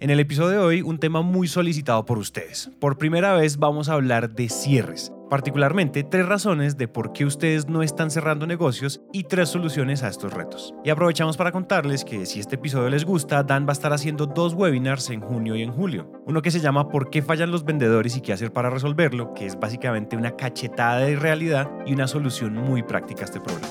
En 0.00 0.10
el 0.10 0.20
episodio 0.20 0.50
de 0.50 0.58
hoy, 0.58 0.82
un 0.82 0.98
tema 0.98 1.22
muy 1.22 1.48
solicitado 1.48 2.04
por 2.04 2.18
ustedes. 2.18 2.70
Por 2.80 2.98
primera 2.98 3.34
vez 3.34 3.56
vamos 3.56 3.88
a 3.88 3.94
hablar 3.94 4.30
de 4.34 4.48
cierres, 4.48 5.12
particularmente 5.30 6.02
tres 6.02 6.26
razones 6.26 6.76
de 6.76 6.88
por 6.88 7.12
qué 7.12 7.24
ustedes 7.24 7.68
no 7.68 7.82
están 7.82 8.10
cerrando 8.10 8.46
negocios 8.46 9.00
y 9.12 9.24
tres 9.24 9.48
soluciones 9.48 10.02
a 10.02 10.08
estos 10.08 10.34
retos. 10.34 10.74
Y 10.84 10.90
aprovechamos 10.90 11.36
para 11.36 11.52
contarles 11.52 12.04
que 12.04 12.26
si 12.26 12.40
este 12.40 12.56
episodio 12.56 12.90
les 12.90 13.04
gusta, 13.04 13.42
Dan 13.44 13.66
va 13.66 13.70
a 13.70 13.72
estar 13.72 13.92
haciendo 13.92 14.26
dos 14.26 14.54
webinars 14.54 15.10
en 15.10 15.20
junio 15.20 15.54
y 15.54 15.62
en 15.62 15.72
julio. 15.72 16.10
Uno 16.26 16.42
que 16.42 16.50
se 16.50 16.60
llama 16.60 16.88
¿Por 16.88 17.08
qué 17.08 17.22
fallan 17.22 17.50
los 17.50 17.64
vendedores 17.64 18.16
y 18.16 18.20
qué 18.20 18.32
hacer 18.32 18.52
para 18.52 18.70
resolverlo?, 18.70 19.32
que 19.32 19.46
es 19.46 19.58
básicamente 19.58 20.16
una 20.16 20.36
cachetada 20.36 20.98
de 20.98 21.16
realidad 21.16 21.70
y 21.86 21.94
una 21.94 22.08
solución 22.08 22.54
muy 22.54 22.82
práctica 22.82 23.22
a 23.22 23.24
este 23.24 23.40
problema. 23.40 23.68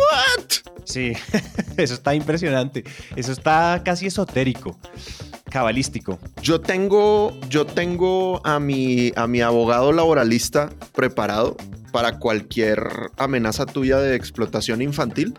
Sí, 0.84 1.12
eso 1.76 1.94
está 1.94 2.14
impresionante. 2.14 2.84
Eso 3.16 3.32
está 3.32 3.82
casi 3.84 4.06
esotérico, 4.06 4.78
cabalístico. 5.56 6.18
Yo 6.42 6.60
tengo, 6.60 7.32
yo 7.48 7.64
tengo 7.64 8.46
a 8.46 8.60
mi, 8.60 9.10
a 9.16 9.26
mi 9.26 9.40
abogado 9.40 9.90
laboralista 9.90 10.68
preparado 10.94 11.56
para 11.92 12.18
cualquier 12.18 12.86
amenaza 13.16 13.64
tuya 13.64 13.96
de 13.96 14.16
explotación 14.16 14.82
infantil. 14.82 15.32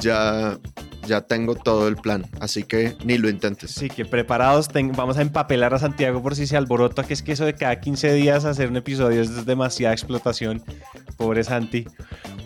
Ya, 0.00 0.58
ya 1.06 1.20
tengo 1.22 1.54
todo 1.54 1.88
el 1.88 1.96
plan, 1.96 2.24
así 2.40 2.62
que 2.64 2.96
ni 3.04 3.18
lo 3.18 3.28
intentes. 3.28 3.70
Sí, 3.72 3.88
que 3.88 4.04
preparados 4.04 4.68
ten- 4.68 4.92
vamos 4.92 5.16
a 5.18 5.22
empapelar 5.22 5.74
a 5.74 5.78
Santiago 5.78 6.22
por 6.22 6.34
si 6.36 6.46
se 6.46 6.56
alborota, 6.56 7.02
que 7.04 7.14
es 7.14 7.22
que 7.22 7.32
eso 7.32 7.44
de 7.44 7.54
cada 7.54 7.80
15 7.80 8.12
días 8.12 8.44
hacer 8.44 8.68
un 8.68 8.76
episodio 8.76 9.20
es 9.22 9.44
demasiada 9.46 9.92
explotación. 9.94 10.62
Pobre 11.16 11.44
Santi. 11.44 11.86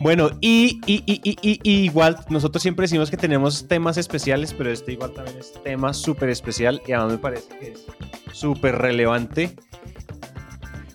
Bueno, 0.00 0.30
y, 0.40 0.80
y, 0.86 1.60
igual, 1.64 2.16
nosotros 2.28 2.62
siempre 2.62 2.84
decimos 2.84 3.10
que 3.10 3.16
tenemos 3.16 3.66
temas 3.68 3.96
especiales, 3.96 4.52
pero 4.52 4.70
este 4.70 4.92
igual 4.92 5.12
también 5.12 5.38
es 5.38 5.52
tema 5.62 5.94
súper 5.94 6.28
especial 6.28 6.82
y 6.86 6.92
además 6.92 7.12
me 7.12 7.18
parece 7.18 7.48
que 7.58 7.68
es 7.72 7.86
súper 8.32 8.76
relevante. 8.76 9.56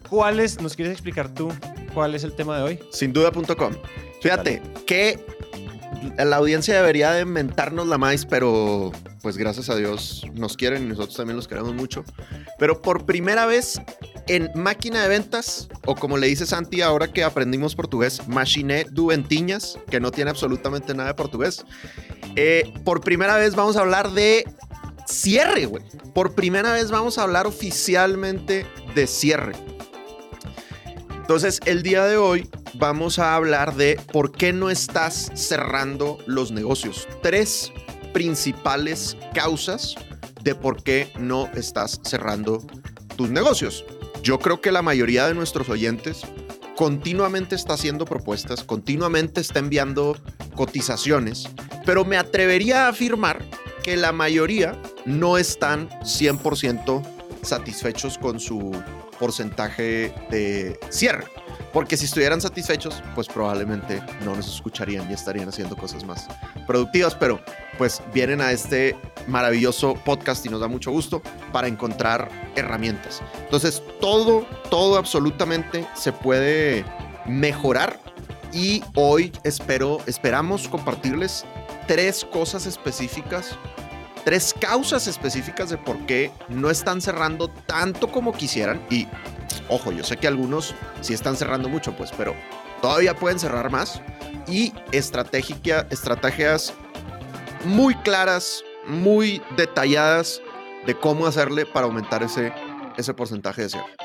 ¿Cuál 0.09 0.39
es, 0.39 0.61
nos 0.61 0.75
quieres 0.75 0.91
explicar 0.93 1.33
tú 1.33 1.49
cuál 1.93 2.15
es 2.15 2.23
el 2.23 2.33
tema 2.33 2.57
de 2.57 2.63
hoy? 2.63 2.79
Sin 2.91 3.13
duda.com. 3.13 3.73
Fíjate 4.21 4.61
que 4.85 5.25
la 6.17 6.35
audiencia 6.35 6.75
debería 6.75 7.11
de 7.11 7.25
mentarnos 7.25 7.87
la 7.87 7.97
más, 7.97 8.25
pero 8.25 8.91
pues 9.21 9.37
gracias 9.37 9.69
a 9.69 9.75
Dios 9.75 10.23
nos 10.33 10.57
quieren 10.57 10.83
y 10.83 10.87
nosotros 10.87 11.15
también 11.15 11.35
los 11.35 11.47
queremos 11.47 11.73
mucho. 11.73 12.03
Pero 12.57 12.81
por 12.81 13.05
primera 13.05 13.45
vez 13.45 13.79
en 14.27 14.49
máquina 14.55 15.01
de 15.03 15.09
ventas, 15.09 15.69
o 15.85 15.95
como 15.95 16.17
le 16.17 16.27
dice 16.27 16.45
Santi 16.45 16.81
ahora 16.81 17.11
que 17.11 17.23
aprendimos 17.23 17.75
portugués, 17.75 18.27
Machine 18.27 18.85
du 18.85 19.07
Ventiñas, 19.07 19.77
que 19.89 19.99
no 19.99 20.11
tiene 20.11 20.31
absolutamente 20.31 20.93
nada 20.93 21.09
de 21.09 21.15
portugués. 21.15 21.65
eh, 22.35 22.73
por 22.83 23.01
primera 23.01 23.37
vez 23.37 23.55
vamos 23.55 23.75
a 23.77 23.81
hablar 23.81 24.11
de 24.11 24.45
cierre, 25.05 25.65
güey. 25.65 25.83
Por 26.13 26.33
primera 26.33 26.73
vez 26.73 26.91
vamos 26.91 27.17
a 27.17 27.23
hablar 27.23 27.45
oficialmente 27.47 28.65
de 28.95 29.07
cierre. 29.07 29.53
Entonces, 31.15 31.59
el 31.65 31.83
día 31.83 32.05
de 32.05 32.17
hoy 32.17 32.49
vamos 32.73 33.19
a 33.19 33.35
hablar 33.35 33.75
de 33.75 33.99
por 34.11 34.31
qué 34.31 34.53
no 34.53 34.69
estás 34.69 35.31
cerrando 35.33 36.17
los 36.25 36.51
negocios. 36.51 37.07
Tres 37.21 37.71
principales 38.13 39.17
causas 39.33 39.95
de 40.43 40.55
por 40.55 40.83
qué 40.83 41.11
no 41.19 41.49
estás 41.53 41.99
cerrando 42.03 42.65
tus 43.15 43.29
negocios. 43.29 43.85
Yo 44.23 44.39
creo 44.39 44.61
que 44.61 44.71
la 44.71 44.81
mayoría 44.81 45.27
de 45.27 45.33
nuestros 45.33 45.69
oyentes 45.69 46.21
continuamente 46.75 47.55
está 47.55 47.73
haciendo 47.73 48.05
propuestas, 48.05 48.63
continuamente 48.63 49.41
está 49.41 49.59
enviando 49.59 50.17
cotizaciones, 50.55 51.47
pero 51.85 52.05
me 52.05 52.17
atrevería 52.17 52.85
a 52.85 52.89
afirmar 52.89 53.43
que 53.83 53.97
la 53.97 54.11
mayoría 54.11 54.79
no 55.05 55.37
están 55.37 55.89
100% 56.01 57.03
satisfechos 57.41 58.17
con 58.17 58.39
su 58.39 58.71
porcentaje 59.19 60.13
de 60.29 60.79
cierre. 60.89 61.25
Porque 61.73 61.95
si 61.97 62.05
estuvieran 62.05 62.41
satisfechos, 62.41 63.01
pues 63.15 63.27
probablemente 63.27 64.01
no 64.25 64.35
nos 64.35 64.47
escucharían 64.47 65.09
y 65.09 65.13
estarían 65.13 65.49
haciendo 65.49 65.75
cosas 65.75 66.03
más 66.03 66.27
productivas. 66.67 67.15
Pero 67.15 67.39
pues 67.77 68.01
vienen 68.13 68.41
a 68.41 68.51
este 68.51 68.97
maravilloso 69.27 69.93
podcast 69.93 70.45
y 70.45 70.49
nos 70.49 70.59
da 70.59 70.67
mucho 70.67 70.91
gusto 70.91 71.21
para 71.51 71.67
encontrar 71.67 72.29
herramientas. 72.55 73.21
Entonces 73.43 73.81
todo, 73.99 74.45
todo 74.69 74.97
absolutamente 74.97 75.87
se 75.95 76.11
puede 76.11 76.85
mejorar. 77.25 77.99
Y 78.53 78.83
hoy 78.95 79.31
espero, 79.45 79.99
esperamos 80.07 80.67
compartirles 80.67 81.45
tres 81.87 82.25
cosas 82.25 82.65
específicas 82.65 83.57
tres 84.23 84.53
causas 84.57 85.07
específicas 85.07 85.69
de 85.69 85.77
por 85.77 85.97
qué 86.05 86.31
no 86.49 86.69
están 86.69 87.01
cerrando 87.01 87.47
tanto 87.47 88.11
como 88.11 88.33
quisieran. 88.33 88.81
Y 88.89 89.07
ojo, 89.71 89.91
yo 89.91 90.03
sé 90.03 90.17
que 90.17 90.27
algunos 90.27 90.75
sí 90.99 91.13
están 91.13 91.35
cerrando 91.35 91.69
mucho, 91.69 91.95
pues, 91.95 92.11
pero 92.15 92.35
todavía 92.81 93.15
pueden 93.15 93.39
cerrar 93.39 93.71
más. 93.71 94.01
Y 94.47 94.73
estratégica, 94.91 95.87
estrategias 95.89 96.73
muy 97.65 97.95
claras, 97.95 98.63
muy 98.87 99.41
detalladas 99.57 100.41
de 100.85 100.93
cómo 100.95 101.25
hacerle 101.25 101.65
para 101.65 101.85
aumentar 101.85 102.21
ese, 102.21 102.53
ese 102.97 103.13
porcentaje 103.13 103.63
de 103.63 103.69
cierre. 103.69 103.95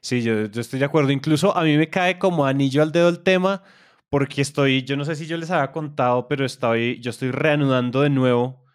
Sí, 0.00 0.22
yo, 0.22 0.46
yo 0.46 0.60
estoy 0.60 0.78
de 0.78 0.84
acuerdo. 0.84 1.10
Incluso 1.10 1.56
a 1.56 1.62
mí 1.62 1.76
me 1.76 1.90
cae 1.90 2.18
como 2.18 2.46
anillo 2.46 2.82
al 2.82 2.92
dedo 2.92 3.08
el 3.08 3.20
tema 3.20 3.62
porque 4.08 4.40
estoy, 4.40 4.84
yo 4.84 4.96
no 4.96 5.04
sé 5.04 5.16
si 5.16 5.26
yo 5.26 5.36
les 5.36 5.50
había 5.50 5.72
contado, 5.72 6.28
pero 6.28 6.44
estoy, 6.46 7.00
yo 7.00 7.10
estoy 7.10 7.32
reanudando 7.32 8.02
de 8.02 8.10
nuevo 8.10 8.65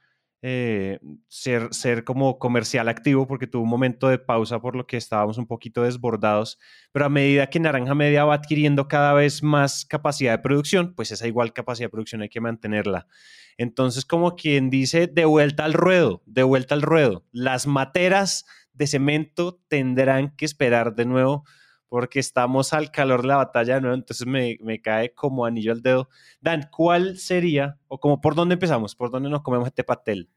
eh, 0.43 0.99
ser, 1.27 1.71
ser 1.71 2.03
como 2.03 2.39
comercial 2.39 2.89
activo 2.89 3.27
porque 3.27 3.45
tuve 3.45 3.63
un 3.63 3.69
momento 3.69 4.07
de 4.07 4.17
pausa 4.17 4.59
por 4.59 4.75
lo 4.75 4.87
que 4.87 4.97
estábamos 4.97 5.37
un 5.37 5.45
poquito 5.45 5.83
desbordados, 5.83 6.57
pero 6.91 7.05
a 7.05 7.09
medida 7.09 7.47
que 7.47 7.59
Naranja 7.59 7.93
Media 7.93 8.25
va 8.25 8.35
adquiriendo 8.35 8.87
cada 8.87 9.13
vez 9.13 9.43
más 9.43 9.85
capacidad 9.85 10.31
de 10.31 10.39
producción, 10.39 10.93
pues 10.95 11.11
esa 11.11 11.27
igual 11.27 11.53
capacidad 11.53 11.85
de 11.85 11.91
producción 11.91 12.21
hay 12.21 12.29
que 12.29 12.41
mantenerla. 12.41 13.07
Entonces, 13.57 14.05
como 14.05 14.35
quien 14.35 14.69
dice, 14.69 15.07
de 15.07 15.25
vuelta 15.25 15.65
al 15.65 15.73
ruedo, 15.73 16.23
de 16.25 16.43
vuelta 16.43 16.73
al 16.73 16.81
ruedo. 16.81 17.25
Las 17.31 17.67
materas 17.67 18.45
de 18.73 18.87
cemento 18.87 19.61
tendrán 19.67 20.35
que 20.35 20.45
esperar 20.45 20.95
de 20.95 21.05
nuevo 21.05 21.43
porque 21.91 22.21
estamos 22.21 22.71
al 22.71 22.89
calor 22.89 23.21
de 23.21 23.27
la 23.27 23.35
batalla 23.35 23.75
de 23.75 23.81
nuevo, 23.81 23.95
entonces 23.95 24.25
me, 24.25 24.57
me, 24.61 24.81
cae 24.81 25.13
como 25.13 25.43
anillo 25.43 25.73
al 25.73 25.81
dedo. 25.81 26.07
Dan, 26.39 26.69
¿cuál 26.71 27.17
sería, 27.17 27.79
o 27.89 27.99
como 27.99 28.21
por 28.21 28.33
dónde 28.33 28.53
empezamos, 28.53 28.95
por 28.95 29.11
dónde 29.11 29.29
nos 29.29 29.41
comemos 29.41 29.67
este 29.67 29.83
pastel? 29.83 30.29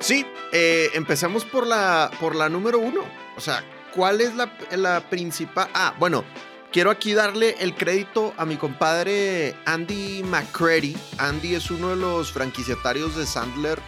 Sí, 0.00 0.26
eh, 0.52 0.88
empecemos 0.94 1.44
por 1.44 1.64
la, 1.64 2.10
por 2.18 2.34
la 2.34 2.48
número 2.48 2.80
uno. 2.80 3.02
O 3.36 3.40
sea, 3.40 3.62
¿cuál 3.94 4.20
es 4.20 4.34
la, 4.34 4.52
la 4.72 5.08
principal? 5.08 5.68
Ah, 5.74 5.94
bueno, 6.00 6.24
quiero 6.72 6.90
aquí 6.90 7.14
darle 7.14 7.54
el 7.60 7.76
crédito 7.76 8.34
a 8.36 8.44
mi 8.44 8.56
compadre 8.56 9.54
Andy 9.66 10.24
McCready. 10.24 10.96
Andy 11.18 11.54
es 11.54 11.70
uno 11.70 11.90
de 11.90 11.96
los 11.96 12.32
franquiciatarios 12.32 13.14
de 13.16 13.26
Sandler 13.26 13.78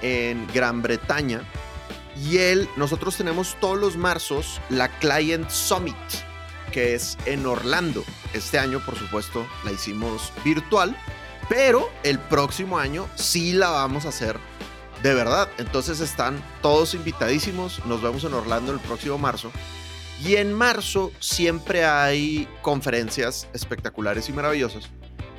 en 0.00 0.46
Gran 0.54 0.80
Bretaña. 0.80 1.42
Y 2.16 2.38
él, 2.38 2.66
nosotros 2.78 3.14
tenemos 3.18 3.58
todos 3.60 3.78
los 3.78 3.98
marzos 3.98 4.58
la 4.70 4.88
Client 5.00 5.50
Summit, 5.50 5.96
que 6.70 6.94
es 6.94 7.18
en 7.26 7.46
Orlando. 7.46 8.04
Este 8.32 8.58
año, 8.58 8.84
por 8.84 8.96
supuesto, 8.96 9.46
la 9.64 9.72
hicimos 9.72 10.32
virtual, 10.44 10.96
pero 11.48 11.90
el 12.02 12.18
próximo 12.18 12.78
año 12.78 13.08
sí 13.16 13.52
la 13.52 13.70
vamos 13.70 14.06
a 14.06 14.10
hacer 14.10 14.38
de 15.02 15.14
verdad. 15.14 15.48
Entonces 15.58 16.00
están 16.00 16.42
todos 16.62 16.94
invitadísimos. 16.94 17.84
Nos 17.86 18.02
vemos 18.02 18.24
en 18.24 18.34
Orlando 18.34 18.72
el 18.72 18.80
próximo 18.80 19.18
marzo. 19.18 19.50
Y 20.22 20.36
en 20.36 20.52
marzo 20.52 21.12
siempre 21.18 21.84
hay 21.84 22.46
conferencias 22.62 23.48
espectaculares 23.54 24.28
y 24.28 24.32
maravillosas. 24.32 24.90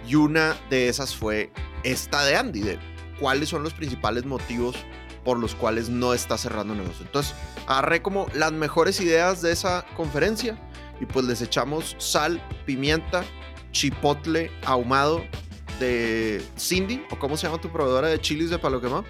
Y 0.07 0.15
una 0.15 0.57
de 0.69 0.89
esas 0.89 1.15
fue 1.15 1.51
esta 1.83 2.25
de 2.25 2.35
Andy, 2.35 2.61
de 2.61 2.79
cuáles 3.19 3.49
son 3.49 3.61
los 3.63 3.73
principales 3.73 4.25
motivos 4.25 4.75
por 5.23 5.37
los 5.37 5.53
cuales 5.53 5.89
no 5.89 6.15
está 6.15 6.35
cerrando 6.37 6.73
negocio. 6.73 7.05
Entonces, 7.05 7.35
agarré 7.67 8.01
como 8.01 8.27
las 8.33 8.51
mejores 8.51 8.99
ideas 9.01 9.43
de 9.43 9.51
esa 9.51 9.85
conferencia 9.95 10.57
y 11.01 11.05
pues 11.05 11.25
les 11.25 11.41
echamos 11.41 11.95
sal, 11.97 12.41
pimienta, 12.65 13.23
chipotle 13.71 14.51
ahumado 14.63 15.23
de 15.79 16.41
Cindy, 16.57 17.03
o 17.09 17.17
cómo 17.17 17.35
se 17.35 17.47
llama 17.47 17.59
tu 17.59 17.71
proveedora 17.71 18.07
de 18.07 18.21
chilis 18.21 18.51
de 18.51 18.59
palo 18.59 18.79
quemado. 18.79 19.03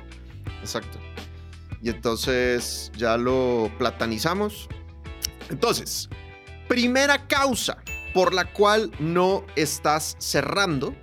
Exacto. 0.61 0.97
Y 1.83 1.89
entonces 1.89 2.91
ya 2.95 3.17
lo 3.17 3.69
platanizamos. 3.77 4.69
Entonces, 5.49 6.09
primera 6.69 7.27
causa 7.27 7.83
por 8.13 8.33
la 8.33 8.53
cual 8.53 8.91
no 8.99 9.45
estás 9.55 10.15
cerrando 10.19 10.95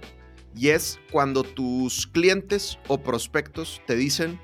y 0.57 0.71
es 0.71 0.99
cuando 1.11 1.43
tus 1.43 2.07
clientes 2.07 2.79
o 2.89 3.03
prospectos 3.03 3.83
te 3.87 3.95
dicen 3.95 4.41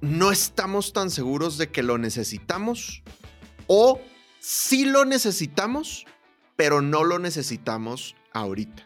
no 0.00 0.32
estamos 0.32 0.92
tan 0.92 1.10
seguros 1.10 1.58
de 1.58 1.70
que 1.70 1.82
lo 1.82 1.96
necesitamos 1.96 3.02
o 3.68 4.00
sí 4.42 4.84
lo 4.84 5.04
necesitamos, 5.04 6.04
pero 6.56 6.82
no 6.82 7.04
lo 7.04 7.20
necesitamos 7.20 8.16
ahorita. 8.32 8.84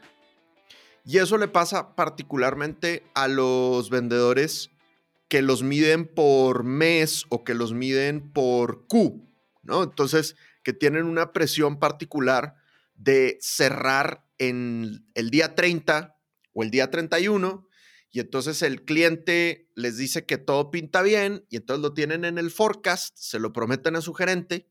Y 1.04 1.18
eso 1.18 1.38
le 1.38 1.48
pasa 1.48 1.96
particularmente 1.96 3.04
a 3.14 3.26
los 3.26 3.88
vendedores 3.88 4.70
que 5.28 5.40
los 5.40 5.62
miden 5.62 6.06
por 6.06 6.62
mes 6.62 7.24
o 7.30 7.42
que 7.42 7.54
los 7.54 7.72
miden 7.72 8.32
por 8.32 8.86
Q, 8.86 9.26
¿no? 9.62 9.82
Entonces, 9.82 10.36
que 10.62 10.72
tienen 10.72 11.06
una 11.06 11.32
presión 11.32 11.78
particular 11.78 12.56
de 12.94 13.38
cerrar 13.40 14.24
en 14.38 15.06
el 15.14 15.30
día 15.30 15.54
30 15.54 16.16
o 16.52 16.62
el 16.62 16.70
día 16.70 16.90
31 16.90 17.66
y 18.10 18.20
entonces 18.20 18.62
el 18.62 18.84
cliente 18.84 19.68
les 19.74 19.96
dice 19.96 20.26
que 20.26 20.38
todo 20.38 20.70
pinta 20.70 21.02
bien 21.02 21.44
y 21.48 21.56
entonces 21.56 21.82
lo 21.82 21.94
tienen 21.94 22.24
en 22.24 22.38
el 22.38 22.50
forecast, 22.50 23.16
se 23.16 23.38
lo 23.38 23.52
prometen 23.52 23.96
a 23.96 24.00
su 24.00 24.12
gerente 24.14 24.68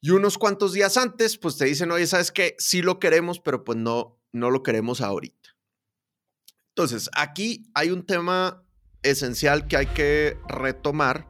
y 0.00 0.10
unos 0.10 0.38
cuantos 0.38 0.72
días 0.72 0.96
antes 0.96 1.38
pues 1.38 1.56
te 1.56 1.64
dicen, 1.64 1.90
oye, 1.90 2.06
¿sabes 2.06 2.32
qué? 2.32 2.54
Sí 2.58 2.82
lo 2.82 2.98
queremos, 2.98 3.40
pero 3.40 3.64
pues 3.64 3.78
no, 3.78 4.18
no 4.32 4.50
lo 4.50 4.62
queremos 4.62 5.00
ahorita. 5.00 5.56
Entonces, 6.70 7.10
aquí 7.16 7.70
hay 7.74 7.90
un 7.90 8.06
tema 8.06 8.62
esencial 9.02 9.66
que 9.66 9.76
hay 9.76 9.86
que 9.86 10.36
retomar, 10.48 11.28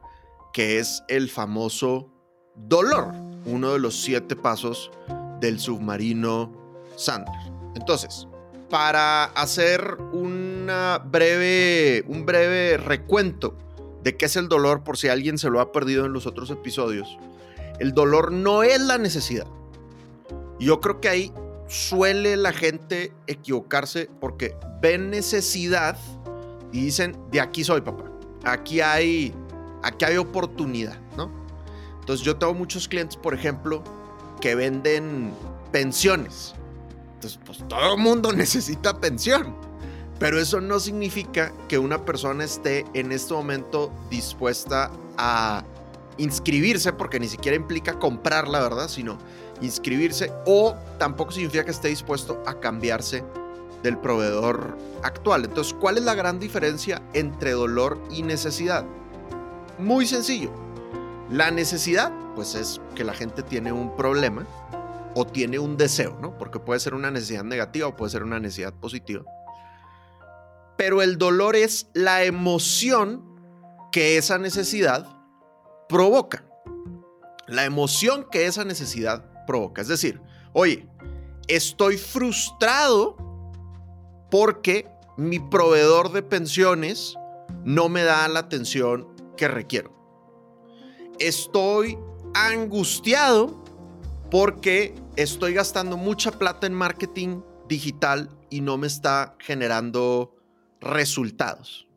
que 0.53 0.79
es 0.79 1.03
el 1.07 1.29
famoso 1.29 2.13
dolor, 2.55 3.13
uno 3.45 3.73
de 3.73 3.79
los 3.79 3.99
siete 3.99 4.35
pasos 4.35 4.91
del 5.39 5.59
submarino 5.59 6.53
Sandler. 6.97 7.51
Entonces, 7.75 8.27
para 8.69 9.25
hacer 9.25 9.97
una 10.11 10.99
breve, 10.99 12.03
un 12.07 12.25
breve 12.25 12.77
recuento 12.77 13.57
de 14.03 14.17
qué 14.17 14.25
es 14.25 14.35
el 14.35 14.49
dolor, 14.49 14.83
por 14.83 14.97
si 14.97 15.07
alguien 15.07 15.37
se 15.37 15.49
lo 15.49 15.59
ha 15.59 15.71
perdido 15.71 16.05
en 16.05 16.13
los 16.13 16.27
otros 16.27 16.51
episodios, 16.51 17.17
el 17.79 17.93
dolor 17.93 18.31
no 18.31 18.63
es 18.63 18.79
la 18.81 18.97
necesidad. 18.97 19.47
Yo 20.59 20.81
creo 20.81 20.99
que 20.99 21.09
ahí 21.09 21.33
suele 21.67 22.35
la 22.35 22.51
gente 22.51 23.13
equivocarse 23.27 24.09
porque 24.19 24.55
ven 24.81 25.09
necesidad 25.09 25.97
y 26.71 26.81
dicen, 26.85 27.17
de 27.31 27.39
aquí 27.39 27.63
soy, 27.63 27.81
papá. 27.81 28.05
Aquí 28.43 28.81
hay, 28.81 29.33
aquí 29.83 30.05
hay 30.05 30.17
oportunidad, 30.17 30.99
¿no? 31.15 31.31
Entonces 31.99 32.25
yo 32.25 32.35
tengo 32.35 32.53
muchos 32.53 32.87
clientes, 32.87 33.15
por 33.15 33.33
ejemplo, 33.33 33.83
que 34.41 34.55
venden 34.55 35.31
pensiones. 35.71 36.55
Entonces, 37.15 37.39
pues 37.45 37.67
todo 37.67 37.95
el 37.95 38.01
mundo 38.01 38.31
necesita 38.33 38.99
pensión. 38.99 39.55
Pero 40.19 40.39
eso 40.39 40.59
no 40.59 40.79
significa 40.81 41.53
que 41.69 41.79
una 41.79 42.03
persona 42.03 42.43
esté 42.43 42.85
en 42.93 43.13
este 43.13 43.33
momento 43.33 43.91
dispuesta 44.09 44.91
a 45.17 45.63
inscribirse, 46.19 46.93
porque 46.93 47.19
ni 47.19 47.27
siquiera 47.27 47.55
implica 47.55 47.97
comprar 47.97 48.47
la 48.47 48.61
verdad, 48.61 48.87
sino 48.87 49.17
inscribirse, 49.61 50.31
o 50.45 50.75
tampoco 50.97 51.31
significa 51.31 51.65
que 51.65 51.71
esté 51.71 51.87
dispuesto 51.87 52.41
a 52.45 52.59
cambiarse 52.59 53.23
del 53.81 53.97
proveedor 53.97 54.77
actual. 55.03 55.45
Entonces, 55.45 55.73
¿cuál 55.73 55.97
es 55.97 56.03
la 56.03 56.13
gran 56.13 56.39
diferencia 56.39 57.01
entre 57.13 57.51
dolor 57.51 57.97
y 58.11 58.23
necesidad? 58.23 58.85
Muy 59.79 60.05
sencillo. 60.05 60.51
La 61.31 61.51
necesidad, 61.51 62.11
pues 62.35 62.55
es 62.55 62.81
que 62.95 63.03
la 63.03 63.13
gente 63.13 63.43
tiene 63.43 63.71
un 63.71 63.95
problema 63.95 64.45
o 65.15 65.25
tiene 65.25 65.59
un 65.59 65.77
deseo, 65.77 66.17
¿no? 66.21 66.37
Porque 66.37 66.59
puede 66.59 66.79
ser 66.79 66.93
una 66.93 67.11
necesidad 67.11 67.43
negativa 67.43 67.87
o 67.87 67.95
puede 67.95 68.11
ser 68.11 68.23
una 68.23 68.39
necesidad 68.39 68.73
positiva. 68.73 69.23
Pero 70.77 71.01
el 71.01 71.17
dolor 71.17 71.55
es 71.55 71.87
la 71.93 72.23
emoción 72.23 73.23
que 73.91 74.17
esa 74.17 74.37
necesidad 74.37 75.18
provoca. 75.89 76.45
La 77.47 77.65
emoción 77.65 78.27
que 78.31 78.45
esa 78.45 78.63
necesidad 78.63 79.45
provoca. 79.45 79.81
Es 79.81 79.87
decir, 79.87 80.21
oye, 80.53 80.87
estoy 81.47 81.97
frustrado 81.97 83.17
porque 84.29 84.87
mi 85.17 85.39
proveedor 85.39 86.13
de 86.13 86.21
pensiones 86.21 87.15
no 87.65 87.89
me 87.89 88.03
da 88.03 88.27
la 88.27 88.39
atención 88.39 89.07
que 89.35 89.47
requiero. 89.47 89.97
Estoy 91.17 91.97
angustiado 92.35 93.63
porque 94.29 94.93
estoy 95.15 95.55
gastando 95.55 95.97
mucha 95.97 96.31
plata 96.31 96.67
en 96.67 96.73
marketing 96.73 97.41
digital 97.67 98.29
y 98.51 98.61
no 98.61 98.77
me 98.77 98.85
está 98.85 99.35
generando 99.39 100.35
resultados. 100.79 101.87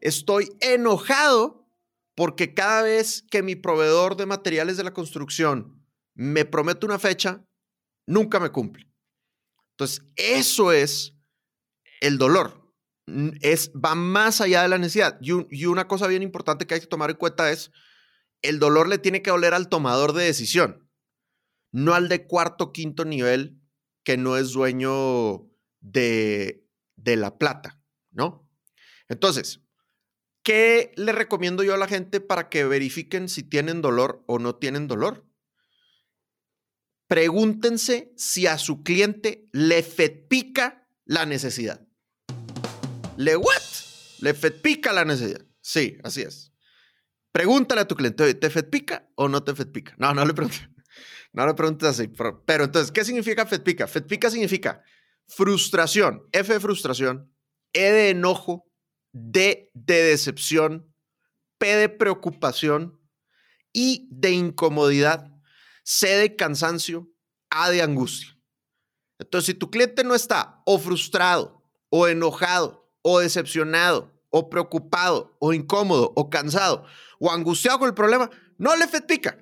Estoy 0.00 0.50
enojado 0.60 1.65
porque 2.16 2.54
cada 2.54 2.82
vez 2.82 3.24
que 3.30 3.42
mi 3.42 3.54
proveedor 3.54 4.16
de 4.16 4.26
materiales 4.26 4.76
de 4.76 4.84
la 4.84 4.94
construcción 4.94 5.86
me 6.14 6.46
promete 6.46 6.86
una 6.86 6.98
fecha, 6.98 7.46
nunca 8.06 8.40
me 8.40 8.50
cumple. 8.50 8.90
Entonces, 9.72 10.02
eso 10.16 10.72
es 10.72 11.14
el 12.00 12.16
dolor. 12.16 12.72
Es, 13.42 13.70
va 13.72 13.94
más 13.94 14.40
allá 14.40 14.62
de 14.62 14.68
la 14.68 14.78
necesidad. 14.78 15.18
Y, 15.20 15.66
una 15.66 15.86
cosa 15.86 16.06
bien 16.06 16.22
importante 16.22 16.66
que 16.66 16.74
hay 16.74 16.80
que 16.80 16.86
tomar 16.86 17.10
en 17.10 17.16
cuenta 17.16 17.52
es, 17.52 17.70
el 18.40 18.58
dolor 18.58 18.88
le 18.88 18.98
tiene 18.98 19.20
que 19.20 19.30
doler 19.30 19.52
al 19.52 19.68
tomador 19.68 20.14
de 20.14 20.24
decisión, 20.24 20.88
no 21.70 21.94
al 21.94 22.08
de 22.08 22.26
cuarto, 22.26 22.72
quinto 22.72 23.04
nivel 23.04 23.60
que 24.04 24.16
no 24.16 24.38
es 24.38 24.52
dueño 24.52 25.50
de, 25.80 26.66
de 26.96 27.16
la 27.16 27.36
plata, 27.36 27.78
¿no? 28.10 28.48
Entonces, 29.08 29.65
¿qué 30.46 30.92
le 30.94 31.10
recomiendo 31.10 31.64
yo 31.64 31.74
a 31.74 31.76
la 31.76 31.88
gente 31.88 32.20
para 32.20 32.48
que 32.48 32.64
verifiquen 32.64 33.28
si 33.28 33.42
tienen 33.42 33.82
dolor 33.82 34.22
o 34.28 34.38
no 34.38 34.54
tienen 34.54 34.86
dolor? 34.86 35.26
Pregúntense 37.08 38.12
si 38.16 38.46
a 38.46 38.56
su 38.56 38.84
cliente 38.84 39.48
le 39.50 39.82
pica 39.82 40.88
la 41.04 41.26
necesidad. 41.26 41.84
¿Le 43.16 43.34
what? 43.34 43.62
¿Le 44.20 44.34
pica 44.34 44.92
la 44.92 45.04
necesidad? 45.04 45.44
Sí, 45.60 45.98
así 46.04 46.22
es. 46.22 46.52
Pregúntale 47.32 47.80
a 47.80 47.88
tu 47.88 47.96
cliente, 47.96 48.32
¿te 48.34 48.62
pica 48.62 49.10
o 49.16 49.28
no 49.28 49.42
te 49.42 49.52
pica? 49.66 49.96
No, 49.98 50.14
no 50.14 50.24
le 50.24 50.32
preguntes. 50.32 50.62
No 51.32 51.46
le 51.46 51.52
preguntes 51.52 51.86
así. 51.86 52.08
Pero, 52.46 52.64
entonces, 52.64 52.90
¿qué 52.90 53.04
significa 53.04 53.44
FEDPICA? 53.44 53.86
FEDPICA 53.86 54.30
significa 54.30 54.82
frustración, 55.26 56.26
F 56.32 56.50
de 56.50 56.60
frustración, 56.60 57.30
E 57.74 57.92
de 57.92 58.08
enojo, 58.08 58.66
D 59.18 59.70
de 59.72 60.02
decepción, 60.02 60.94
P 61.58 61.74
de 61.74 61.88
preocupación, 61.88 63.00
I 63.72 64.08
de 64.10 64.32
incomodidad, 64.32 65.32
C 65.84 66.08
de 66.08 66.36
cansancio, 66.36 67.08
A 67.48 67.70
de 67.70 67.80
angustia. 67.80 68.38
Entonces, 69.18 69.46
si 69.46 69.54
tu 69.54 69.70
cliente 69.70 70.04
no 70.04 70.14
está 70.14 70.60
o 70.66 70.78
frustrado 70.78 71.62
o 71.88 72.06
enojado 72.08 72.90
o 73.00 73.20
decepcionado, 73.20 74.12
o 74.30 74.50
preocupado, 74.50 75.36
o 75.38 75.54
incómodo, 75.54 76.12
o 76.14 76.28
cansado, 76.28 76.84
o 77.18 77.30
angustiado 77.30 77.78
con 77.78 77.88
el 77.88 77.94
problema, 77.94 78.28
no 78.58 78.76
le 78.76 78.86
pica. 79.02 79.38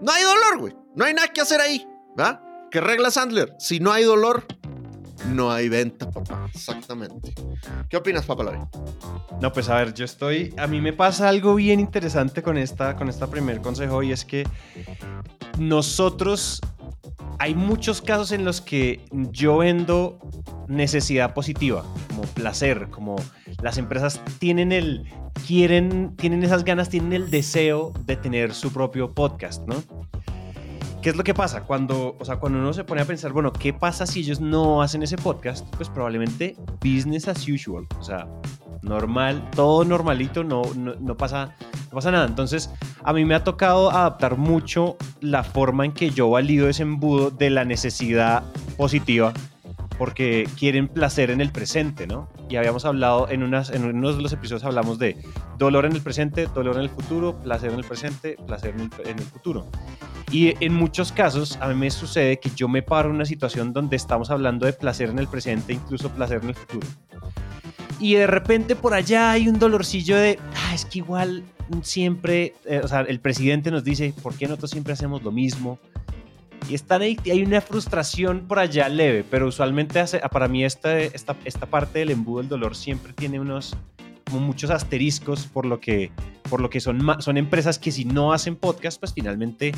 No 0.00 0.12
hay 0.12 0.22
dolor, 0.22 0.58
güey. 0.58 0.76
No 0.94 1.04
hay 1.04 1.14
nada 1.14 1.32
que 1.32 1.40
hacer 1.40 1.60
ahí, 1.60 1.84
¿va? 2.18 2.44
¿Qué 2.70 2.80
regla 2.80 3.10
Sandler? 3.10 3.54
Si 3.58 3.80
no 3.80 3.90
hay 3.90 4.04
dolor, 4.04 4.44
no 5.26 5.50
hay 5.50 5.68
venta, 5.68 6.10
papá. 6.10 6.48
Exactamente. 6.54 7.34
¿Qué 7.88 7.96
opinas, 7.96 8.26
papá 8.26 8.68
No, 9.40 9.52
pues 9.52 9.68
a 9.68 9.76
ver, 9.76 9.94
yo 9.94 10.04
estoy. 10.04 10.54
A 10.56 10.66
mí 10.66 10.80
me 10.80 10.92
pasa 10.92 11.28
algo 11.28 11.54
bien 11.54 11.80
interesante 11.80 12.42
con 12.42 12.56
esta, 12.56 12.96
con 12.96 13.08
esta 13.08 13.28
primer 13.28 13.60
consejo 13.60 14.02
y 14.02 14.12
es 14.12 14.24
que 14.24 14.46
nosotros. 15.58 16.60
Hay 17.40 17.54
muchos 17.54 18.02
casos 18.02 18.32
en 18.32 18.44
los 18.44 18.60
que 18.60 19.00
yo 19.12 19.58
vendo 19.58 20.18
necesidad 20.66 21.34
positiva, 21.34 21.84
como 22.08 22.22
placer, 22.22 22.88
como 22.90 23.14
las 23.62 23.78
empresas 23.78 24.20
tienen 24.40 24.72
el 24.72 25.08
quieren, 25.46 26.16
tienen 26.16 26.42
esas 26.42 26.64
ganas, 26.64 26.88
tienen 26.88 27.12
el 27.12 27.30
deseo 27.30 27.92
de 28.04 28.16
tener 28.16 28.54
su 28.54 28.72
propio 28.72 29.14
podcast, 29.14 29.66
¿no? 29.68 29.76
¿Qué 31.08 31.12
es 31.12 31.16
lo 31.16 31.24
que 31.24 31.32
pasa? 31.32 31.62
Cuando, 31.62 32.16
o 32.18 32.24
sea, 32.26 32.36
cuando 32.36 32.58
uno 32.58 32.74
se 32.74 32.84
pone 32.84 33.00
a 33.00 33.06
pensar, 33.06 33.32
bueno, 33.32 33.50
¿qué 33.50 33.72
pasa 33.72 34.04
si 34.04 34.20
ellos 34.20 34.42
no 34.42 34.82
hacen 34.82 35.02
ese 35.02 35.16
podcast? 35.16 35.66
Pues 35.74 35.88
probablemente 35.88 36.54
business 36.84 37.26
as 37.28 37.48
usual. 37.48 37.86
O 37.98 38.02
sea, 38.02 38.28
normal, 38.82 39.48
todo 39.56 39.86
normalito, 39.86 40.44
no, 40.44 40.60
no, 40.74 41.16
pasa, 41.16 41.54
no 41.84 41.94
pasa 41.94 42.10
nada. 42.10 42.26
Entonces, 42.26 42.70
a 43.02 43.14
mí 43.14 43.24
me 43.24 43.34
ha 43.34 43.42
tocado 43.42 43.90
adaptar 43.90 44.36
mucho 44.36 44.98
la 45.22 45.44
forma 45.44 45.86
en 45.86 45.92
que 45.92 46.10
yo 46.10 46.28
valido 46.28 46.68
ese 46.68 46.82
embudo 46.82 47.30
de 47.30 47.48
la 47.48 47.64
necesidad 47.64 48.42
positiva 48.76 49.32
porque 49.98 50.48
quieren 50.56 50.88
placer 50.88 51.30
en 51.30 51.40
el 51.40 51.50
presente, 51.50 52.06
¿no? 52.06 52.28
Y 52.48 52.56
habíamos 52.56 52.84
hablado 52.84 53.28
en, 53.28 53.42
unas, 53.42 53.70
en 53.70 53.84
unos 53.84 54.16
de 54.16 54.22
los 54.22 54.32
episodios 54.32 54.64
hablamos 54.64 54.98
de 54.98 55.16
dolor 55.58 55.84
en 55.84 55.92
el 55.92 56.00
presente, 56.00 56.46
dolor 56.46 56.76
en 56.76 56.82
el 56.82 56.88
futuro, 56.88 57.36
placer 57.40 57.72
en 57.72 57.78
el 57.78 57.84
presente, 57.84 58.36
placer 58.46 58.74
en 58.76 58.82
el, 58.82 58.90
en 59.06 59.18
el 59.18 59.24
futuro. 59.24 59.66
Y 60.30 60.54
en 60.64 60.72
muchos 60.74 61.10
casos 61.10 61.58
a 61.60 61.68
mí 61.68 61.74
me 61.74 61.90
sucede 61.90 62.38
que 62.38 62.50
yo 62.54 62.68
me 62.68 62.82
paro 62.82 63.08
en 63.08 63.16
una 63.16 63.24
situación 63.24 63.72
donde 63.72 63.96
estamos 63.96 64.30
hablando 64.30 64.66
de 64.66 64.72
placer 64.72 65.10
en 65.10 65.18
el 65.18 65.26
presente, 65.26 65.72
incluso 65.72 66.10
placer 66.10 66.40
en 66.42 66.50
el 66.50 66.54
futuro. 66.54 66.86
Y 67.98 68.14
de 68.14 68.26
repente 68.28 68.76
por 68.76 68.94
allá 68.94 69.32
hay 69.32 69.48
un 69.48 69.58
dolorcillo 69.58 70.16
de, 70.16 70.38
ah, 70.54 70.74
es 70.74 70.84
que 70.84 70.98
igual 70.98 71.42
siempre, 71.82 72.54
eh, 72.64 72.80
o 72.82 72.88
sea, 72.88 73.00
el 73.00 73.20
presidente 73.20 73.70
nos 73.70 73.84
dice, 73.84 74.14
¿por 74.22 74.34
qué 74.34 74.46
nosotros 74.46 74.70
siempre 74.70 74.92
hacemos 74.92 75.22
lo 75.22 75.32
mismo? 75.32 75.78
Y 76.68 76.74
están 76.74 77.02
ahí, 77.02 77.18
hay 77.30 77.42
una 77.42 77.60
frustración 77.60 78.46
por 78.46 78.58
allá 78.58 78.88
leve, 78.88 79.24
pero 79.28 79.46
usualmente 79.46 80.00
hace, 80.00 80.20
para 80.20 80.48
mí 80.48 80.64
esta, 80.64 80.98
esta, 80.98 81.36
esta 81.44 81.66
parte 81.66 82.00
del 82.00 82.10
embudo 82.10 82.40
del 82.40 82.48
dolor 82.48 82.76
siempre 82.76 83.12
tiene 83.12 83.40
unos, 83.40 83.76
muchos 84.32 84.70
asteriscos 84.70 85.46
por 85.46 85.64
lo 85.64 85.80
que, 85.80 86.10
por 86.50 86.60
lo 86.60 86.68
que 86.68 86.80
son, 86.80 87.00
son 87.20 87.38
empresas 87.38 87.78
que 87.78 87.90
si 87.90 88.04
no 88.04 88.32
hacen 88.32 88.56
podcast, 88.56 89.00
pues 89.00 89.14
finalmente 89.14 89.72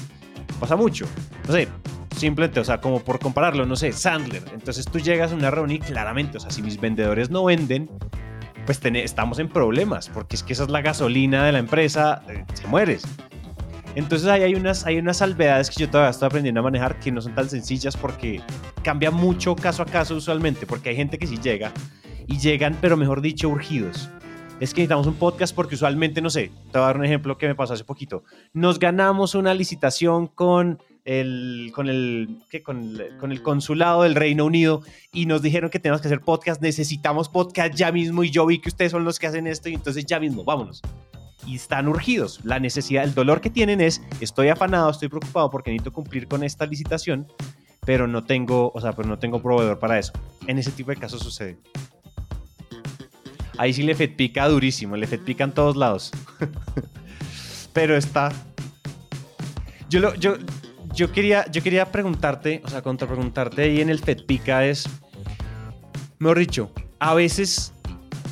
pasa 0.58 0.76
mucho. 0.76 1.06
No 1.46 1.52
sé, 1.52 1.68
simplemente, 2.16 2.60
o 2.60 2.64
sea, 2.64 2.80
como 2.80 3.00
por 3.00 3.18
compararlo, 3.18 3.66
no 3.66 3.76
sé, 3.76 3.92
Sandler. 3.92 4.42
Entonces 4.52 4.86
tú 4.86 4.98
llegas 4.98 5.32
a 5.32 5.34
una 5.34 5.50
reunión 5.50 5.82
y 5.82 5.86
claramente, 5.86 6.38
o 6.38 6.40
sea, 6.40 6.50
si 6.50 6.62
mis 6.62 6.80
vendedores 6.80 7.30
no 7.30 7.44
venden, 7.44 7.88
pues 8.66 8.80
estamos 8.84 9.38
en 9.38 9.48
problemas, 9.48 10.08
porque 10.08 10.36
es 10.36 10.42
que 10.42 10.52
esa 10.52 10.64
es 10.64 10.70
la 10.70 10.80
gasolina 10.80 11.44
de 11.44 11.52
la 11.52 11.58
empresa, 11.58 12.22
eh, 12.28 12.44
se 12.54 12.66
mueres. 12.66 13.04
Entonces 13.94 14.28
hay 14.28 14.54
unas, 14.54 14.86
hay 14.86 14.98
unas 14.98 15.16
salvedades 15.16 15.68
que 15.68 15.80
yo 15.80 15.90
todavía 15.90 16.10
estoy 16.10 16.26
aprendiendo 16.26 16.60
a 16.60 16.62
manejar 16.62 16.98
que 17.00 17.10
no 17.10 17.20
son 17.20 17.34
tan 17.34 17.48
sencillas 17.48 17.96
porque 17.96 18.40
cambia 18.82 19.10
mucho 19.10 19.56
caso 19.56 19.82
a 19.82 19.86
caso 19.86 20.14
usualmente, 20.14 20.66
porque 20.66 20.90
hay 20.90 20.96
gente 20.96 21.18
que 21.18 21.26
sí 21.26 21.38
llega 21.38 21.72
y 22.26 22.38
llegan, 22.38 22.78
pero 22.80 22.96
mejor 22.96 23.20
dicho, 23.20 23.48
urgidos. 23.48 24.08
Es 24.60 24.74
que 24.74 24.82
necesitamos 24.82 25.06
un 25.06 25.14
podcast 25.14 25.54
porque 25.54 25.74
usualmente, 25.74 26.20
no 26.20 26.30
sé, 26.30 26.52
te 26.70 26.78
voy 26.78 26.82
a 26.82 26.86
dar 26.86 26.98
un 26.98 27.04
ejemplo 27.04 27.38
que 27.38 27.48
me 27.48 27.54
pasó 27.54 27.72
hace 27.72 27.82
poquito. 27.82 28.22
Nos 28.52 28.78
ganamos 28.78 29.34
una 29.34 29.54
licitación 29.54 30.26
con 30.28 30.78
el, 31.04 31.72
con 31.74 31.88
el, 31.88 32.38
¿qué? 32.50 32.62
Con, 32.62 32.96
con 33.18 33.32
el 33.32 33.42
consulado 33.42 34.02
del 34.02 34.14
Reino 34.14 34.44
Unido 34.44 34.82
y 35.12 35.26
nos 35.26 35.40
dijeron 35.42 35.70
que 35.70 35.80
tenemos 35.80 36.02
que 36.02 36.08
hacer 36.08 36.20
podcast, 36.20 36.60
necesitamos 36.60 37.28
podcast 37.28 37.74
ya 37.74 37.90
mismo 37.90 38.22
y 38.22 38.30
yo 38.30 38.46
vi 38.46 38.60
que 38.60 38.68
ustedes 38.68 38.92
son 38.92 39.04
los 39.04 39.18
que 39.18 39.26
hacen 39.26 39.46
esto 39.46 39.70
y 39.70 39.74
entonces 39.74 40.04
ya 40.04 40.20
mismo, 40.20 40.44
vámonos 40.44 40.82
y 41.46 41.56
están 41.56 41.88
urgidos. 41.88 42.40
La 42.44 42.58
necesidad, 42.58 43.04
el 43.04 43.14
dolor 43.14 43.40
que 43.40 43.50
tienen 43.50 43.80
es, 43.80 44.02
estoy 44.20 44.48
afanado, 44.48 44.90
estoy 44.90 45.08
preocupado 45.08 45.50
porque 45.50 45.70
necesito 45.70 45.92
cumplir 45.92 46.28
con 46.28 46.44
esta 46.44 46.66
licitación, 46.66 47.26
pero 47.84 48.06
no 48.06 48.24
tengo, 48.24 48.72
o 48.74 48.80
sea, 48.80 48.92
pero 48.92 49.08
no 49.08 49.18
tengo 49.18 49.42
proveedor 49.42 49.78
para 49.78 49.98
eso. 49.98 50.12
En 50.46 50.58
ese 50.58 50.70
tipo 50.70 50.90
de 50.90 50.96
casos 50.96 51.20
sucede. 51.22 51.58
Ahí 53.58 53.72
sí 53.72 53.82
le 53.82 53.94
pica 53.94 54.48
durísimo, 54.48 54.96
le 54.96 55.06
pica 55.06 55.44
en 55.44 55.52
todos 55.52 55.76
lados. 55.76 56.10
pero 57.72 57.96
está... 57.96 58.32
Yo, 59.88 60.00
lo, 60.00 60.14
yo, 60.14 60.36
yo, 60.94 61.10
quería, 61.10 61.50
yo 61.50 61.62
quería 61.62 61.90
preguntarte, 61.90 62.62
o 62.64 62.68
sea, 62.68 62.80
contrapreguntarte 62.80 63.62
ahí 63.62 63.80
en 63.80 63.90
el 63.90 63.98
FED 63.98 64.24
pica 64.24 64.64
es, 64.64 64.88
mejor 66.18 66.38
dicho, 66.38 66.70
a 67.00 67.14
veces 67.14 67.72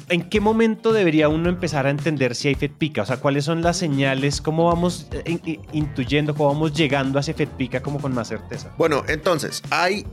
¿en 0.09 0.29
qué 0.29 0.41
momento 0.41 0.93
debería 0.93 1.29
uno 1.29 1.49
empezar 1.49 1.87
a 1.87 1.91
entender 1.91 2.35
si 2.35 2.49
hay 2.49 2.55
Fed 2.55 2.73
pica? 2.79 3.03
O 3.03 3.07
sea, 3.07 3.19
¿cuáles 3.19 3.45
son 3.45 3.63
las 3.63 3.77
señales? 3.77 4.41
¿Cómo 4.41 4.67
vamos 4.67 5.07
eh, 5.13 5.61
intuyendo, 5.73 6.35
cómo 6.35 6.53
vamos 6.53 6.73
llegando 6.73 7.19
a 7.19 7.21
ese 7.21 7.35
Fed 7.35 7.49
pica 7.57 7.83
como 7.83 8.01
con 8.01 8.15
más 8.15 8.29
certeza? 8.29 8.73
Bueno, 8.79 9.05
entonces, 9.09 9.63
hay... 9.71 10.07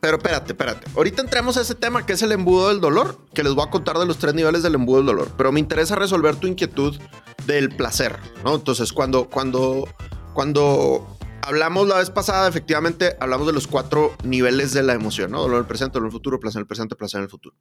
Pero 0.00 0.16
espérate, 0.16 0.52
espérate. 0.52 0.90
Ahorita 0.96 1.22
entremos 1.22 1.56
a 1.56 1.60
ese 1.60 1.76
tema 1.76 2.04
que 2.04 2.14
es 2.14 2.22
el 2.22 2.32
embudo 2.32 2.68
del 2.68 2.80
dolor, 2.80 3.18
que 3.34 3.44
les 3.44 3.54
voy 3.54 3.64
a 3.64 3.70
contar 3.70 3.98
de 3.98 4.06
los 4.06 4.18
tres 4.18 4.34
niveles 4.34 4.64
del 4.64 4.74
embudo 4.74 4.96
del 4.96 5.06
dolor. 5.06 5.30
Pero 5.36 5.52
me 5.52 5.60
interesa 5.60 5.94
resolver 5.94 6.34
tu 6.34 6.48
inquietud 6.48 6.98
del 7.46 7.68
placer, 7.68 8.16
¿no? 8.42 8.56
Entonces, 8.56 8.92
cuando, 8.92 9.28
cuando, 9.30 9.88
cuando 10.34 11.06
hablamos 11.42 11.88
la 11.88 11.98
vez 11.98 12.10
pasada, 12.10 12.48
efectivamente, 12.48 13.16
hablamos 13.20 13.46
de 13.46 13.52
los 13.52 13.66
cuatro 13.66 14.16
niveles 14.24 14.72
de 14.72 14.82
la 14.82 14.94
emoción, 14.94 15.30
¿no? 15.30 15.40
Dolor 15.42 15.56
en 15.56 15.62
el 15.62 15.66
presente, 15.66 15.94
dolor 15.94 16.06
en 16.06 16.10
el 16.10 16.12
futuro, 16.12 16.40
placer 16.40 16.58
en 16.58 16.62
el 16.62 16.66
presente, 16.66 16.96
placer 16.96 17.18
en 17.18 17.24
el 17.24 17.30
futuro. 17.30 17.56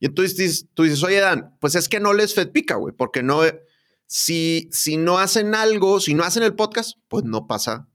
Y 0.00 0.06
entonces 0.06 0.66
tú 0.74 0.84
dices, 0.84 1.02
oye, 1.02 1.20
Dan, 1.20 1.56
pues 1.60 1.74
es 1.74 1.88
que 1.88 2.00
no 2.00 2.12
les 2.12 2.34
fed 2.34 2.50
pica, 2.50 2.76
güey, 2.76 2.94
porque 2.94 3.22
no, 3.22 3.42
si, 4.06 4.68
si 4.72 4.96
no 4.96 5.18
hacen 5.18 5.54
algo, 5.54 6.00
si 6.00 6.14
no 6.14 6.24
hacen 6.24 6.42
el 6.42 6.54
podcast, 6.54 6.98
pues 7.08 7.24
no 7.24 7.46
pasa, 7.46 7.88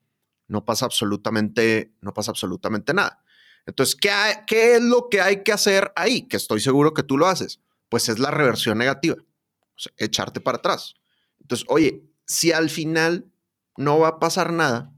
no 0.47 0.65
pasa 0.65 0.85
absolutamente, 0.85 1.93
no 2.01 2.13
pasa 2.13 2.31
absolutamente 2.31 2.93
nada. 2.93 3.23
Entonces, 3.65 3.95
¿qué, 3.95 4.11
¿qué 4.47 4.75
es 4.75 4.81
lo 4.81 5.09
que 5.09 5.21
hay 5.21 5.43
que 5.43 5.51
hacer 5.51 5.91
ahí? 5.95 6.27
Que 6.27 6.37
estoy 6.37 6.59
seguro 6.59 6.93
que 6.93 7.03
tú 7.03 7.17
lo 7.17 7.27
haces. 7.27 7.59
Pues 7.87 8.09
es 8.09 8.19
la 8.19 8.31
reversión 8.31 8.77
negativa, 8.77 9.15
o 9.17 9.79
sea, 9.79 9.91
echarte 9.97 10.39
para 10.39 10.57
atrás. 10.57 10.95
Entonces, 11.41 11.65
oye, 11.69 12.03
si 12.25 12.51
al 12.51 12.69
final 12.69 13.31
no 13.77 13.99
va 13.99 14.09
a 14.09 14.19
pasar 14.19 14.53
nada, 14.53 14.93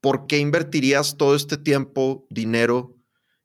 ¿por 0.00 0.26
qué 0.26 0.38
invertirías 0.38 1.16
todo 1.16 1.34
este 1.34 1.56
tiempo, 1.56 2.26
dinero 2.30 2.96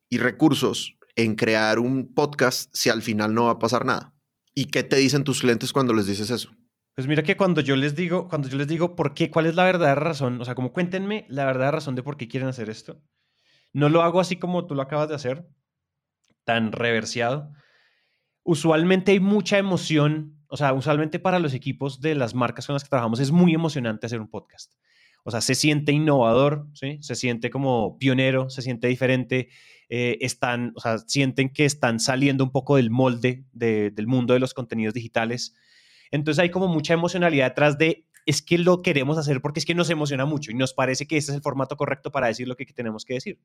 y 0.10 0.18
recursos 0.18 0.98
en 1.16 1.36
crear 1.36 1.80
un 1.80 2.14
podcast 2.14 2.70
si 2.74 2.90
al 2.90 3.02
final 3.02 3.34
no 3.34 3.46
va 3.46 3.52
a 3.52 3.60
pasar 3.60 3.86
nada? 3.86 4.14
¿Y 4.54 4.66
qué 4.66 4.84
te 4.84 4.98
dicen 4.98 5.24
tus 5.24 5.42
clientes 5.42 5.74
cuando 5.74 5.94
les 5.94 6.06
dices 6.06 6.30
eso? 6.30 6.52
Pues 6.96 7.08
mira 7.08 7.24
que 7.24 7.36
cuando 7.36 7.62
yo 7.62 7.76
les 7.76 7.96
digo, 7.96 8.28
cuando 8.30 8.48
yo 8.48 8.58
les 8.58 8.68
digo 8.68 8.96
por 8.96 9.16
qué, 9.16 9.32
cuál 9.32 9.48
es 9.48 9.56
la 9.56 9.64
verdadera 9.64 10.00
razón, 10.00 10.40
o 10.40 10.46
sea, 10.46 10.54
como 10.54 10.74
cuéntenme 10.74 11.26
la 11.28 11.46
verdadera 11.46 11.72
razón 11.72 11.96
de 11.96 12.04
por 12.04 12.18
qué 12.18 12.28
quieren 12.28 12.50
hacer 12.50 12.70
esto. 12.70 13.02
No 13.72 13.90
lo 13.90 14.04
hago 14.04 14.20
así 14.20 14.36
como 14.36 14.68
tú 14.68 14.76
lo 14.76 14.84
acabas 14.84 15.10
de 15.10 15.16
hacer, 15.16 15.48
tan 16.44 16.72
reversiado. 16.72 17.52
Usualmente 18.44 19.14
hay 19.14 19.20
mucha 19.20 19.58
emoción, 19.58 20.44
o 20.48 20.58
sea, 20.58 20.74
usualmente 20.74 21.18
para 21.18 21.40
los 21.40 21.56
equipos 21.56 22.00
de 22.00 22.14
las 22.14 22.36
marcas 22.36 22.68
con 22.68 22.74
las 22.74 22.84
que 22.84 22.90
trabajamos 22.90 23.20
es 23.20 23.32
muy 23.32 23.56
emocionante 23.56 24.06
hacer 24.06 24.22
un 24.22 24.30
podcast. 24.30 24.74
O 25.24 25.32
sea, 25.32 25.42
se 25.42 25.56
siente 25.56 25.92
innovador, 25.92 26.68
¿sí? 26.74 26.98
Se 27.02 27.16
siente 27.16 27.50
como 27.50 27.98
pionero, 27.98 28.50
se 28.50 28.62
siente 28.62 28.88
diferente, 28.88 29.50
eh, 29.90 30.18
están, 30.22 30.74
o 30.76 30.82
sea, 30.82 30.98
sienten 31.00 31.50
que 31.50 31.66
están 31.66 32.00
saliendo 32.00 32.44
un 32.44 32.52
poco 32.52 32.76
del 32.76 32.90
molde 32.90 33.46
del 33.54 34.08
mundo 34.08 34.34
de 34.34 34.40
los 34.40 34.54
contenidos 34.54 34.94
digitales. 34.94 35.56
Entonces 36.12 36.42
hay 36.42 36.50
como 36.50 36.68
mucha 36.68 36.94
emocionalidad 36.94 37.50
detrás 37.50 37.78
de, 37.78 38.06
es 38.26 38.42
que 38.42 38.58
lo 38.58 38.82
queremos 38.82 39.18
hacer 39.18 39.42
porque 39.42 39.60
es 39.60 39.66
que 39.66 39.76
nos 39.76 39.90
emociona 39.90 40.26
mucho 40.26 40.52
y 40.52 40.56
nos 40.56 40.74
parece 40.74 41.08
que 41.08 41.18
este 41.18 41.32
es 41.32 41.38
el 41.38 41.42
formato 41.42 41.78
correcto 41.78 42.12
para 42.12 42.28
decir 42.28 42.48
lo 42.48 42.56
que 42.56 42.66
tenemos 42.66 43.06
que 43.06 43.16
decir. 43.16 43.40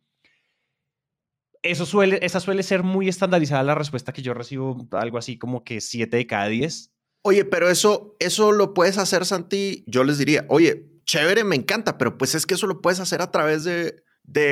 Eso 1.63 1.87
suele, 1.87 2.19
esa 2.23 2.41
suele 2.41 2.63
ser 2.63 2.83
muy 2.83 3.09
estandarizada 3.09 3.63
la 3.63 3.75
respuesta 3.75 4.13
que 4.13 4.23
yo 4.23 4.33
recibo, 4.33 4.89
algo 4.93 5.19
así 5.19 5.39
como 5.39 5.65
que 5.65 5.81
7 5.81 6.17
de 6.17 6.27
cada 6.27 6.49
10. 6.49 6.93
Oye, 7.23 7.45
pero 7.45 7.69
eso, 7.69 8.17
eso 8.21 8.53
lo 8.53 8.75
puedes 8.75 8.97
hacer, 8.97 9.27
Santi. 9.27 9.85
Yo 9.87 10.05
les 10.05 10.19
diría, 10.19 10.47
oye, 10.49 10.87
chévere, 11.09 11.43
me 11.43 11.57
encanta, 11.57 11.97
pero 11.97 12.19
pues 12.19 12.35
es 12.35 12.45
que 12.45 12.55
eso 12.55 12.67
lo 12.67 12.83
puedes 12.83 13.01
hacer 13.01 13.23
a 13.23 13.31
través 13.31 13.65
de, 13.65 14.05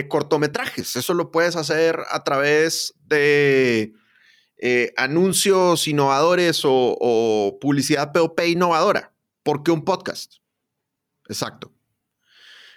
cortometrajes, 0.09 0.97
eso 0.97 1.13
lo 1.13 1.31
puedes 1.31 1.55
hacer 1.55 2.01
a 2.09 2.25
través 2.25 2.95
de 3.05 3.93
eh, 4.57 4.95
anuncios 4.97 5.87
innovadores 5.87 6.63
o, 6.65 7.59
publicidad 7.61 8.13
POP 8.13 8.41
innovadora. 8.47 9.13
¿Por 9.43 9.63
qué 9.63 9.71
un 9.71 9.85
podcast? 9.85 10.37
Exacto. 11.29 11.73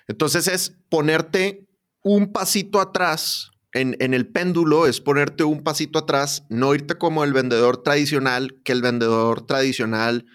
Entonces 0.07 0.49
es 0.49 0.75
ponerte 0.89 1.65
un 2.03 2.33
pasito 2.33 2.81
atrás 2.81 3.51
en, 3.71 3.95
en, 4.01 4.13
el 4.13 4.27
péndulo, 4.27 4.87
es 4.87 4.99
ponerte 4.99 5.45
un 5.45 5.63
pasito 5.63 5.99
atrás, 5.99 6.43
no 6.49 6.75
irte 6.75 6.95
como 6.95 7.23
el 7.23 7.31
vendedor 7.31 7.81
tradicional, 7.81 8.59
que 8.63 8.73
el 8.73 8.81
vendedor 8.81 9.45
tradicional 9.45 10.25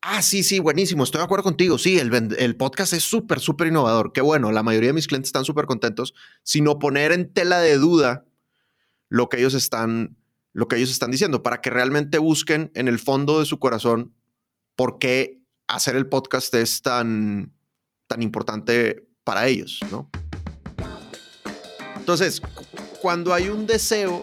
Ah, 0.00 0.22
sí, 0.22 0.42
sí, 0.42 0.60
buenísimo. 0.60 1.02
Estoy 1.02 1.18
de 1.18 1.24
acuerdo 1.24 1.42
contigo. 1.42 1.76
Sí, 1.76 1.98
el, 1.98 2.12
el 2.38 2.56
podcast 2.56 2.92
es 2.92 3.02
súper, 3.02 3.40
súper 3.40 3.66
innovador. 3.66 4.12
Qué 4.12 4.20
bueno. 4.20 4.52
La 4.52 4.62
mayoría 4.62 4.90
de 4.90 4.94
mis 4.94 5.08
clientes 5.08 5.28
están 5.28 5.44
súper 5.44 5.66
contentos. 5.66 6.14
Sino 6.42 6.78
poner 6.78 7.12
en 7.12 7.32
tela 7.32 7.60
de 7.60 7.76
duda 7.78 8.24
lo 9.08 9.28
que 9.28 9.38
ellos 9.38 9.54
están, 9.54 10.16
lo 10.52 10.68
que 10.68 10.76
ellos 10.76 10.90
están 10.90 11.10
diciendo, 11.10 11.42
para 11.42 11.60
que 11.60 11.70
realmente 11.70 12.18
busquen 12.18 12.70
en 12.74 12.86
el 12.86 12.98
fondo 12.98 13.40
de 13.40 13.46
su 13.46 13.58
corazón 13.58 14.14
por 14.76 14.98
qué 14.98 15.40
hacer 15.66 15.96
el 15.96 16.08
podcast 16.08 16.54
es 16.54 16.82
tan, 16.82 17.52
tan 18.06 18.22
importante 18.22 19.08
para 19.24 19.48
ellos, 19.48 19.80
¿no? 19.90 20.10
Entonces, 21.96 22.40
cuando 23.02 23.34
hay 23.34 23.48
un 23.48 23.66
deseo, 23.66 24.22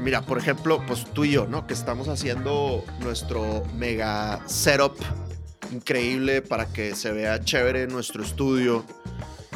mira, 0.00 0.22
por 0.22 0.38
ejemplo, 0.38 0.82
pues 0.86 1.04
tú 1.12 1.24
y 1.24 1.32
yo, 1.32 1.46
¿no? 1.46 1.66
Que 1.66 1.74
estamos 1.74 2.08
haciendo 2.08 2.84
nuestro 3.00 3.64
mega 3.76 4.40
setup 4.46 4.96
increíble 5.72 6.42
para 6.42 6.66
que 6.66 6.94
se 6.94 7.12
vea 7.12 7.44
chévere 7.44 7.86
nuestro 7.86 8.22
estudio, 8.22 8.84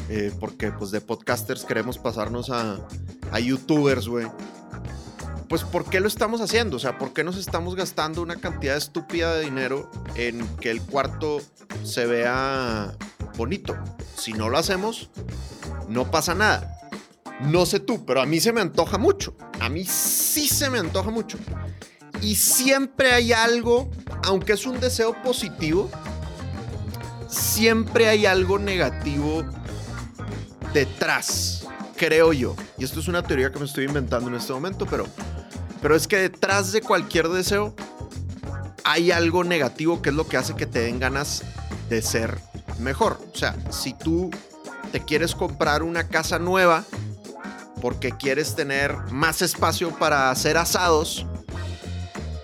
eh, 0.08 0.32
porque 0.38 0.70
pues 0.70 0.90
de 0.90 1.00
podcasters 1.00 1.64
queremos 1.64 1.98
pasarnos 1.98 2.50
a, 2.50 2.78
a 3.32 3.40
youtubers, 3.40 4.08
güey. 4.08 4.26
Pues 5.48 5.62
¿por 5.62 5.88
qué 5.88 6.00
lo 6.00 6.08
estamos 6.08 6.40
haciendo? 6.40 6.76
O 6.76 6.80
sea, 6.80 6.98
¿por 6.98 7.12
qué 7.12 7.24
nos 7.24 7.36
estamos 7.36 7.74
gastando 7.74 8.22
una 8.22 8.36
cantidad 8.36 8.76
estúpida 8.76 9.34
de 9.34 9.44
dinero 9.44 9.90
en 10.14 10.46
que 10.56 10.70
el 10.70 10.80
cuarto 10.80 11.40
se 11.84 12.06
vea 12.06 12.94
bonito? 13.36 13.76
Si 14.16 14.32
no 14.32 14.48
lo 14.48 14.58
hacemos, 14.58 15.10
no 15.88 16.10
pasa 16.10 16.34
nada. 16.34 16.80
No 17.40 17.66
sé 17.66 17.80
tú, 17.80 18.04
pero 18.04 18.20
a 18.20 18.26
mí 18.26 18.40
se 18.40 18.52
me 18.52 18.60
antoja 18.60 18.98
mucho. 18.98 19.36
A 19.60 19.68
mí 19.68 19.84
sí 19.84 20.48
se 20.48 20.70
me 20.70 20.78
antoja 20.78 21.10
mucho. 21.10 21.38
Y 22.22 22.36
siempre 22.36 23.12
hay 23.12 23.32
algo, 23.32 23.90
aunque 24.24 24.52
es 24.52 24.66
un 24.66 24.80
deseo 24.80 25.20
positivo, 25.22 25.90
siempre 27.28 28.08
hay 28.08 28.26
algo 28.26 28.58
negativo 28.58 29.44
detrás, 30.72 31.66
creo 31.96 32.32
yo. 32.32 32.54
Y 32.78 32.84
esto 32.84 33.00
es 33.00 33.08
una 33.08 33.22
teoría 33.22 33.50
que 33.50 33.58
me 33.58 33.64
estoy 33.64 33.84
inventando 33.84 34.28
en 34.28 34.36
este 34.36 34.52
momento, 34.52 34.86
pero, 34.86 35.06
pero 35.82 35.96
es 35.96 36.06
que 36.06 36.16
detrás 36.16 36.72
de 36.72 36.80
cualquier 36.80 37.28
deseo 37.28 37.74
hay 38.84 39.10
algo 39.10 39.44
negativo 39.44 40.00
que 40.02 40.10
es 40.10 40.14
lo 40.14 40.26
que 40.28 40.36
hace 40.36 40.54
que 40.54 40.66
te 40.66 40.80
den 40.80 41.00
ganas 41.00 41.42
de 41.88 42.00
ser 42.00 42.38
mejor. 42.78 43.18
O 43.32 43.36
sea, 43.36 43.56
si 43.70 43.92
tú 43.94 44.30
te 44.92 45.00
quieres 45.00 45.34
comprar 45.34 45.82
una 45.82 46.08
casa 46.08 46.38
nueva 46.38 46.84
porque 47.84 48.12
quieres 48.12 48.54
tener 48.54 48.96
más 49.10 49.42
espacio 49.42 49.90
para 49.90 50.30
hacer 50.30 50.56
asados, 50.56 51.26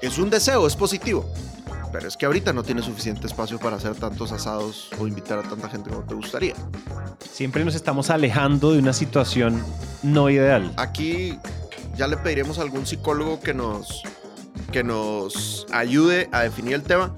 es 0.03 0.19
un 0.19 0.29
deseo, 0.29 0.67
es 0.67 0.77
positivo. 0.77 1.33
Pero 1.91 2.09
es 2.09 2.19
que 2.19 2.27
ahorita 2.27 2.53
no 2.53 2.63
tienes 2.63 2.85
suficiente 2.85 3.27
espacio 3.27 3.59
para 3.59 3.77
hacer 3.77 3.95
tantos 3.95 4.33
asados 4.33 4.91
o 4.99 5.07
invitar 5.07 5.39
a 5.39 5.43
tanta 5.43 5.71
gente 5.71 5.89
como 5.89 6.03
te 6.03 6.15
gustaría. 6.15 6.53
Siempre 7.33 7.65
nos 7.65 7.75
estamos 7.75 8.11
alejando 8.11 8.73
de 8.73 8.81
una 8.81 8.93
situación 8.93 9.65
no 10.03 10.29
ideal. 10.29 10.75
Aquí 10.77 11.39
ya 11.97 12.07
le 12.07 12.19
pediremos 12.19 12.59
a 12.59 12.63
algún 12.63 12.85
psicólogo 12.85 13.41
que 13.41 13.55
nos, 13.55 14.03
que 14.73 14.85
nos 14.85 15.67
ayude 15.73 16.29
a 16.33 16.43
definir 16.43 16.75
el 16.75 16.83
tema. 16.83 17.17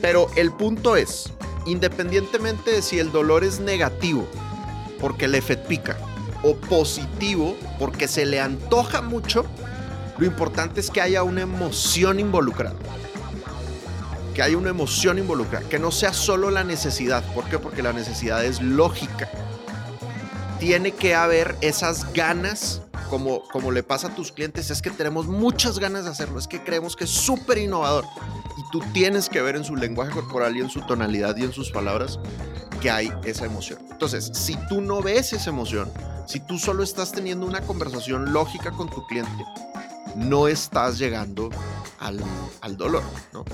Pero 0.00 0.28
el 0.34 0.50
punto 0.50 0.96
es, 0.96 1.32
independientemente 1.66 2.72
de 2.72 2.82
si 2.82 2.98
el 2.98 3.12
dolor 3.12 3.44
es 3.44 3.60
negativo, 3.60 4.26
porque 4.98 5.28
le 5.28 5.40
pica, 5.40 5.96
o 6.44 6.54
positivo, 6.56 7.56
porque 7.78 8.06
se 8.06 8.26
le 8.26 8.40
antoja 8.40 9.02
mucho, 9.02 9.44
lo 10.18 10.26
importante 10.26 10.80
es 10.80 10.90
que 10.90 11.00
haya 11.00 11.24
una 11.24 11.40
emoción 11.40 12.20
involucrada 12.20 12.76
que 14.34 14.42
haya 14.42 14.58
una 14.58 14.70
emoción 14.70 15.18
involucrada, 15.18 15.66
que 15.68 15.78
no 15.78 15.92
sea 15.92 16.12
solo 16.12 16.50
la 16.50 16.64
necesidad. 16.64 17.22
¿Por 17.32 17.44
qué? 17.44 17.58
Porque 17.58 17.82
la 17.82 17.92
necesidad 17.92 18.44
es 18.44 18.60
lógica. 18.60 19.30
Tiene 20.58 20.90
que 20.90 21.14
haber 21.14 21.56
esas 21.60 22.12
ganas, 22.12 22.82
como, 23.08 23.44
como 23.48 23.70
le 23.70 23.82
pasa 23.82 24.08
a 24.08 24.14
tus 24.14 24.32
clientes, 24.32 24.70
es 24.70 24.82
que 24.82 24.90
tenemos 24.90 25.26
muchas 25.26 25.78
ganas 25.78 26.04
de 26.04 26.10
hacerlo, 26.10 26.38
es 26.38 26.48
que 26.48 26.62
creemos 26.62 26.96
que 26.96 27.04
es 27.04 27.10
súper 27.10 27.58
innovador. 27.58 28.04
Y 28.58 28.70
tú 28.72 28.82
tienes 28.92 29.28
que 29.28 29.40
ver 29.40 29.56
en 29.56 29.64
su 29.64 29.76
lenguaje 29.76 30.12
corporal 30.12 30.56
y 30.56 30.60
en 30.60 30.70
su 30.70 30.80
tonalidad 30.84 31.36
y 31.36 31.44
en 31.44 31.52
sus 31.52 31.70
palabras 31.70 32.18
que 32.84 32.90
hay 32.90 33.10
esa 33.24 33.46
emoción. 33.46 33.78
Entonces, 33.90 34.30
si 34.34 34.58
tú 34.68 34.82
no 34.82 35.00
ves 35.00 35.32
esa 35.32 35.48
emoción, 35.48 35.90
si 36.26 36.38
tú 36.38 36.58
solo 36.58 36.82
estás 36.82 37.12
teniendo 37.12 37.46
una 37.46 37.62
conversación 37.62 38.34
lógica 38.34 38.72
con 38.72 38.90
tu 38.90 39.06
cliente, 39.06 39.42
no 40.16 40.48
estás 40.48 40.98
llegando 40.98 41.48
al, 41.98 42.22
al 42.60 42.76
dolor, 42.76 43.02
¿no? 43.32 43.46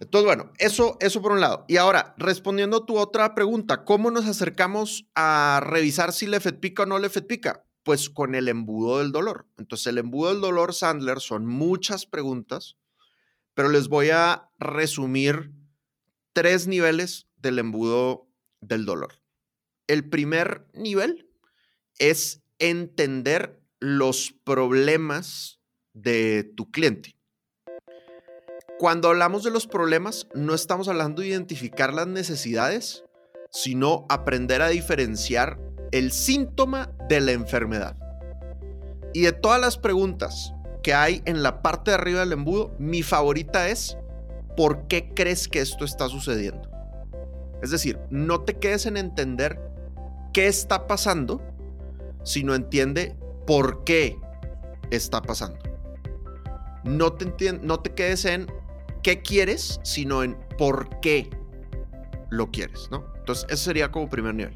Entonces, 0.00 0.26
bueno, 0.26 0.52
eso, 0.58 0.98
eso 1.00 1.22
por 1.22 1.32
un 1.32 1.40
lado. 1.40 1.64
Y 1.66 1.78
ahora, 1.78 2.14
respondiendo 2.18 2.76
a 2.76 2.84
tu 2.84 2.98
otra 2.98 3.34
pregunta, 3.34 3.86
¿cómo 3.86 4.10
nos 4.10 4.26
acercamos 4.26 5.06
a 5.14 5.62
revisar 5.64 6.12
si 6.12 6.26
le 6.26 6.40
pica 6.40 6.82
o 6.82 6.86
no 6.86 6.98
le 6.98 7.08
pica? 7.08 7.64
Pues 7.84 8.10
con 8.10 8.34
el 8.34 8.48
embudo 8.48 8.98
del 8.98 9.12
dolor. 9.12 9.46
Entonces, 9.56 9.86
el 9.86 9.96
embudo 9.96 10.28
del 10.28 10.42
dolor, 10.42 10.74
Sandler, 10.74 11.20
son 11.20 11.46
muchas 11.46 12.04
preguntas, 12.04 12.76
pero 13.54 13.70
les 13.70 13.88
voy 13.88 14.10
a 14.10 14.50
resumir 14.58 15.54
tres 16.32 16.66
niveles 16.66 17.26
del 17.36 17.58
embudo 17.58 18.28
del 18.60 18.84
dolor. 18.84 19.14
El 19.86 20.08
primer 20.08 20.66
nivel 20.74 21.28
es 21.98 22.42
entender 22.58 23.60
los 23.80 24.32
problemas 24.44 25.60
de 25.94 26.44
tu 26.56 26.70
cliente. 26.70 27.16
Cuando 28.78 29.08
hablamos 29.08 29.42
de 29.42 29.50
los 29.50 29.66
problemas, 29.66 30.26
no 30.34 30.54
estamos 30.54 30.88
hablando 30.88 31.20
de 31.20 31.28
identificar 31.28 31.92
las 31.92 32.06
necesidades, 32.06 33.04
sino 33.50 34.06
aprender 34.08 34.62
a 34.62 34.68
diferenciar 34.68 35.58
el 35.92 36.12
síntoma 36.12 36.92
de 37.08 37.20
la 37.20 37.32
enfermedad. 37.32 37.96
Y 39.12 39.22
de 39.22 39.32
todas 39.32 39.60
las 39.60 39.76
preguntas 39.76 40.54
que 40.82 40.94
hay 40.94 41.20
en 41.26 41.42
la 41.42 41.62
parte 41.62 41.90
de 41.90 41.96
arriba 41.96 42.20
del 42.20 42.32
embudo, 42.32 42.74
mi 42.78 43.02
favorita 43.02 43.68
es, 43.68 43.98
¿por 44.60 44.88
qué 44.88 45.08
crees 45.14 45.48
que 45.48 45.62
esto 45.62 45.86
está 45.86 46.10
sucediendo? 46.10 46.68
Es 47.62 47.70
decir, 47.70 47.98
no 48.10 48.42
te 48.42 48.58
quedes 48.58 48.84
en 48.84 48.98
entender 48.98 49.58
qué 50.34 50.48
está 50.48 50.86
pasando, 50.86 51.40
sino 52.24 52.54
entiende 52.54 53.16
por 53.46 53.84
qué 53.84 54.18
está 54.90 55.22
pasando. 55.22 55.60
No 56.84 57.14
te, 57.14 57.54
no 57.54 57.80
te 57.80 57.94
quedes 57.94 58.26
en 58.26 58.52
qué 59.02 59.22
quieres, 59.22 59.80
sino 59.82 60.22
en 60.22 60.36
por 60.58 61.00
qué 61.00 61.30
lo 62.28 62.50
quieres, 62.50 62.88
¿no? 62.90 63.06
Entonces, 63.16 63.46
eso 63.48 63.64
sería 63.64 63.90
como 63.90 64.10
primer 64.10 64.34
nivel. 64.34 64.52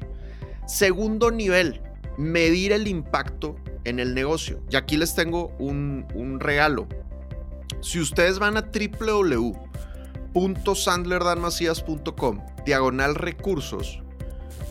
Segundo 0.67 1.31
nivel, 1.31 1.81
medir 2.15 2.73
el 2.73 2.87
impacto 2.87 3.55
en 3.85 3.99
el 3.99 4.13
negocio. 4.13 4.61
Y 4.69 4.75
aquí 4.75 4.97
les 4.97 5.15
tengo 5.15 5.47
un, 5.57 6.05
un 6.13 6.39
regalo. 6.39 6.87
Si 7.81 7.99
ustedes 7.99 8.37
van 8.37 8.55
a 8.55 8.69
www.sandlerdanmacías.com, 10.35 12.45
diagonal 12.65 13.15
recursos, 13.15 14.01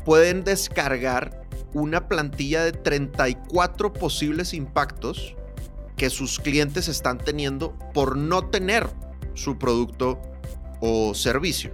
pueden 0.04 0.44
descargar 0.44 1.42
una 1.72 2.06
plantilla 2.06 2.62
de 2.62 2.72
34 2.72 3.94
posibles 3.94 4.54
impactos 4.54 5.34
que 5.96 6.10
sus 6.10 6.38
clientes 6.38 6.88
están 6.88 7.18
teniendo 7.18 7.76
por 7.94 8.16
no 8.16 8.48
tener 8.48 8.88
su 9.32 9.58
producto 9.58 10.20
o 10.80 11.14
servicio. 11.14 11.72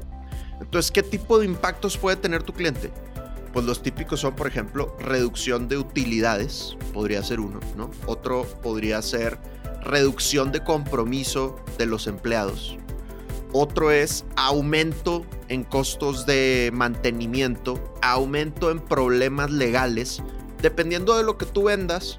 Entonces, 0.61 0.93
¿qué 0.93 1.03
tipo 1.03 1.39
de 1.39 1.47
impactos 1.47 1.99
puede 1.99 2.17
tener 2.17 2.43
tu 2.43 2.53
cliente? 2.53 2.93
Pues 3.53 3.67
los 3.67 3.83
típicos 3.83 4.21
son, 4.21 4.37
por 4.37 4.47
ejemplo, 4.47 4.97
reducción 5.01 5.69
de 5.69 5.79
utilidades, 5.79 6.77
podría 6.93 7.25
ser 7.25 7.41
uno, 7.41 7.59
¿no? 7.77 7.91
Otro 8.07 8.45
podría 8.63 9.03
ser 9.03 9.39
reducción 9.83 10.53
de 10.53 10.63
compromiso 10.63 11.57
de 11.77 11.87
los 11.87 12.07
empleados. 12.07 12.79
Otro 13.53 13.91
es 13.91 14.25
aumento 14.37 15.25
en 15.49 15.65
costos 15.65 16.27
de 16.27 16.71
mantenimiento, 16.73 17.79
aumento 18.03 18.71
en 18.71 18.81
problemas 18.81 19.51
legales. 19.51 20.23
Dependiendo 20.63 21.17
de 21.17 21.25
lo 21.25 21.37
que 21.37 21.47
tú 21.47 21.65
vendas, 21.65 22.19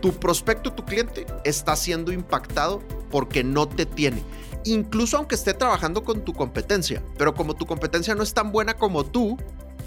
tu 0.00 0.12
prospecto, 0.12 0.72
tu 0.72 0.84
cliente, 0.84 1.26
está 1.44 1.76
siendo 1.76 2.12
impactado 2.12 2.82
porque 3.10 3.42
no 3.42 3.68
te 3.68 3.86
tiene 3.86 4.22
incluso 4.64 5.16
aunque 5.16 5.34
esté 5.34 5.54
trabajando 5.54 6.02
con 6.02 6.24
tu 6.24 6.32
competencia, 6.32 7.02
pero 7.16 7.34
como 7.34 7.54
tu 7.54 7.66
competencia 7.66 8.14
no 8.14 8.22
es 8.22 8.34
tan 8.34 8.50
buena 8.50 8.74
como 8.74 9.04
tú, 9.04 9.36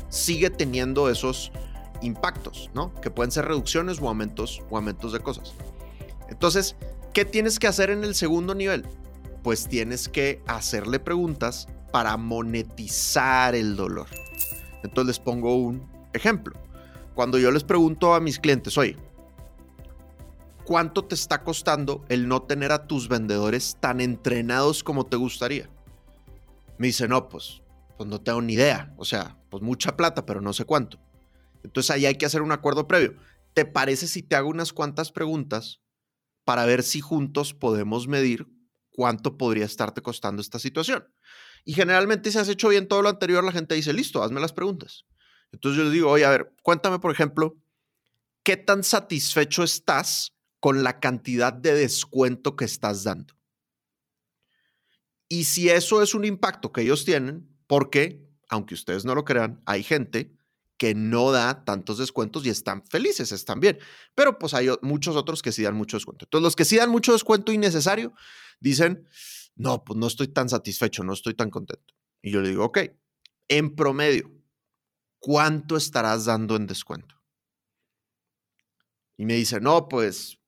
sigue 0.10 0.50
teniendo 0.50 1.10
esos 1.10 1.52
impactos, 2.02 2.70
¿no? 2.74 2.94
Que 2.96 3.10
pueden 3.10 3.32
ser 3.32 3.46
reducciones 3.46 4.00
o 4.00 4.08
aumentos 4.08 4.62
o 4.70 4.78
aumentos 4.78 5.12
de 5.14 5.20
cosas. 5.20 5.54
Entonces, 6.30 6.76
¿qué 7.14 7.26
tienes 7.26 7.60
que 7.60 7.68
hacer 7.68 7.90
en 7.90 8.04
el 8.04 8.16
segundo 8.16 8.54
nivel? 8.54 8.86
Pues 9.48 9.70
tienes 9.70 10.10
que 10.10 10.44
hacerle 10.46 11.00
preguntas 11.00 11.70
para 11.94 12.18
monetizar 12.18 13.56
el 13.56 13.78
dolor. 13.78 14.08
Entonces 14.84 15.08
les 15.08 15.20
pongo 15.20 15.56
un 15.56 15.90
ejemplo. 16.12 16.54
Cuando 17.16 17.40
yo 17.40 17.50
les 17.50 17.64
pregunto 17.64 18.14
a 18.14 18.20
mis 18.20 18.40
clientes, 18.40 18.78
oye, 18.78 18.98
¿cuánto 20.66 21.06
te 21.06 21.16
está 21.16 21.46
costando 21.46 22.04
el 22.10 22.28
no 22.28 22.42
tener 22.42 22.74
a 22.74 22.88
tus 22.88 23.08
vendedores 23.08 23.78
tan 23.80 24.02
entrenados 24.02 24.84
como 24.84 25.06
te 25.06 25.16
gustaría? 25.16 25.70
Me 26.78 26.88
dice, 26.88 27.08
no, 27.08 27.30
pues, 27.30 27.62
pues 27.98 28.10
no 28.10 28.20
tengo 28.20 28.42
ni 28.42 28.52
idea. 28.52 28.94
O 28.98 29.06
sea, 29.06 29.38
pues 29.50 29.64
mucha 29.64 29.96
plata, 29.96 30.26
pero 30.26 30.42
no 30.42 30.52
sé 30.52 30.66
cuánto. 30.66 31.00
Entonces 31.64 31.92
ahí 31.92 32.06
hay 32.06 32.16
que 32.16 32.26
hacer 32.26 32.42
un 32.42 32.52
acuerdo 32.52 32.86
previo. 32.86 33.16
¿te 33.54 33.64
parece 33.64 34.08
si 34.08 34.24
te 34.24 34.36
hago 34.36 34.50
unas 34.50 34.74
cuantas 34.74 35.14
preguntas 35.14 35.80
para 36.44 36.66
ver 36.66 36.84
si 36.84 37.00
juntos 37.00 37.54
podemos 37.54 38.10
medir 38.10 38.57
cuánto 38.98 39.38
podría 39.38 39.64
estarte 39.64 40.02
costando 40.02 40.42
esta 40.42 40.58
situación? 40.58 41.08
Y 41.64 41.74
generalmente 41.74 42.32
si 42.32 42.40
has 42.40 42.50
hecho 42.50 42.70
bien 42.70 42.88
todo 42.88 43.04
lo 43.04 43.10
anterior, 43.10 43.44
la 43.44 43.52
gente 43.52 43.76
dice, 43.76 43.94
listo, 43.94 44.24
hazme 44.24 44.42
las 44.42 44.54
preguntas. 44.54 45.06
Entonces 45.52 45.78
yo 45.78 45.84
les 45.84 45.94
digo, 45.94 46.10
oye, 46.10 46.26
a 46.26 46.32
ver, 46.32 46.52
cuéntame, 46.64 46.98
por 46.98 47.12
ejemplo, 47.12 47.56
¿qué 48.42 48.58
tan 48.58 48.84
satisfecho 48.84 49.64
estás 49.64 50.34
con 50.60 50.84
la 50.84 51.00
cantidad 51.00 51.54
de 51.54 51.76
descuento 51.76 52.56
que 52.56 52.66
estás 52.66 53.04
dando? 53.04 53.36
Y 55.30 55.44
si 55.44 55.70
eso 55.70 56.02
es 56.02 56.16
un 56.16 56.26
impacto 56.26 56.72
que 56.72 56.82
ellos 56.82 57.06
tienen, 57.06 57.48
porque, 57.68 58.28
aunque 58.50 58.74
ustedes 58.74 59.06
no 59.06 59.14
lo 59.14 59.26
crean, 59.26 59.62
hay 59.68 59.84
gente 59.84 60.34
que 60.78 60.96
no 60.96 61.32
da 61.32 61.66
tantos 61.66 62.00
descuentos 62.00 62.46
y 62.46 62.50
están 62.50 62.84
felices, 62.88 63.32
están 63.32 63.60
bien. 63.60 63.78
Pero 64.16 64.40
pues 64.40 64.54
hay 64.56 64.70
muchos 64.82 65.16
otros 65.16 65.44
que 65.44 65.52
sí 65.52 65.62
dan 65.62 65.76
mucho 65.76 65.98
descuento. 65.98 66.26
Entonces, 66.26 66.44
los 66.44 66.56
que 66.56 66.66
sí 66.66 66.78
dan 66.78 66.90
mucho 66.90 67.14
descuento 67.14 67.52
innecesario 67.52 68.14
dicen, 68.60 69.08
no, 69.56 69.84
pues 69.84 69.98
no 69.98 70.08
estoy 70.08 70.28
tan 70.28 70.50
satisfecho, 70.50 71.04
no 71.04 71.14
estoy 71.14 71.34
tan 71.34 71.50
contento. 71.50 71.94
Y 72.22 72.32
yo 72.32 72.42
le 72.42 72.50
digo, 72.50 72.66
ok, 72.66 72.80
en 73.48 73.76
promedio, 73.76 74.32
¿cuánto 75.20 75.78
estarás 75.78 76.26
dando 76.26 76.56
en 76.56 76.68
descuento? 76.68 77.16
Y 79.18 79.26
me 79.26 79.34
dice, 79.34 79.60
no, 79.60 79.88
pues 79.88 80.40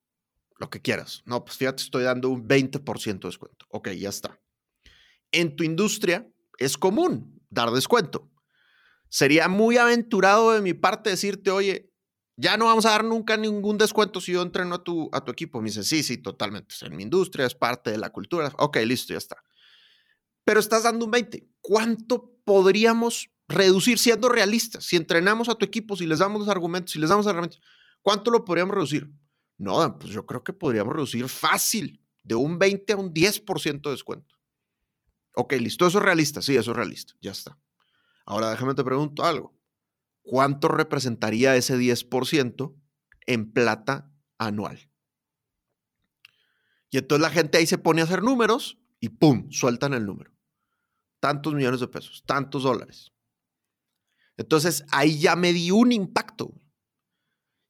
lo 0.58 0.69
que 0.69 0.82
quieras. 0.82 1.24
No, 1.26 1.43
pues 1.43 1.58
fíjate, 1.58 1.84
estoy 1.84 2.04
dando 2.04 2.30
un 2.30 2.48
20% 2.48 3.19
de 3.19 3.28
descuento. 3.28 3.65
Ok, 3.69 3.89
ya 3.91 4.10
está. 4.10 4.39
En 5.32 5.56
tu 5.56 5.63
industria 5.63 6.30
es 6.58 6.78
común 6.78 7.41
dar 7.50 7.72
descuento. 7.72 8.32
Sería 9.10 9.48
muy 9.48 9.78
aventurado 9.78 10.52
de 10.52 10.62
mi 10.62 10.74
parte 10.74 11.10
decirte, 11.10 11.50
oye, 11.50 11.88
ya 12.41 12.56
no 12.56 12.65
vamos 12.65 12.86
a 12.86 12.91
dar 12.91 13.04
nunca 13.04 13.36
ningún 13.36 13.78
descuento 13.78 14.21
si 14.21 14.32
yo 14.32 14.41
entreno 14.41 14.75
a 14.75 14.84
tu, 14.84 15.10
a 15.12 15.25
tu 15.25 15.32
equipo. 15.32 15.60
Me 15.60 15.67
dice, 15.67 15.84
sí, 15.84 16.04
sí, 16.04 16.17
totalmente. 16.17 16.73
en 16.82 16.95
mi 16.95 17.04
industria 17.04 17.45
es 17.45 17.54
parte 17.54 17.91
de 17.91 17.97
la 17.97 18.12
cultura. 18.12 18.54
Ok, 18.60 18.78
listo, 18.78 19.12
ya 19.12 19.17
está. 19.17 19.43
Pero 20.45 20.62
estás 20.62 20.84
dando 20.84 21.04
un 21.04 21.12
20. 21.12 21.49
¿Cuánto 21.60 22.34
podríamos 22.45 23.30
reducir 23.49 23.99
siendo 23.99 24.30
realistas? 24.30 24.86
Si 24.86 24.95
entrenamos 24.95 25.49
a 25.49 25.56
tu 25.56 25.65
equipo, 25.65 25.97
si 25.97 26.06
les 26.06 26.19
damos 26.19 26.39
los 26.39 26.47
argumentos, 26.47 26.93
si 26.93 26.99
les 26.99 27.10
damos 27.10 27.28
herramientas, 27.28 27.60
¿cuánto 28.02 28.32
lo 28.32 28.45
podríamos 28.45 28.73
reducir? 28.73 29.12
No, 29.58 29.99
pues 29.99 30.13
yo 30.13 30.25
creo 30.25 30.41
que 30.41 30.54
podríamos 30.54 30.93
reducir 30.93 31.28
fácil 31.28 32.02
de 32.23 32.36
un 32.36 32.58
20 32.58 32.93
a 32.93 32.97
un 32.97 33.13
10% 33.13 33.82
de 33.82 33.91
descuento. 33.91 34.36
Ok, 35.36 35.54
listo, 35.60 35.86
eso 35.86 35.97
es 35.97 36.06
realista, 36.06 36.41
sí, 36.41 36.56
eso 36.56 36.71
es 36.71 36.78
realista, 36.78 37.13
ya 37.21 37.32
está. 37.32 37.60
Ahora 38.25 38.49
déjame 38.49 38.75
te 38.75 38.84
pregunto 38.86 39.25
algo. 39.25 39.59
¿Cuánto 40.30 40.68
representaría 40.68 41.56
ese 41.56 41.76
10% 41.76 42.76
en 43.26 43.52
plata 43.52 44.13
anual? 44.38 44.92
Y 46.92 47.00
entonces 47.00 47.24
la 47.24 47.32
gente 47.32 47.58
ahí 47.58 47.65
se 47.65 47.80
pone 47.80 48.02
a 48.02 48.04
hacer 48.04 48.22
números 48.22 48.78
y 49.00 49.10
¡pum! 49.10 49.50
sueltan 49.50 49.96
el 49.96 50.06
número. 50.06 50.32
Tantos 51.20 51.56
millones 51.56 51.80
de 51.80 51.88
pesos, 51.88 52.24
tantos 52.28 52.62
dólares. 52.62 53.12
Entonces 54.38 54.86
ahí 54.92 55.20
ya 55.20 55.36
me 55.36 55.52
di 55.52 55.72
un 55.72 55.92
impacto. 55.92 56.54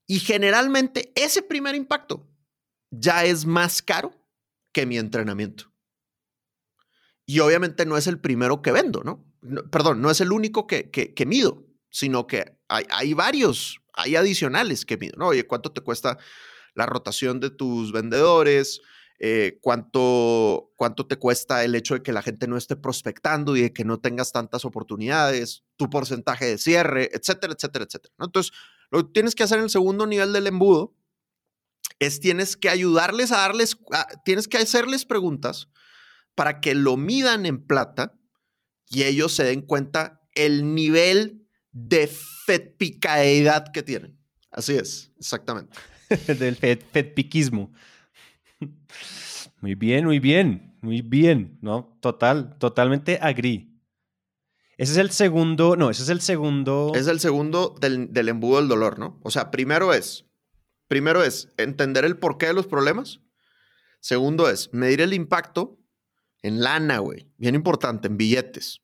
Y 0.06 0.20
generalmente 0.20 1.14
ese 1.16 1.42
primer 1.42 1.76
impacto 1.76 2.30
ya 2.92 3.24
es 3.24 3.46
más 3.46 3.82
caro 3.82 4.12
que 4.74 4.86
mi 4.86 4.98
entrenamiento. 4.98 5.72
Y 7.26 7.40
obviamente 7.40 7.86
no 7.86 7.96
es 7.96 8.08
el 8.08 8.20
primero 8.20 8.62
que 8.62 8.74
vendo, 8.74 9.02
¿no? 9.02 9.26
perdón, 9.72 10.02
no 10.02 10.12
es 10.12 10.20
el 10.20 10.34
único 10.34 10.68
que, 10.68 10.92
que, 10.92 11.26
mido, 11.26 11.66
sino 11.90 12.28
que 12.28 12.58
hay, 12.68 12.86
hay, 12.90 13.14
varios, 13.14 13.80
hay 13.94 14.16
adicionales 14.16 14.86
que 14.86 14.98
mido, 14.98 15.18
¿no? 15.18 15.28
Oye, 15.28 15.46
¿cuánto 15.46 15.72
te 15.72 15.82
cuesta 15.82 16.18
la 16.76 16.86
rotación 16.86 17.40
de 17.40 17.50
tus 17.50 17.92
vendedores? 17.92 18.82
Eh, 19.22 19.60
¿cuánto, 19.62 20.72
¿Cuánto 20.78 21.06
te 21.06 21.18
cuesta 21.18 21.66
el 21.66 21.76
hecho 21.76 21.96
de 21.96 22.04
que 22.04 22.14
la 22.14 22.22
gente 22.22 22.48
no 22.48 22.56
esté 22.56 22.78
prospectando 22.78 23.58
y 23.58 23.62
de 23.62 23.74
que 23.74 23.84
no 23.84 24.00
tengas 24.00 24.32
tantas 24.32 24.64
oportunidades? 24.64 25.64
Tu 25.76 25.90
porcentaje 25.90 26.46
de 26.46 26.58
cierre, 26.58 27.10
etcétera, 27.12 27.54
etcétera, 27.54 27.86
etcétera. 27.86 28.14
Entonces, 28.20 28.54
lo 28.92 29.06
que 29.06 29.12
tienes 29.14 29.36
que 29.36 29.44
hacer 29.44 29.58
en 29.58 29.66
el 29.66 29.70
segundo 29.70 30.08
nivel 30.08 30.32
del 30.32 30.48
embudo 30.48 30.96
es 32.00 32.22
tienes 32.22 32.56
que 32.56 32.70
ayudarles 32.70 33.34
a 33.34 33.40
darles, 33.40 33.78
tienes 34.24 34.48
que 34.48 34.58
hacerles 34.58 35.04
preguntas 35.04 35.68
para 36.34 36.62
que 36.62 36.74
lo 36.74 36.96
midan 36.96 37.46
en 37.46 37.66
plata 37.66 38.14
y 38.88 39.04
ellos 39.04 39.34
se 39.34 39.44
den 39.44 39.62
cuenta 39.62 40.22
el 40.34 40.74
nivel 40.74 41.39
de 41.72 42.08
fetpicaedad 42.08 43.72
que 43.72 43.84
tienen. 43.84 44.18
Así 44.52 44.76
es, 44.76 45.12
exactamente. 45.18 45.78
Del 46.28 46.56
fet, 46.56 46.84
fetpiquismo. 46.92 47.72
Muy 49.62 49.76
bien, 49.76 50.06
muy 50.06 50.20
bien, 50.20 50.78
muy 50.82 51.02
bien, 51.02 51.60
¿no? 51.62 51.98
Total, 52.02 52.58
totalmente 52.58 53.20
agree. 53.22 53.70
Ese 54.78 54.94
es 54.94 54.98
el 54.98 55.12
segundo, 55.12 55.76
no, 55.76 55.90
ese 55.90 56.04
es 56.04 56.10
el 56.10 56.22
segundo. 56.22 56.94
Es 56.96 57.08
el 57.08 57.20
segundo 57.20 57.76
del, 57.82 58.14
del 58.14 58.30
embudo 58.30 58.58
del 58.60 58.70
dolor, 58.70 58.98
¿no? 58.98 59.20
O 59.24 59.30
sea, 59.30 59.52
primero 59.52 59.94
es, 59.94 60.26
primero 60.88 61.24
es 61.24 61.50
entender 61.58 62.06
el 62.06 62.18
porqué 62.18 62.48
de 62.48 62.54
los 62.54 62.66
problemas. 62.66 63.20
Segundo 64.00 64.50
es 64.50 64.74
medir 64.74 65.02
el 65.02 65.14
impacto 65.14 65.78
en 66.42 66.62
lana, 66.62 67.00
güey. 67.00 67.30
Bien 67.38 67.56
importante, 67.56 68.08
en 68.08 68.16
billetes. 68.16 68.82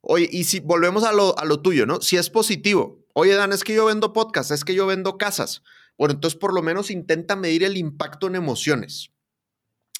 Oye, 0.00 0.28
y 0.30 0.44
si 0.44 0.60
volvemos 0.60 1.04
a 1.04 1.12
lo, 1.12 1.38
a 1.38 1.44
lo 1.44 1.60
tuyo, 1.60 1.86
¿no? 1.86 2.00
Si 2.00 2.16
es 2.16 2.30
positivo. 2.30 3.04
Oye, 3.14 3.34
Dan, 3.34 3.52
es 3.52 3.64
que 3.64 3.74
yo 3.74 3.86
vendo 3.86 4.12
podcast, 4.12 4.50
es 4.50 4.64
que 4.64 4.74
yo 4.74 4.86
vendo 4.86 5.18
casas. 5.18 5.62
Bueno, 5.96 6.14
entonces 6.14 6.38
por 6.38 6.54
lo 6.54 6.62
menos 6.62 6.90
intenta 6.90 7.34
medir 7.34 7.64
el 7.64 7.76
impacto 7.76 8.28
en 8.28 8.36
emociones. 8.36 9.10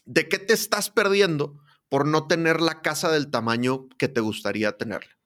¿De 0.04 0.28
qué 0.28 0.38
te 0.38 0.54
estás 0.54 0.90
perdiendo 0.90 1.58
por 1.88 2.06
no 2.06 2.26
tener 2.28 2.60
la 2.60 2.80
casa 2.80 3.10
del 3.10 3.30
tamaño 3.30 3.88
que 3.98 4.08
te 4.08 4.20
gustaría 4.20 4.76
tenerla? 4.76 5.18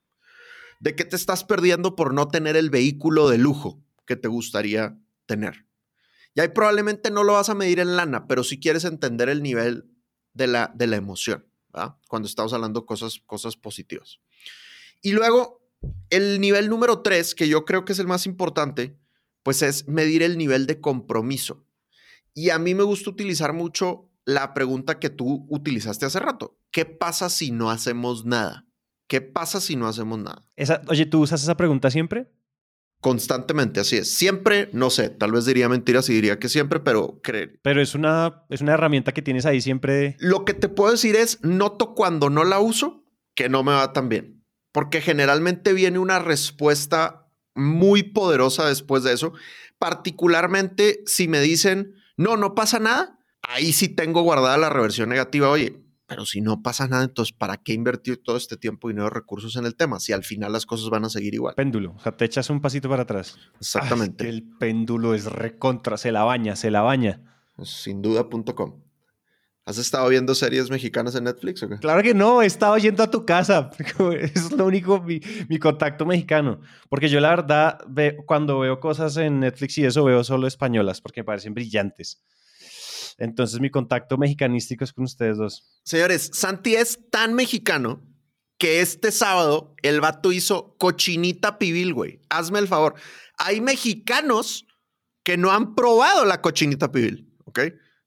¿De 0.79 0.95
qué 0.95 1.05
te 1.05 1.15
estás 1.15 1.43
perdiendo 1.43 1.95
por 1.95 2.13
no 2.13 2.27
tener 2.27 2.57
el 2.57 2.69
vehículo 2.69 3.29
de 3.29 3.37
lujo 3.37 3.81
que 4.05 4.15
te 4.15 4.27
gustaría 4.27 4.97
tener? 5.27 5.67
Y 6.33 6.41
ahí 6.41 6.49
probablemente 6.49 7.11
no 7.11 7.23
lo 7.23 7.33
vas 7.33 7.49
a 7.49 7.55
medir 7.55 7.79
en 7.79 7.95
lana, 7.95 8.27
pero 8.27 8.43
si 8.43 8.59
quieres 8.59 8.83
entender 8.83 9.29
el 9.29 9.43
nivel 9.43 9.85
de 10.33 10.47
la, 10.47 10.71
de 10.73 10.87
la 10.87 10.95
emoción 10.95 11.45
cuando 12.07 12.27
estamos 12.27 12.53
hablando 12.53 12.85
cosas, 12.85 13.19
cosas 13.25 13.55
positivas. 13.55 14.19
Y 15.03 15.11
luego, 15.11 15.61
el 16.09 16.41
nivel 16.41 16.69
número 16.69 17.01
tres, 17.01 17.35
que 17.35 17.47
yo 17.47 17.65
creo 17.65 17.85
que 17.85 17.91
es 17.91 17.99
el 17.99 18.07
más 18.07 18.25
importante, 18.25 18.97
pues 19.43 19.61
es 19.61 19.87
medir 19.87 20.23
el 20.23 20.37
nivel 20.37 20.65
de 20.65 20.79
compromiso. 20.79 21.67
Y 22.33 22.49
a 22.49 22.57
mí 22.57 22.73
me 22.73 22.83
gusta 22.83 23.09
utilizar 23.09 23.53
mucho 23.53 24.09
la 24.25 24.53
pregunta 24.53 24.99
que 24.99 25.09
tú 25.09 25.45
utilizaste 25.49 26.05
hace 26.05 26.19
rato. 26.19 26.57
¿Qué 26.71 26.85
pasa 26.85 27.29
si 27.29 27.51
no 27.51 27.69
hacemos 27.69 28.25
nada? 28.25 28.65
¿Qué 29.07 29.19
pasa 29.19 29.59
si 29.59 29.75
no 29.75 29.87
hacemos 29.87 30.17
nada? 30.19 30.47
Esa, 30.55 30.81
oye, 30.87 31.05
¿tú 31.05 31.21
usas 31.21 31.43
esa 31.43 31.57
pregunta 31.57 31.91
siempre? 31.91 32.31
Constantemente, 33.01 33.81
así 33.81 33.97
es. 33.97 34.09
Siempre, 34.09 34.69
no 34.71 34.89
sé, 34.89 35.09
tal 35.09 35.33
vez 35.33 35.43
diría 35.43 35.67
mentiras 35.67 36.09
y 36.09 36.13
diría 36.13 36.39
que 36.39 36.47
siempre, 36.47 36.79
pero 36.79 37.19
creer. 37.21 37.59
Pero 37.61 37.81
es 37.81 37.93
una, 37.93 38.45
es 38.49 38.61
una 38.61 38.75
herramienta 38.75 39.11
que 39.11 39.21
tienes 39.21 39.45
ahí 39.45 39.59
siempre. 39.59 40.15
Lo 40.19 40.45
que 40.45 40.53
te 40.53 40.69
puedo 40.69 40.91
decir 40.91 41.17
es, 41.17 41.43
noto 41.43 41.93
cuando 41.93 42.29
no 42.29 42.45
la 42.45 42.61
uso 42.61 43.03
que 43.35 43.49
no 43.49 43.63
me 43.63 43.73
va 43.73 43.91
tan 43.91 44.07
bien. 44.07 44.42
Porque 44.73 44.99
generalmente 44.99 45.71
viene 45.71 45.99
una 45.99 46.19
respuesta 46.19 47.29
muy 47.55 48.03
poderosa 48.03 48.67
después 48.67 49.03
de 49.03 49.13
eso. 49.13 49.31
Particularmente 49.79 51.01
si 51.05 51.29
me 51.29 51.39
dicen, 51.39 51.95
no, 52.17 52.35
no 52.35 52.55
pasa 52.55 52.79
nada. 52.79 53.19
Ahí 53.43 53.71
sí 53.71 53.87
tengo 53.87 54.21
guardada 54.23 54.57
la 54.57 54.69
reversión 54.69 55.07
negativa. 55.07 55.49
Oye, 55.49 55.83
pero 56.13 56.25
si 56.25 56.41
no 56.41 56.61
pasa 56.61 56.87
nada, 56.87 57.03
entonces, 57.03 57.33
¿para 57.33 57.57
qué 57.57 57.73
invertir 57.73 58.21
todo 58.21 58.37
este 58.37 58.57
tiempo, 58.57 58.87
dinero, 58.87 59.09
recursos 59.09 59.55
en 59.55 59.65
el 59.65 59.75
tema? 59.75 59.99
Si 59.99 60.13
al 60.13 60.23
final 60.23 60.51
las 60.51 60.65
cosas 60.65 60.89
van 60.89 61.05
a 61.05 61.09
seguir 61.09 61.33
igual. 61.33 61.55
Péndulo, 61.55 61.93
o 61.97 61.99
sea, 61.99 62.11
te 62.15 62.25
echas 62.25 62.49
un 62.49 62.61
pasito 62.61 62.89
para 62.89 63.03
atrás. 63.03 63.37
Exactamente. 63.59 64.27
el 64.27 64.43
péndulo 64.43 65.13
es 65.13 65.25
recontra, 65.25 65.97
se 65.97 66.11
la 66.11 66.23
baña, 66.23 66.55
se 66.55 66.71
la 66.71 66.81
baña. 66.81 67.21
Sin 67.63 68.01
duda.com. 68.01 68.81
¿Has 69.65 69.77
estado 69.77 70.09
viendo 70.09 70.35
series 70.35 70.69
mexicanas 70.69 71.15
en 71.15 71.23
Netflix 71.23 71.63
o 71.63 71.69
qué? 71.69 71.77
Claro 71.77 72.03
que 72.03 72.13
no, 72.13 72.41
he 72.41 72.45
estado 72.45 72.77
yendo 72.77 73.01
a 73.01 73.09
tu 73.09 73.25
casa. 73.25 73.69
Es 74.21 74.51
lo 74.51 74.65
único, 74.65 75.01
mi, 75.01 75.21
mi 75.47 75.57
contacto 75.57 76.05
mexicano. 76.05 76.59
Porque 76.89 77.07
yo 77.07 77.21
la 77.21 77.29
verdad, 77.29 77.79
cuando 78.25 78.59
veo 78.59 78.81
cosas 78.81 79.15
en 79.15 79.39
Netflix 79.39 79.77
y 79.77 79.85
eso, 79.85 80.03
veo 80.03 80.23
solo 80.25 80.47
españolas, 80.47 80.99
porque 80.99 81.21
me 81.21 81.25
parecen 81.25 81.53
brillantes. 81.53 82.21
Entonces 83.17 83.61
mi 83.61 83.69
contacto 83.69 84.17
mexicanístico 84.17 84.83
es 84.83 84.91
con 84.91 85.05
ustedes 85.05 85.37
dos. 85.37 85.79
Señores, 85.83 86.29
Santi 86.33 86.75
es 86.75 86.99
tan 87.09 87.33
mexicano 87.33 88.01
que 88.57 88.81
este 88.81 89.11
sábado 89.11 89.75
el 89.81 90.01
vato 90.01 90.31
hizo 90.31 90.75
cochinita 90.77 91.57
pibil, 91.57 91.93
güey. 91.93 92.21
Hazme 92.29 92.59
el 92.59 92.67
favor. 92.67 92.95
Hay 93.37 93.61
mexicanos 93.61 94.65
que 95.23 95.37
no 95.37 95.51
han 95.51 95.73
probado 95.75 96.25
la 96.25 96.41
cochinita 96.41 96.91
pibil, 96.91 97.33
¿ok? 97.45 97.59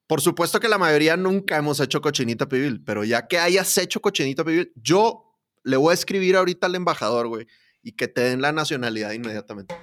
Por 0.06 0.20
supuesto 0.20 0.60
que 0.60 0.68
la 0.68 0.78
mayoría 0.78 1.16
nunca 1.16 1.56
hemos 1.56 1.80
hecho 1.80 2.00
cochinita 2.00 2.48
pibil, 2.48 2.80
pero 2.84 3.02
ya 3.02 3.26
que 3.26 3.38
hayas 3.38 3.76
hecho 3.76 4.00
cochinita 4.00 4.44
pibil, 4.44 4.72
yo 4.76 5.34
le 5.64 5.76
voy 5.76 5.90
a 5.90 5.94
escribir 5.94 6.36
ahorita 6.36 6.68
al 6.68 6.76
embajador, 6.76 7.26
güey, 7.26 7.46
y 7.82 7.92
que 7.92 8.06
te 8.06 8.20
den 8.20 8.40
la 8.40 8.52
nacionalidad 8.52 9.10
inmediatamente. 9.12 9.74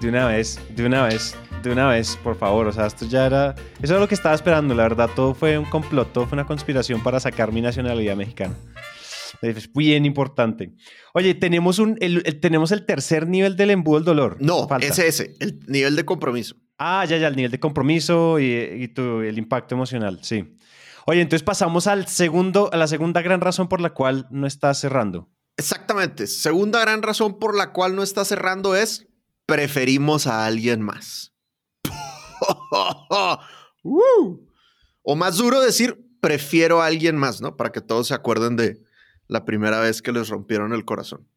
De 0.00 0.08
una 0.08 0.26
vez, 0.26 0.60
de 0.76 0.84
una 0.84 1.06
vez, 1.06 1.34
de 1.62 1.70
una 1.70 1.88
vez, 1.88 2.18
por 2.22 2.36
favor. 2.36 2.66
O 2.66 2.72
sea, 2.72 2.86
esto 2.86 3.06
ya 3.06 3.24
era. 3.24 3.54
Eso 3.80 3.94
era 3.94 4.00
lo 4.00 4.08
que 4.08 4.14
estaba 4.14 4.34
esperando, 4.34 4.74
la 4.74 4.82
verdad. 4.82 5.08
Todo 5.14 5.34
fue 5.34 5.56
un 5.56 5.64
complot, 5.64 6.12
todo 6.12 6.26
fue 6.26 6.36
una 6.36 6.46
conspiración 6.46 7.02
para 7.02 7.18
sacar 7.18 7.50
mi 7.50 7.62
nacionalidad 7.62 8.16
mexicana. 8.16 8.54
Es 9.40 9.72
bien 9.72 10.04
importante. 10.04 10.74
Oye, 11.14 11.34
tenemos, 11.34 11.78
un, 11.78 11.96
el, 12.00 12.22
tenemos 12.40 12.72
el 12.72 12.84
tercer 12.84 13.26
nivel 13.26 13.56
del 13.56 13.70
embudo 13.70 13.96
del 13.96 14.04
dolor. 14.04 14.36
No, 14.40 14.68
ese 14.80 15.08
es 15.08 15.20
ese, 15.20 15.34
el 15.40 15.60
nivel 15.66 15.96
de 15.96 16.04
compromiso. 16.04 16.56
Ah, 16.84 17.04
ya, 17.04 17.16
ya, 17.16 17.28
el 17.28 17.36
nivel 17.36 17.52
de 17.52 17.60
compromiso 17.60 18.40
y, 18.40 18.44
y 18.44 18.92
el 18.96 19.38
impacto 19.38 19.74
emocional, 19.74 20.18
sí. 20.22 20.56
Oye, 21.06 21.20
entonces 21.20 21.44
pasamos 21.44 21.86
al 21.86 22.08
segundo, 22.08 22.70
a 22.72 22.76
la 22.76 22.86
segunda 22.86 23.22
gran 23.22 23.40
razón 23.40 23.68
por 23.68 23.80
la 23.80 23.90
cual 23.90 24.26
no 24.30 24.46
está 24.46 24.72
cerrando. 24.74 25.28
Exactamente. 25.56 26.26
Segunda 26.26 26.80
gran 26.80 27.02
razón 27.02 27.38
por 27.38 27.56
la 27.56 27.72
cual 27.72 27.94
no 27.94 28.02
está 28.02 28.24
cerrando 28.24 28.74
es 28.74 29.06
preferimos 29.46 30.26
a 30.26 30.46
alguien 30.46 30.80
más. 30.82 31.32
o 33.82 35.16
más 35.16 35.36
duro 35.36 35.60
decir, 35.60 36.04
prefiero 36.20 36.82
a 36.82 36.86
alguien 36.86 37.16
más, 37.16 37.40
¿no? 37.40 37.56
Para 37.56 37.70
que 37.70 37.80
todos 37.80 38.08
se 38.08 38.14
acuerden 38.14 38.56
de 38.56 38.82
la 39.28 39.44
primera 39.44 39.80
vez 39.80 40.02
que 40.02 40.12
les 40.12 40.28
rompieron 40.28 40.72
el 40.72 40.84
corazón. 40.84 41.28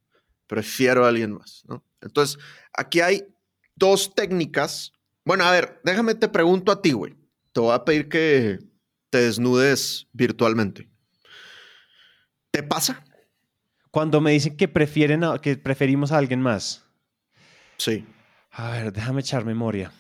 Prefiero 0.48 1.06
a 1.06 1.10
alguien 1.10 1.34
más, 1.34 1.64
¿no? 1.68 1.84
Entonces, 2.02 2.38
aquí 2.74 3.02
hay 3.02 3.28
dos 3.76 4.14
técnicas. 4.16 4.94
Bueno, 5.26 5.44
a 5.44 5.52
ver, 5.52 5.82
déjame 5.84 6.14
te 6.14 6.30
pregunto 6.30 6.72
a 6.72 6.82
ti, 6.82 6.92
güey. 6.92 7.16
Te 7.52 7.60
voy 7.60 7.74
a 7.74 7.84
pedir 7.84 8.10
que 8.10 8.60
te 9.10 9.22
desnudes 9.22 10.08
virtualmente. 10.14 10.88
¿Te 12.52 12.62
pasa? 12.62 13.04
Cuando 13.90 14.22
me 14.22 14.32
dicen 14.32 14.56
que 14.56 14.68
prefieren 14.68 15.24
que 15.42 15.58
preferimos 15.58 16.12
a 16.12 16.20
alguien 16.20 16.42
más. 16.42 16.86
Sí. 17.78 18.06
A 18.52 18.72
ver, 18.72 18.94
déjame 18.94 19.22
echar 19.22 19.46
memoria. 19.46 19.92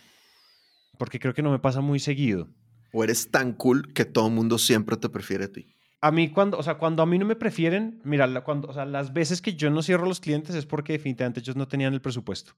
Porque 1.00 1.20
creo 1.20 1.34
que 1.34 1.42
no 1.42 1.52
me 1.52 1.60
pasa 1.60 1.82
muy 1.82 2.00
seguido. 2.00 2.48
O 2.94 3.04
eres 3.04 3.32
tan 3.32 3.54
cool 3.54 3.94
que 3.94 4.06
todo 4.06 4.28
el 4.28 4.34
mundo 4.34 4.60
siempre 4.60 4.96
te 4.96 5.10
prefiere 5.10 5.46
a 5.46 5.52
ti. 5.52 5.76
A 6.02 6.12
mí 6.12 6.30
cuando, 6.30 6.60
o 6.60 6.64
sea, 6.64 6.78
cuando 6.78 7.02
a 7.02 7.06
mí 7.08 7.18
no 7.18 7.26
me 7.26 7.36
prefieren, 7.36 8.00
mira, 8.04 8.44
cuando, 8.44 8.68
o 8.68 8.74
sea, 8.74 8.86
las 8.86 9.12
veces 9.12 9.42
que 9.42 9.56
yo 9.56 9.72
no 9.72 9.82
cierro 9.82 10.06
a 10.06 10.08
los 10.08 10.20
clientes 10.20 10.56
es 10.56 10.68
porque 10.68 10.94
definitivamente 10.94 11.40
ellos 11.40 11.56
no 11.56 11.68
tenían 11.68 11.94
el 11.94 12.02
presupuesto. 12.02 12.54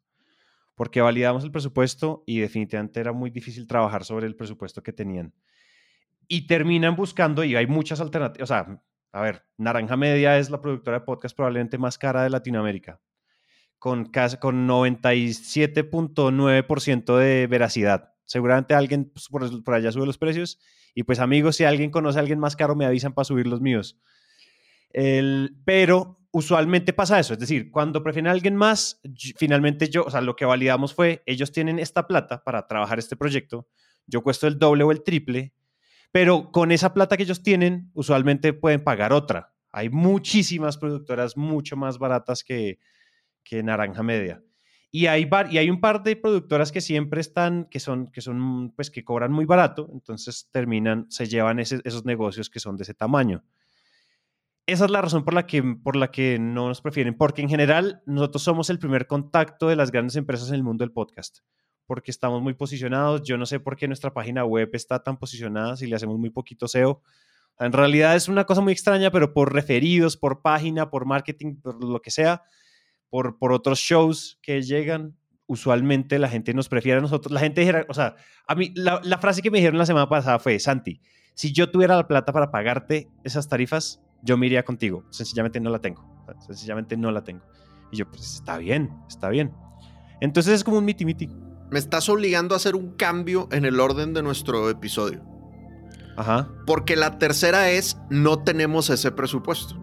Porque 0.77 1.01
validamos 1.01 1.43
el 1.43 1.51
presupuesto 1.51 2.23
y 2.25 2.39
definitivamente 2.39 3.01
era 3.01 3.11
muy 3.11 3.29
difícil 3.29 3.67
trabajar 3.67 4.05
sobre 4.05 4.27
el 4.27 4.37
presupuesto 4.37 4.81
que 4.81 4.93
tenían. 4.93 5.33
Y 6.29 6.47
terminan 6.47 6.95
buscando, 6.95 7.43
y 7.43 7.57
hay 7.57 7.67
muchas 7.67 7.99
alternativas, 7.99 8.49
o 8.49 8.53
sea, 8.53 8.81
a 9.11 9.21
ver, 9.21 9.43
Naranja 9.57 9.97
Media 9.97 10.37
es 10.37 10.49
la 10.49 10.61
productora 10.61 10.99
de 10.99 11.05
podcast 11.05 11.35
probablemente 11.35 11.77
más 11.77 11.97
cara 11.97 12.23
de 12.23 12.29
Latinoamérica 12.29 13.01
con, 13.79 14.11
con 14.39 14.67
97.9% 14.67 17.17
de 17.17 17.47
veracidad. 17.47 18.13
Seguramente 18.25 18.73
alguien 18.73 19.11
pues, 19.13 19.27
por, 19.29 19.43
allá 19.73 19.91
sube 19.91 20.05
los 20.05 20.17
precios. 20.17 20.59
Y 20.93 21.03
pues 21.03 21.19
amigos, 21.19 21.57
si 21.57 21.63
alguien 21.63 21.91
conoce 21.91 22.19
a 22.19 22.21
alguien 22.21 22.39
más 22.39 22.55
caro, 22.55 22.75
me 22.75 22.85
avisan 22.85 23.13
para 23.13 23.25
subir 23.25 23.45
los 23.47 23.61
míos. 23.61 23.99
Pero 24.91 26.17
usualmente 26.31 26.93
pasa 26.93 27.19
eso, 27.19 27.33
es 27.33 27.39
decir, 27.39 27.71
cuando 27.71 28.03
prefieren 28.03 28.31
alguien 28.31 28.55
más, 28.55 29.01
finalmente 29.37 29.89
yo, 29.89 30.03
o 30.03 30.11
sea, 30.11 30.21
lo 30.21 30.35
que 30.35 30.45
validamos 30.45 30.93
fue, 30.93 31.23
ellos 31.25 31.51
tienen 31.51 31.79
esta 31.79 32.07
plata 32.07 32.43
para 32.43 32.67
trabajar 32.67 32.99
este 32.99 33.15
proyecto, 33.15 33.67
yo 34.05 34.21
cuesto 34.21 34.47
el 34.47 34.59
doble 34.59 34.83
o 34.83 34.91
el 34.91 35.03
triple, 35.03 35.53
pero 36.11 36.51
con 36.51 36.71
esa 36.71 36.93
plata 36.93 37.17
que 37.17 37.23
ellos 37.23 37.43
tienen, 37.43 37.91
usualmente 37.93 38.53
pueden 38.53 38.83
pagar 38.83 39.13
otra. 39.13 39.53
Hay 39.71 39.89
muchísimas 39.89 40.77
productoras 40.77 41.37
mucho 41.37 41.75
más 41.75 41.99
baratas 41.99 42.43
que, 42.43 42.79
Naranja 43.51 44.03
Media. 44.03 44.43
Y 44.91 45.07
hay, 45.07 45.29
un 45.69 45.79
par 45.79 46.03
de 46.03 46.15
productoras 46.15 46.71
que 46.71 46.81
siempre 46.81 47.21
están, 47.21 47.65
que 47.65 47.79
son, 47.79 48.07
que 48.07 48.21
son, 48.21 48.73
pues 48.75 48.89
que 48.89 49.03
cobran 49.03 49.31
muy 49.31 49.45
barato, 49.45 49.89
entonces 49.93 50.49
terminan, 50.51 51.05
se 51.09 51.27
llevan 51.27 51.59
esos 51.59 52.05
negocios 52.05 52.49
que 52.49 52.59
son 52.59 52.77
de 52.77 52.83
ese 52.83 52.93
tamaño. 52.93 53.43
Esa 54.67 54.83
es 54.83 54.91
la 54.91 55.01
razón 55.01 55.23
por 55.23 55.33
la, 55.33 55.47
que, 55.47 55.63
por 55.63 55.95
la 55.95 56.11
que 56.11 56.37
no 56.39 56.67
nos 56.67 56.81
prefieren, 56.81 57.15
porque 57.15 57.41
en 57.41 57.47
general 57.47 58.01
nosotros 58.05 58.43
somos 58.43 58.69
el 58.69 58.79
primer 58.79 59.07
contacto 59.07 59.69
de 59.69 59.77
las 59.77 59.91
grandes 59.91 60.17
empresas 60.17 60.49
en 60.49 60.55
el 60.55 60.63
mundo 60.63 60.83
del 60.83 60.91
podcast, 60.91 61.37
porque 61.85 62.11
estamos 62.11 62.41
muy 62.41 62.53
posicionados. 62.53 63.21
Yo 63.23 63.37
no 63.37 63.45
sé 63.45 63.61
por 63.61 63.77
qué 63.77 63.87
nuestra 63.87 64.13
página 64.13 64.43
web 64.43 64.69
está 64.73 65.01
tan 65.01 65.15
posicionada 65.15 65.77
si 65.77 65.87
le 65.87 65.95
hacemos 65.95 66.19
muy 66.19 66.31
poquito 66.31 66.67
SEO. 66.67 67.01
En 67.59 67.71
realidad 67.71 68.17
es 68.17 68.27
una 68.27 68.43
cosa 68.43 68.59
muy 68.59 68.73
extraña, 68.73 69.09
pero 69.09 69.33
por 69.33 69.53
referidos, 69.53 70.17
por 70.17 70.41
página, 70.41 70.89
por 70.89 71.05
marketing, 71.05 71.61
por 71.61 71.81
lo 71.81 72.01
que 72.01 72.11
sea, 72.11 72.43
por, 73.09 73.37
por 73.37 73.53
otros 73.53 73.79
shows 73.79 74.37
que 74.41 74.61
llegan, 74.61 75.15
usualmente 75.45 76.19
la 76.19 76.27
gente 76.27 76.53
nos 76.53 76.67
prefiere 76.67 76.97
a 76.97 77.01
nosotros. 77.01 77.31
La 77.31 77.39
gente 77.39 77.61
dijera, 77.61 77.85
o 77.87 77.93
sea, 77.93 78.17
a 78.45 78.53
mí 78.53 78.73
la, 78.75 78.99
la, 79.01 79.17
frase 79.17 79.41
que 79.41 79.49
me 79.49 79.59
dijeron 79.59 79.77
la 79.77 79.85
semana 79.85 80.09
pasada 80.09 80.39
fue, 80.39 80.59
Santi, 80.59 80.99
si 81.35 81.53
yo 81.53 81.71
tuviera 81.71 81.95
la 81.95 82.05
plata 82.05 82.33
para 82.33 82.51
pagarte 82.51 83.07
esas 83.23 83.47
tarifas, 83.47 84.01
yo 84.21 84.37
me 84.37 84.45
iría 84.45 84.63
contigo. 84.63 85.03
Sencillamente 85.09 85.59
no 85.59 85.69
la 85.69 85.79
tengo. 85.79 86.03
Sencillamente 86.45 86.97
no 86.97 87.11
la 87.11 87.23
tengo. 87.23 87.43
Y 87.91 87.97
yo, 87.97 88.09
pues 88.09 88.35
está 88.35 88.57
bien, 88.57 88.91
está 89.07 89.29
bien. 89.29 89.53
Entonces 90.19 90.53
es 90.53 90.63
como 90.63 90.77
un 90.77 90.85
miti 90.85 91.05
miti. 91.05 91.29
Me 91.69 91.79
estás 91.79 92.09
obligando 92.09 92.55
a 92.55 92.57
hacer 92.57 92.75
un 92.75 92.91
cambio 92.95 93.47
en 93.51 93.65
el 93.65 93.79
orden 93.79 94.13
de 94.13 94.23
nuestro 94.23 94.69
episodio. 94.69 95.21
Ajá. 96.15 96.49
Porque 96.65 96.95
la 96.95 97.19
tercera 97.19 97.69
es, 97.69 97.97
no 98.09 98.39
tenemos 98.43 98.89
ese 98.89 99.11
presupuesto. 99.11 99.75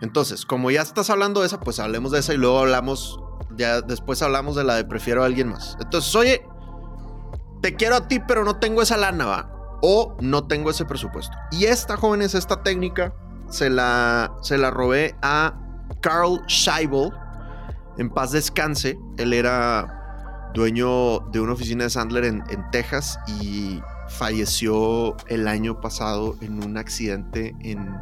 Entonces, 0.00 0.46
como 0.46 0.70
ya 0.70 0.82
estás 0.82 1.10
hablando 1.10 1.40
de 1.40 1.46
esa, 1.46 1.60
pues 1.60 1.78
hablemos 1.80 2.12
de 2.12 2.20
esa 2.20 2.34
y 2.34 2.36
luego 2.36 2.58
hablamos, 2.58 3.20
ya 3.56 3.80
después 3.80 4.22
hablamos 4.22 4.56
de 4.56 4.64
la 4.64 4.76
de 4.76 4.84
prefiero 4.84 5.22
a 5.22 5.26
alguien 5.26 5.48
más. 5.48 5.76
Entonces, 5.80 6.14
oye, 6.14 6.42
te 7.62 7.74
quiero 7.74 7.96
a 7.96 8.08
ti, 8.08 8.20
pero 8.20 8.44
no 8.44 8.58
tengo 8.58 8.82
esa 8.82 8.96
lana, 8.96 9.26
va. 9.26 9.78
O 9.82 10.16
no 10.20 10.46
tengo 10.46 10.70
ese 10.70 10.84
presupuesto. 10.84 11.36
Y 11.50 11.64
esta, 11.64 11.96
jóvenes, 11.96 12.34
esta 12.34 12.62
técnica 12.62 13.14
se 13.50 13.70
la, 13.70 14.32
se 14.42 14.58
la 14.58 14.70
robé 14.70 15.14
a 15.22 15.54
Carl 16.00 16.40
Scheibel. 16.48 17.10
En 17.98 18.10
paz 18.10 18.32
descanse. 18.32 18.98
Él 19.16 19.32
era 19.32 20.50
dueño 20.54 21.20
de 21.32 21.40
una 21.40 21.52
oficina 21.52 21.84
de 21.84 21.90
Sandler 21.90 22.24
en, 22.24 22.42
en 22.50 22.70
Texas 22.70 23.18
y 23.40 23.80
falleció 24.08 25.16
el 25.26 25.48
año 25.48 25.80
pasado 25.80 26.36
en 26.40 26.62
un 26.62 26.78
accidente 26.78 27.54
en 27.60 27.98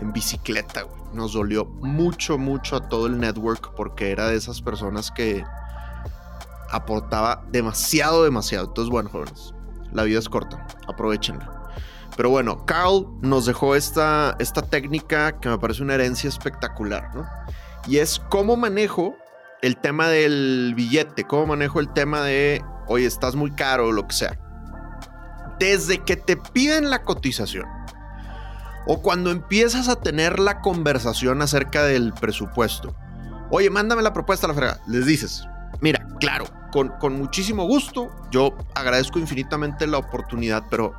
en 0.00 0.12
bicicleta, 0.12 0.86
Nos 1.12 1.34
dolió 1.34 1.66
mucho, 1.66 2.38
mucho 2.38 2.76
a 2.76 2.88
todo 2.88 3.06
el 3.06 3.18
network 3.18 3.74
porque 3.74 4.10
era 4.10 4.28
de 4.28 4.36
esas 4.36 4.62
personas 4.62 5.10
que 5.10 5.44
aportaba 6.70 7.44
demasiado, 7.50 8.24
demasiado. 8.24 8.68
Entonces, 8.68 8.90
bueno, 8.90 9.10
jóvenes, 9.10 9.52
la 9.92 10.04
vida 10.04 10.18
es 10.18 10.28
corta, 10.28 10.66
aprovechenla. 10.86 11.59
Pero 12.20 12.28
bueno, 12.28 12.66
Carl 12.66 13.06
nos 13.22 13.46
dejó 13.46 13.74
esta, 13.74 14.36
esta 14.38 14.60
técnica 14.60 15.40
que 15.40 15.48
me 15.48 15.56
parece 15.56 15.82
una 15.82 15.94
herencia 15.94 16.28
espectacular, 16.28 17.14
¿no? 17.14 17.26
Y 17.86 17.96
es 17.96 18.20
cómo 18.28 18.58
manejo 18.58 19.16
el 19.62 19.78
tema 19.78 20.08
del 20.08 20.74
billete, 20.76 21.24
cómo 21.24 21.46
manejo 21.46 21.80
el 21.80 21.90
tema 21.94 22.20
de, 22.20 22.62
oye, 22.88 23.06
estás 23.06 23.36
muy 23.36 23.52
caro 23.52 23.86
o 23.86 23.92
lo 23.92 24.06
que 24.06 24.14
sea. 24.14 24.38
Desde 25.58 26.04
que 26.04 26.16
te 26.16 26.36
piden 26.36 26.90
la 26.90 27.04
cotización 27.04 27.64
o 28.86 29.00
cuando 29.00 29.30
empiezas 29.30 29.88
a 29.88 29.96
tener 29.96 30.40
la 30.40 30.60
conversación 30.60 31.40
acerca 31.40 31.84
del 31.84 32.12
presupuesto. 32.12 32.94
Oye, 33.50 33.70
mándame 33.70 34.02
la 34.02 34.12
propuesta 34.12 34.46
a 34.46 34.48
la 34.48 34.54
frega. 34.54 34.80
Les 34.86 35.06
dices, 35.06 35.48
mira, 35.80 36.06
claro, 36.18 36.44
con, 36.70 36.90
con 37.00 37.14
muchísimo 37.14 37.64
gusto, 37.64 38.10
yo 38.30 38.58
agradezco 38.74 39.18
infinitamente 39.18 39.86
la 39.86 39.96
oportunidad, 39.96 40.64
pero 40.68 40.92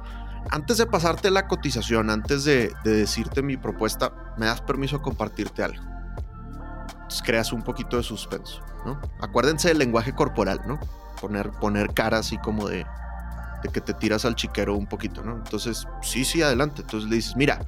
antes 0.49 0.77
de 0.77 0.85
pasarte 0.85 1.29
la 1.31 1.47
cotización, 1.47 2.09
antes 2.09 2.43
de, 2.43 2.73
decirte 2.83 3.41
mi 3.41 3.57
propuesta, 3.57 4.33
me 4.37 4.45
das 4.45 4.61
permiso 4.61 4.97
a 4.97 5.01
compartirte 5.01 5.63
algo. 5.63 5.83
Creas 7.23 7.51
un 7.53 7.61
poquito 7.61 7.97
de 7.97 8.03
suspenso, 8.03 8.61
¿no? 8.85 8.99
Acuérdense 9.21 9.67
del 9.67 9.77
lenguaje 9.77 10.13
corporal, 10.13 10.61
¿no? 10.65 10.79
Poner, 11.19 11.51
poner 11.51 11.93
cara 11.93 12.19
así 12.19 12.37
como 12.37 12.67
de, 12.67 12.85
que 13.73 13.81
te 13.81 13.93
tiras 13.93 14.25
al 14.25 14.35
chiquero 14.35 14.75
un 14.75 14.87
poquito, 14.87 15.21
¿no? 15.21 15.35
Entonces, 15.35 15.87
sí, 16.01 16.25
sí, 16.25 16.41
adelante. 16.41 16.81
Entonces 16.81 17.09
le 17.09 17.17
dices, 17.17 17.35
mira, 17.35 17.59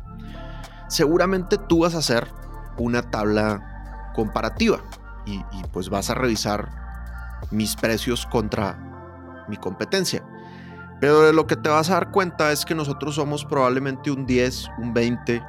seguramente 0.87 1.57
tú 1.57 1.81
vas 1.81 1.93
a 1.95 1.99
hacer 1.99 2.27
una 2.77 3.01
tabla 3.03 4.11
comparativa 4.15 4.79
y, 5.25 5.43
pues 5.71 5.89
vas 5.89 6.09
a 6.09 6.13
revisar 6.15 6.69
mis 7.51 7.75
precios 7.75 8.25
contra 8.25 9.45
mi 9.47 9.57
competencia. 9.57 10.23
Pero 11.03 11.23
de 11.23 11.33
lo 11.33 11.47
que 11.47 11.57
te 11.57 11.67
vas 11.67 11.89
a 11.89 11.95
dar 11.95 12.11
cuenta 12.11 12.53
es 12.53 12.63
que 12.63 12.73
nosotros 12.73 13.15
somos 13.15 13.43
probablemente 13.43 14.09
un 14.09 14.25
10, 14.25 14.69
un 14.77 14.93
20, 14.93 15.43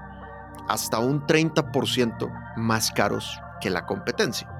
hasta 0.66 0.98
un 0.98 1.24
30% 1.24 2.56
más 2.56 2.90
caros 2.90 3.38
que 3.60 3.70
la 3.70 3.86
competencia. 3.86 4.50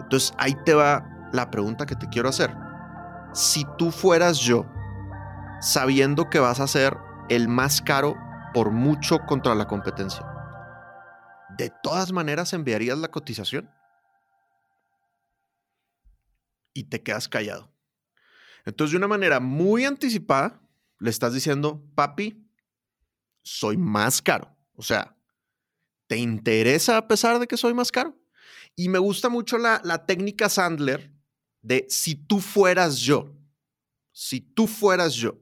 Entonces 0.00 0.32
ahí 0.38 0.56
te 0.64 0.72
va 0.72 1.06
la 1.34 1.50
pregunta 1.50 1.84
que 1.84 1.94
te 1.94 2.08
quiero 2.08 2.30
hacer. 2.30 2.56
Si 3.34 3.66
tú 3.76 3.90
fueras 3.90 4.38
yo 4.38 4.64
sabiendo 5.60 6.30
que 6.30 6.38
vas 6.38 6.60
a 6.60 6.66
ser 6.66 6.96
el 7.28 7.46
más 7.46 7.82
caro 7.82 8.16
por 8.54 8.70
mucho 8.70 9.18
contra 9.26 9.54
la 9.54 9.66
competencia. 9.66 10.26
¿De 11.58 11.70
todas 11.82 12.12
maneras 12.12 12.54
enviarías 12.54 12.96
la 12.96 13.08
cotización? 13.08 13.70
y 16.72 16.84
te 16.84 17.02
quedas 17.02 17.28
callado. 17.28 17.77
Entonces, 18.64 18.92
de 18.92 18.98
una 18.98 19.08
manera 19.08 19.40
muy 19.40 19.84
anticipada, 19.84 20.60
le 20.98 21.10
estás 21.10 21.34
diciendo, 21.34 21.82
papi, 21.94 22.44
soy 23.42 23.76
más 23.76 24.20
caro. 24.20 24.54
O 24.74 24.82
sea, 24.82 25.16
¿te 26.06 26.16
interesa 26.16 26.96
a 26.96 27.08
pesar 27.08 27.38
de 27.38 27.46
que 27.46 27.56
soy 27.56 27.74
más 27.74 27.90
caro? 27.90 28.16
Y 28.76 28.88
me 28.88 28.98
gusta 28.98 29.28
mucho 29.28 29.58
la, 29.58 29.80
la 29.84 30.06
técnica 30.06 30.48
Sandler 30.48 31.12
de 31.62 31.86
si 31.88 32.14
tú 32.14 32.40
fueras 32.40 32.98
yo. 32.98 33.34
Si 34.12 34.40
tú 34.40 34.66
fueras 34.66 35.14
yo. 35.14 35.38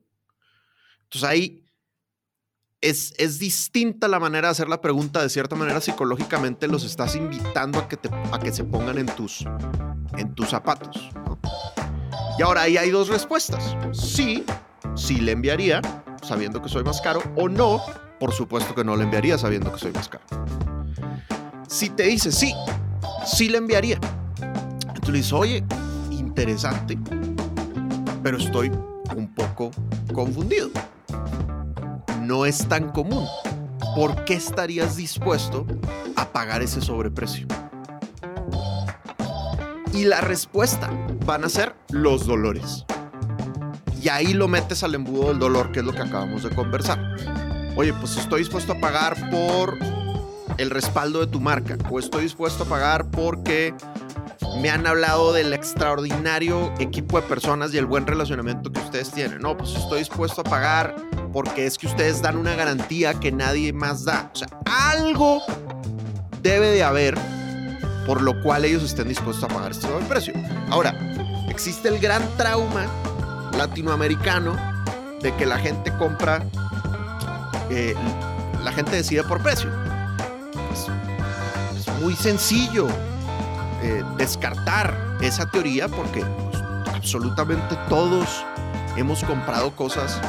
Entonces 1.02 1.29
ahí 1.29 1.66
es, 2.81 3.14
es, 3.18 3.38
distinta 3.38 4.09
la 4.09 4.18
manera 4.20 4.48
de 4.48 4.52
hacer 4.52 4.68
la 4.68 4.81
pregunta. 4.81 5.22
De 5.22 5.29
cierta 5.29 5.57
manera, 5.57 5.81
psicológicamente 5.81 6.68
los 6.68 6.85
estás 6.85 7.16
invitando 7.16 7.79
a 7.79 7.88
que, 7.88 7.96
te, 7.96 8.09
a 8.33 8.38
que 8.38 8.52
se 8.52 8.64
pongan 8.64 8.98
en 8.98 9.07
tus, 9.07 9.44
en 10.16 10.35
tus 10.35 10.48
zapatos. 10.48 11.11
Y 12.38 12.42
ahora 12.42 12.62
ahí 12.62 12.77
hay 12.77 12.90
dos 12.90 13.09
respuestas. 13.09 13.77
Sí, 13.92 14.44
sí 14.94 15.20
le 15.20 15.33
enviaría, 15.33 15.81
sabiendo 16.22 16.61
que 16.61 16.68
soy 16.68 16.85
más 16.85 17.01
caro, 17.01 17.22
o 17.37 17.49
no, 17.49 17.83
por 18.20 18.33
supuesto 18.33 18.75
que 18.75 18.85
no 18.85 18.96
le 18.96 19.05
enviaría 19.05 19.38
sabiendo 19.38 19.72
que 19.72 19.79
soy 19.79 19.92
más 19.92 20.09
caro. 20.09 20.25
Si 21.68 21.90
te 21.90 22.05
dice 22.05 22.31
sí, 22.31 22.55
sí 23.25 23.49
le 23.49 23.59
enviaría. 23.59 23.99
Entonces 24.40 25.09
le 25.09 25.18
dices, 25.18 25.33
oye, 25.33 25.64
interesante, 26.11 26.99
pero 28.22 28.38
estoy 28.38 28.70
un 29.16 29.35
poco 29.35 29.70
confundido. 30.12 30.70
No 32.22 32.44
es 32.44 32.66
tan 32.68 32.90
común. 32.90 33.27
¿Por 33.94 34.25
qué 34.25 34.35
estarías 34.35 34.96
dispuesto 34.96 35.66
a 36.16 36.29
pagar 36.29 36.62
ese 36.62 36.81
sobreprecio? 36.81 37.46
Y 39.92 40.05
la 40.05 40.20
respuesta 40.20 40.90
van 41.25 41.44
a 41.44 41.49
ser 41.49 41.75
los 41.90 42.27
dolores. 42.27 42.85
Y 44.03 44.09
ahí 44.09 44.35
lo 44.35 44.46
metes 44.46 44.83
al 44.83 44.94
embudo 44.94 45.29
del 45.29 45.38
dolor, 45.38 45.72
que 45.72 45.81
es 45.81 45.85
lo 45.85 45.92
que 45.92 46.03
acabamos 46.03 46.42
de 46.42 46.51
conversar. 46.51 47.16
Oye, 47.77 47.92
pues 47.94 48.16
estoy 48.16 48.40
dispuesto 48.40 48.72
a 48.72 48.81
pagar 48.81 49.31
por 49.31 49.79
el 50.59 50.70
respaldo 50.70 51.20
de 51.20 51.27
tu 51.27 51.40
marca, 51.40 51.77
o 51.90 51.99
estoy 51.99 52.22
dispuesto 52.22 52.64
a 52.64 52.66
pagar 52.66 53.11
porque 53.11 53.75
me 54.61 54.70
han 54.70 54.87
hablado 54.87 55.33
del 55.33 55.53
extraordinario 55.53 56.72
equipo 56.79 57.20
de 57.20 57.27
personas 57.27 57.75
y 57.75 57.79
el 57.79 57.87
buen 57.87 58.07
relacionamiento 58.07 58.72
que 58.72 58.81
ustedes 58.81 59.11
tienen. 59.11 59.40
No, 59.40 59.57
pues 59.57 59.75
estoy 59.75 59.99
dispuesto 59.99 60.40
a 60.40 60.44
pagar 60.44 60.96
porque 61.33 61.66
es 61.66 61.77
que 61.77 61.87
ustedes 61.87 62.22
dan 62.22 62.37
una 62.37 62.55
garantía 62.55 63.14
que 63.14 63.33
nadie 63.33 63.72
más 63.72 64.05
da. 64.05 64.31
O 64.33 64.37
sea, 64.37 64.49
algo 64.64 65.42
debe 66.42 66.68
de 66.68 66.83
haber 66.83 67.18
por 68.07 68.23
lo 68.23 68.40
cual 68.40 68.64
ellos 68.64 68.85
estén 68.85 69.09
dispuestos 69.09 69.45
a 69.45 69.49
pagar 69.49 69.73
este 69.73 69.88
precio. 70.09 70.33
Ahora, 70.71 70.95
existe 71.49 71.88
el 71.88 71.99
gran 71.99 72.23
trauma 72.37 72.87
latinoamericano 73.57 74.57
de 75.21 75.35
que 75.35 75.45
la 75.45 75.59
gente 75.59 75.92
compra, 75.99 76.42
eh, 77.69 77.95
la 78.62 78.73
gente 78.73 78.97
decide 78.97 79.25
por 79.25 79.42
precio. 79.42 79.71
Es, 80.73 80.87
muy 82.01 82.14
sencillo 82.14 82.87
eh, 83.83 84.05
descartar 84.19 84.95
esa 85.21 85.47
teoría 85.51 85.88
porque 85.88 86.23
pues, 86.25 86.62
absolutamente 86.95 87.77
todos 87.88 88.45
hemos 88.97 89.25
comprado 89.25 89.71
cosas 89.73 90.21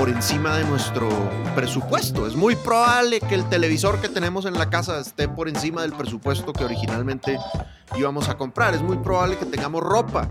por 0.00 0.08
encima 0.08 0.56
de 0.56 0.64
nuestro 0.64 1.10
presupuesto. 1.54 2.26
Es 2.26 2.34
muy 2.34 2.56
probable 2.56 3.20
que 3.20 3.34
el 3.34 3.46
televisor 3.50 4.00
que 4.00 4.08
tenemos 4.08 4.46
en 4.46 4.54
la 4.54 4.70
casa 4.70 4.98
esté 4.98 5.28
por 5.28 5.46
encima 5.46 5.82
del 5.82 5.92
presupuesto 5.92 6.54
que 6.54 6.64
originalmente 6.64 7.38
íbamos 7.98 8.30
a 8.30 8.38
comprar. 8.38 8.74
Es 8.74 8.80
muy 8.80 8.96
probable 8.96 9.36
que 9.36 9.44
tengamos 9.44 9.82
ropa 9.82 10.26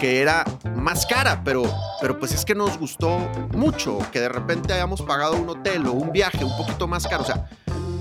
que 0.00 0.22
era 0.22 0.42
más 0.74 1.04
cara, 1.04 1.42
pero, 1.44 1.64
pero 2.00 2.18
pues 2.18 2.32
es 2.32 2.46
que 2.46 2.54
nos 2.54 2.78
gustó 2.78 3.18
mucho, 3.52 3.98
que 4.10 4.20
de 4.20 4.30
repente 4.30 4.72
hayamos 4.72 5.02
pagado 5.02 5.36
un 5.36 5.50
hotel 5.50 5.86
o 5.86 5.92
un 5.92 6.10
viaje 6.10 6.42
un 6.42 6.56
poquito 6.56 6.88
más 6.88 7.06
caro. 7.06 7.24
O 7.24 7.26
sea, 7.26 7.46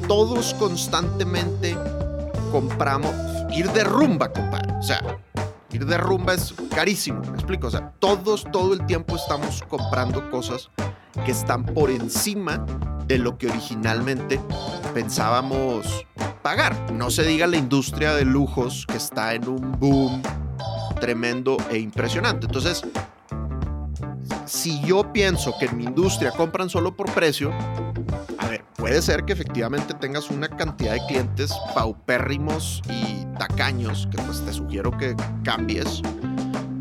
todos 0.07 0.53
constantemente 0.53 1.77
compramos 2.49 3.13
ir 3.53 3.69
de 3.73 3.83
rumba, 3.83 4.31
compadre. 4.31 4.71
O 4.79 4.83
sea, 4.83 5.03
ir 5.73 5.85
de 5.85 5.97
rumba 5.97 6.33
es 6.33 6.53
carísimo, 6.73 7.21
me 7.21 7.33
explico. 7.33 7.67
O 7.67 7.71
sea, 7.71 7.91
todos, 7.99 8.45
todo 8.51 8.73
el 8.73 8.85
tiempo 8.85 9.15
estamos 9.15 9.63
comprando 9.67 10.29
cosas 10.29 10.69
que 11.25 11.31
están 11.31 11.65
por 11.65 11.89
encima 11.89 12.65
de 13.07 13.17
lo 13.17 13.37
que 13.37 13.47
originalmente 13.47 14.39
pensábamos 14.93 16.05
pagar. 16.41 16.91
No 16.91 17.09
se 17.11 17.23
diga 17.23 17.47
la 17.47 17.57
industria 17.57 18.13
de 18.13 18.25
lujos 18.25 18.85
que 18.87 18.97
está 18.97 19.33
en 19.33 19.47
un 19.47 19.79
boom 19.79 20.21
tremendo 20.99 21.57
e 21.69 21.79
impresionante. 21.79 22.45
Entonces, 22.45 22.83
si 24.45 24.81
yo 24.81 25.11
pienso 25.11 25.53
que 25.59 25.65
en 25.65 25.77
mi 25.77 25.85
industria 25.85 26.31
compran 26.31 26.69
solo 26.69 26.95
por 26.95 27.11
precio, 27.11 27.51
puede 28.83 29.01
ser 29.01 29.23
que 29.23 29.31
efectivamente 29.31 29.93
tengas 29.93 30.29
una 30.29 30.49
cantidad 30.49 30.91
de 30.91 30.99
clientes 31.07 31.53
paupérrimos 31.73 32.81
y 32.89 33.25
tacaños, 33.39 34.09
que 34.11 34.21
pues 34.23 34.43
te 34.43 34.51
sugiero 34.51 34.91
que 34.97 35.15
cambies. 35.41 36.01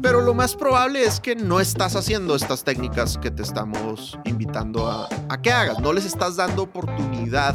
Pero 0.02 0.20
lo 0.20 0.34
más 0.34 0.56
probable 0.56 1.04
es 1.04 1.20
que 1.20 1.36
no 1.36 1.60
estás 1.60 1.94
haciendo 1.94 2.34
estas 2.34 2.64
técnicas 2.64 3.18
que 3.18 3.30
te 3.30 3.44
estamos 3.44 4.18
invitando 4.24 4.90
a, 4.90 5.08
que 5.42 5.52
hagas. 5.52 5.78
No 5.78 5.92
les 5.92 6.04
estás 6.04 6.34
dando 6.34 6.64
oportunidad 6.64 7.54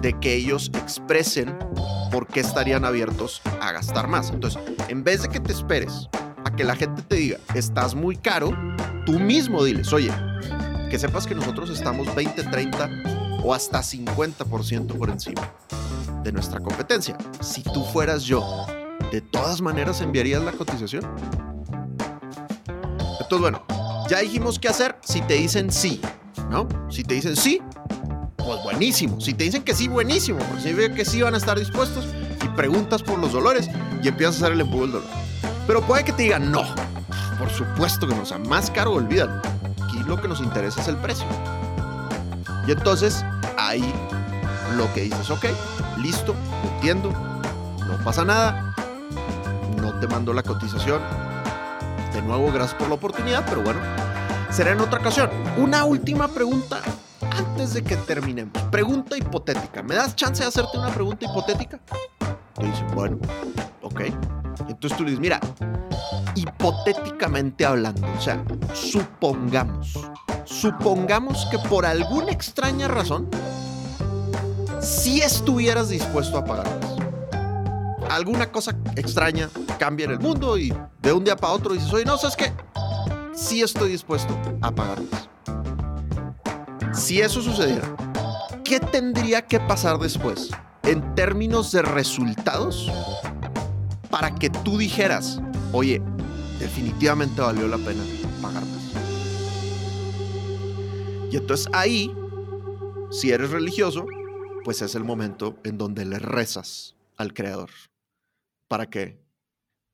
de 0.00 0.18
que 0.18 0.36
ellos 0.36 0.70
expresen 0.72 1.54
por 2.10 2.28
qué 2.28 2.40
estarían 2.40 2.86
abiertos 2.86 3.42
a 3.60 3.72
gastar 3.72 4.08
más. 4.08 4.30
Entonces, 4.30 4.58
en 4.88 5.04
vez 5.04 5.20
de 5.20 5.28
que 5.28 5.38
te 5.38 5.52
esperes 5.52 6.08
a 6.46 6.50
que 6.56 6.64
la 6.64 6.76
gente 6.76 7.02
te 7.02 7.16
diga, 7.16 7.36
estás 7.54 7.94
muy 7.94 8.16
caro, 8.16 8.56
tú 9.04 9.20
mismo 9.20 9.62
diles, 9.62 9.92
oye, 9.92 10.10
que 10.88 10.98
sepas 10.98 11.26
que 11.26 11.34
nosotros 11.34 11.68
estamos 11.68 12.14
20, 12.14 12.42
30 12.44 13.19
o 13.42 13.54
hasta 13.54 13.80
50% 13.80 14.98
por 14.98 15.10
encima 15.10 15.52
de 16.22 16.32
nuestra 16.32 16.60
competencia. 16.60 17.16
Si 17.40 17.62
tú 17.62 17.84
fueras 17.84 18.24
yo, 18.24 18.66
¿de 19.10 19.20
todas 19.20 19.60
maneras 19.60 20.00
enviarías 20.00 20.42
la 20.42 20.52
cotización? 20.52 21.04
Entonces, 23.20 23.40
bueno, 23.40 23.64
ya 24.08 24.18
dijimos 24.18 24.58
qué 24.58 24.68
hacer 24.68 24.96
si 25.02 25.20
te 25.22 25.34
dicen 25.34 25.70
sí, 25.70 26.00
¿no? 26.50 26.68
Si 26.90 27.04
te 27.04 27.14
dicen 27.14 27.36
sí, 27.36 27.60
pues 28.36 28.62
buenísimo. 28.64 29.20
Si 29.20 29.34
te 29.34 29.44
dicen 29.44 29.62
que 29.62 29.74
sí, 29.74 29.88
buenísimo, 29.88 30.38
porque 30.40 30.62
significa 30.62 30.94
que 30.94 31.04
sí 31.04 31.22
van 31.22 31.34
a 31.34 31.38
estar 31.38 31.58
dispuestos 31.58 32.06
y 32.44 32.48
preguntas 32.48 33.02
por 33.02 33.18
los 33.18 33.32
dolores 33.32 33.68
y 34.02 34.08
empiezas 34.08 34.36
a 34.36 34.38
hacer 34.38 34.52
el 34.52 34.62
embudo 34.62 34.82
del 34.82 34.92
dolor. 34.92 35.08
Pero 35.66 35.82
puede 35.82 36.04
que 36.04 36.12
te 36.12 36.24
digan 36.24 36.50
no. 36.50 36.62
Por 37.38 37.50
supuesto 37.50 38.06
que 38.06 38.14
no, 38.14 38.26
sea, 38.26 38.38
más 38.38 38.70
caro, 38.70 38.92
olvídalo. 38.92 39.40
Aquí 39.84 39.98
lo 40.06 40.20
que 40.20 40.28
nos 40.28 40.40
interesa 40.40 40.80
es 40.80 40.88
el 40.88 40.96
precio. 40.96 41.26
Y 42.66 42.72
entonces 42.72 43.24
ahí 43.58 43.92
lo 44.76 44.92
que 44.92 45.02
dices, 45.02 45.30
ok, 45.30 45.46
listo, 45.98 46.34
entiendo, 46.74 47.10
no 47.10 48.04
pasa 48.04 48.24
nada, 48.24 48.74
no 49.80 49.98
te 49.98 50.06
mando 50.06 50.32
la 50.32 50.42
cotización. 50.42 51.00
De 52.12 52.22
nuevo, 52.22 52.50
gracias 52.52 52.74
por 52.78 52.88
la 52.88 52.94
oportunidad, 52.94 53.44
pero 53.48 53.62
bueno, 53.62 53.80
será 54.50 54.72
en 54.72 54.80
otra 54.80 55.00
ocasión. 55.00 55.30
Una 55.56 55.84
última 55.84 56.28
pregunta 56.28 56.80
antes 57.30 57.74
de 57.74 57.82
que 57.82 57.96
terminemos. 57.96 58.52
Pregunta 58.70 59.16
hipotética. 59.16 59.82
¿Me 59.82 59.94
das 59.94 60.16
chance 60.16 60.42
de 60.42 60.48
hacerte 60.48 60.78
una 60.78 60.90
pregunta 60.90 61.24
hipotética? 61.24 61.78
Te 62.54 62.66
dicen, 62.66 62.86
bueno, 62.94 63.18
ok. 63.82 64.02
Entonces 64.68 64.96
tú 64.96 65.04
le 65.04 65.10
dices, 65.10 65.20
mira, 65.20 65.40
hipotéticamente 66.34 67.64
hablando, 67.64 68.06
o 68.16 68.20
sea, 68.20 68.42
supongamos, 68.74 69.98
supongamos 70.50 71.46
que 71.46 71.58
por 71.58 71.86
alguna 71.86 72.32
extraña 72.32 72.88
razón, 72.88 73.28
si 74.80 75.22
estuvieras 75.22 75.88
dispuesto 75.88 76.38
a 76.38 76.44
pagar 76.44 76.66
más. 76.66 78.10
Alguna 78.10 78.50
cosa 78.50 78.76
extraña 78.96 79.48
cambia 79.78 80.06
en 80.06 80.10
el 80.12 80.18
mundo 80.18 80.58
y 80.58 80.74
de 81.00 81.12
un 81.12 81.22
día 81.22 81.36
para 81.36 81.52
otro 81.52 81.74
dices, 81.74 81.92
oye, 81.92 82.04
no, 82.04 82.18
¿sabes 82.18 82.36
qué? 82.36 82.52
Sí 83.32 83.62
estoy 83.62 83.90
dispuesto 83.90 84.36
a 84.60 84.72
pagar 84.72 85.00
más. 85.02 85.28
Si 86.92 87.20
eso 87.20 87.40
sucediera, 87.40 87.88
¿qué 88.64 88.80
tendría 88.80 89.46
que 89.46 89.60
pasar 89.60 89.98
después 89.98 90.50
en 90.82 91.14
términos 91.14 91.70
de 91.70 91.82
resultados 91.82 92.90
para 94.10 94.34
que 94.34 94.50
tú 94.50 94.76
dijeras, 94.76 95.40
oye, 95.72 96.02
definitivamente 96.58 97.40
valió 97.40 97.68
la 97.68 97.78
pena 97.78 98.02
pagar 98.42 98.64
más? 98.66 98.89
Y 101.30 101.36
entonces 101.36 101.68
ahí, 101.72 102.12
si 103.12 103.30
eres 103.30 103.50
religioso, 103.50 104.04
pues 104.64 104.82
es 104.82 104.96
el 104.96 105.04
momento 105.04 105.58
en 105.62 105.78
donde 105.78 106.04
le 106.04 106.18
rezas 106.18 106.96
al 107.16 107.32
Creador 107.34 107.70
para 108.66 108.90
que 108.90 109.22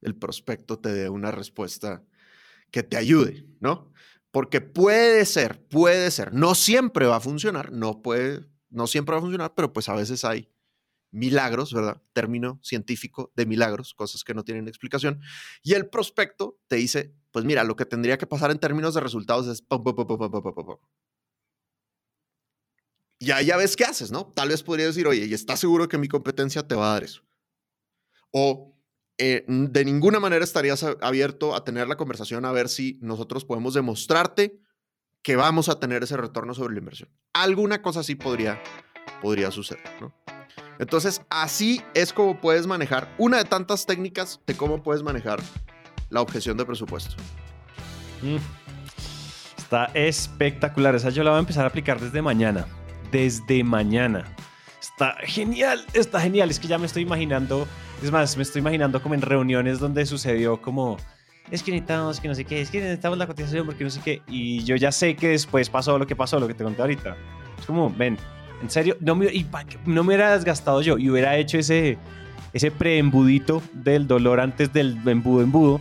el 0.01 0.15
prospecto 0.15 0.79
te 0.79 0.93
dé 0.93 1.11
una 1.11 1.31
respuesta 1.31 2.03
que 2.71 2.83
te 2.83 2.97
ayude, 2.97 3.45
¿no? 3.61 3.93
Porque 4.31 4.61
puede 4.61 5.27
ser, 5.27 5.63
puede 5.69 6.11
ser, 6.11 6.33
no 6.33 6.55
siempre 6.55 7.07
va 7.07 7.17
a 7.17 7.21
funcionar, 7.21 7.71
no 7.71 8.01
puede, 8.01 8.47
no 8.71 8.87
siempre 8.87 9.13
va 9.13 9.19
a 9.19 9.23
funcionar, 9.23 9.55
pero 9.55 9.73
pues 9.73 9.89
a 9.89 9.95
veces 9.95 10.25
hay 10.25 10.51
milagros, 11.11 11.73
¿verdad? 11.73 12.03
Término 12.13 12.61
científico 12.63 13.33
de 13.35 13.47
milagros, 13.47 13.95
cosas 13.95 14.25
que 14.25 14.35
no 14.35 14.45
tienen 14.45 14.69
explicación. 14.69 15.21
Y 15.63 15.75
el 15.75 15.89
prospecto 15.89 16.59
te 16.67 16.77
dice, 16.77 17.15
pues 17.31 17.45
mira, 17.45 17.65
lo 17.65 17.77
que 17.77 17.87
tendría 17.87 18.19
que 18.19 18.27
pasar 18.27 18.51
en 18.51 18.59
términos 18.59 18.95
de 18.95 19.01
resultados 19.01 19.47
es... 19.49 19.65
Y 23.19 23.31
ahí 23.31 23.47
ya 23.47 23.57
ves 23.57 23.77
qué 23.77 23.85
haces, 23.85 24.11
¿no? 24.11 24.27
Tal 24.27 24.51
vez 24.51 24.63
podría 24.63 24.87
decir, 24.87 25.07
oye, 25.07 25.25
¿y 25.25 25.35
estás 25.35 25.61
seguro 25.61 25.89
que 25.89 25.99
mi 25.99 26.09
competencia 26.09 26.67
te 26.67 26.75
va 26.75 26.91
a 26.91 26.93
dar 26.95 27.05
eso? 27.05 27.23
O 28.31 28.77
eh, 29.19 29.45
de 29.49 29.85
ninguna 29.85 30.21
manera 30.21 30.45
estarías 30.45 30.85
abierto 31.01 31.55
a 31.55 31.65
tener 31.65 31.89
la 31.89 31.97
conversación 31.97 32.45
a 32.45 32.53
ver 32.53 32.69
si 32.69 32.99
nosotros 33.01 33.47
podemos 33.47 33.73
demostrarte 33.73 34.61
que 35.23 35.37
vamos 35.37 35.69
a 35.69 35.81
tener 35.81 36.03
ese 36.03 36.17
retorno 36.17 36.53
sobre 36.53 36.75
la 36.75 36.81
inversión. 36.81 37.09
Alguna 37.33 37.81
cosa 37.81 38.01
así 38.01 38.15
podría, 38.15 38.63
podría 39.23 39.51
suceder, 39.51 39.83
¿no? 40.01 40.15
Entonces, 40.79 41.23
así 41.31 41.83
es 41.95 42.13
como 42.13 42.39
puedes 42.41 42.67
manejar 42.67 43.15
una 43.17 43.39
de 43.39 43.45
tantas 43.45 43.87
técnicas 43.87 44.41
de 44.47 44.55
cómo 44.57 44.83
puedes 44.83 45.03
manejar 45.03 45.41
la 46.11 46.21
objeción 46.21 46.57
de 46.59 46.67
presupuesto. 46.67 47.17
Mm. 48.23 48.37
Está 49.57 49.87
espectacular. 49.95 50.95
Esa 50.95 51.11
yo 51.11 51.25
la 51.25 51.31
voy 51.31 51.39
a 51.39 51.41
empezar 51.41 51.65
a 51.65 51.69
aplicar 51.69 51.99
desde 51.99 52.21
mañana. 52.21 52.67
Desde 53.17 53.65
mañana. 53.65 54.27
Está 54.79 55.17
genial, 55.25 55.87
está 55.95 56.21
genial. 56.21 56.51
Es 56.51 56.61
que 56.61 56.69
ya 56.69 56.77
me 56.77 56.85
estoy 56.85 57.05
imaginando, 57.05 57.67
es 58.03 58.13
más, 58.13 58.37
me 58.37 58.43
estoy 58.43 58.61
imaginando 58.61 59.01
como 59.03 59.15
en 59.15 59.23
reuniones 59.23 59.79
donde 59.79 60.05
sucedió 60.05 60.61
como, 60.61 60.99
es 61.51 61.63
que 61.63 61.71
necesitamos 61.71 62.21
que 62.21 62.29
no 62.29 62.35
sé 62.35 62.45
qué, 62.45 62.61
es 62.61 62.71
que 62.71 62.79
necesitamos 62.79 63.17
la 63.17 63.27
cotización 63.27 63.65
porque 63.65 63.85
no 63.85 63.89
sé 63.89 64.03
qué. 64.05 64.21
Y 64.29 64.63
yo 64.65 64.77
ya 64.77 64.93
sé 64.93 65.17
que 65.17 65.29
después 65.29 65.71
pasó 65.71 65.99
lo 65.99 66.07
que 66.07 66.15
pasó, 66.15 66.39
lo 66.39 66.47
que 66.47 66.53
te 66.53 66.63
conté 66.63 66.83
ahorita. 66.83 67.17
Es 67.59 67.65
como, 67.65 67.89
ven, 67.89 68.19
en 68.61 68.69
serio, 68.69 68.99
no 69.01 69.15
me, 69.15 69.33
no 69.87 70.05
me 70.05 70.09
hubiera 70.09 70.37
desgastado 70.37 70.83
yo 70.83 70.99
y 70.99 71.09
hubiera 71.09 71.39
hecho 71.39 71.57
ese, 71.57 71.97
ese 72.53 72.71
preembudito 72.71 73.63
del 73.73 74.07
dolor 74.07 74.41
antes 74.41 74.75
del 74.75 74.99
embudo 75.09 75.43
embudo 75.43 75.81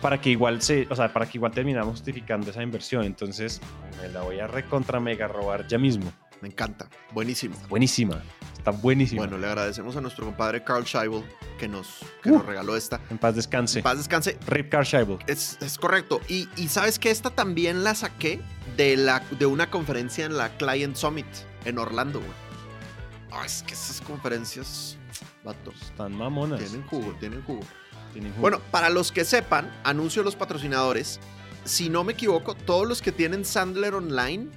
para 0.00 0.20
que 0.20 0.30
igual 0.30 0.62
se, 0.62 0.86
o 0.90 0.96
sea, 0.96 1.12
para 1.12 1.26
que 1.26 1.38
igual 1.38 1.52
terminamos 1.52 1.92
justificando 1.92 2.50
esa 2.50 2.62
inversión. 2.62 3.04
Entonces, 3.04 3.60
me 4.00 4.08
la 4.08 4.22
voy 4.22 4.40
a 4.40 4.46
recontra 4.46 5.00
mega 5.00 5.28
robar 5.28 5.66
ya 5.66 5.78
mismo. 5.78 6.12
Me 6.40 6.48
encanta. 6.48 6.88
Buenísimo. 7.12 7.54
buenísima. 7.68 8.22
Está 8.56 8.70
buenísima. 8.70 9.22
Bueno, 9.22 9.38
le 9.38 9.46
agradecemos 9.46 9.96
a 9.96 10.00
nuestro 10.00 10.24
compadre 10.24 10.62
Carl 10.64 10.84
Scheibel 10.84 11.22
que 11.58 11.68
nos, 11.68 12.00
que 12.22 12.30
nos 12.30 12.42
uh. 12.42 12.46
regaló 12.46 12.76
esta. 12.76 13.00
En 13.10 13.18
paz 13.18 13.34
descanse. 13.34 13.80
En 13.80 13.82
paz 13.82 13.98
descanse. 13.98 14.38
Rip 14.46 14.70
Carl 14.70 14.84
Scheibel. 14.84 15.18
Es, 15.26 15.58
es 15.60 15.78
correcto. 15.78 16.20
Y, 16.28 16.48
y, 16.56 16.68
sabes 16.68 16.98
que 16.98 17.10
esta 17.10 17.30
también 17.30 17.84
la 17.84 17.94
saqué 17.94 18.40
de, 18.76 18.96
la, 18.96 19.22
de 19.38 19.46
una 19.46 19.70
conferencia 19.70 20.24
en 20.24 20.36
la 20.36 20.56
Client 20.56 20.96
Summit 20.96 21.26
en 21.64 21.78
Orlando, 21.78 22.20
güey. 22.20 23.44
es 23.46 23.62
que 23.62 23.74
esas 23.74 24.00
conferencias, 24.00 24.98
vatos. 25.44 25.74
Están 25.82 26.16
mamonas. 26.16 26.60
Tienen 26.60 26.86
jugo, 26.86 27.14
tienen 27.18 27.42
jugo. 27.42 27.60
Bueno, 28.38 28.60
para 28.70 28.90
los 28.90 29.12
que 29.12 29.24
sepan, 29.24 29.70
anuncio 29.84 30.22
los 30.22 30.36
patrocinadores. 30.36 31.20
Si 31.64 31.88
no 31.88 32.04
me 32.04 32.14
equivoco, 32.14 32.54
todos 32.54 32.88
los 32.88 33.02
que 33.02 33.12
tienen 33.12 33.44
Sandler 33.44 33.94
Online 33.94 34.48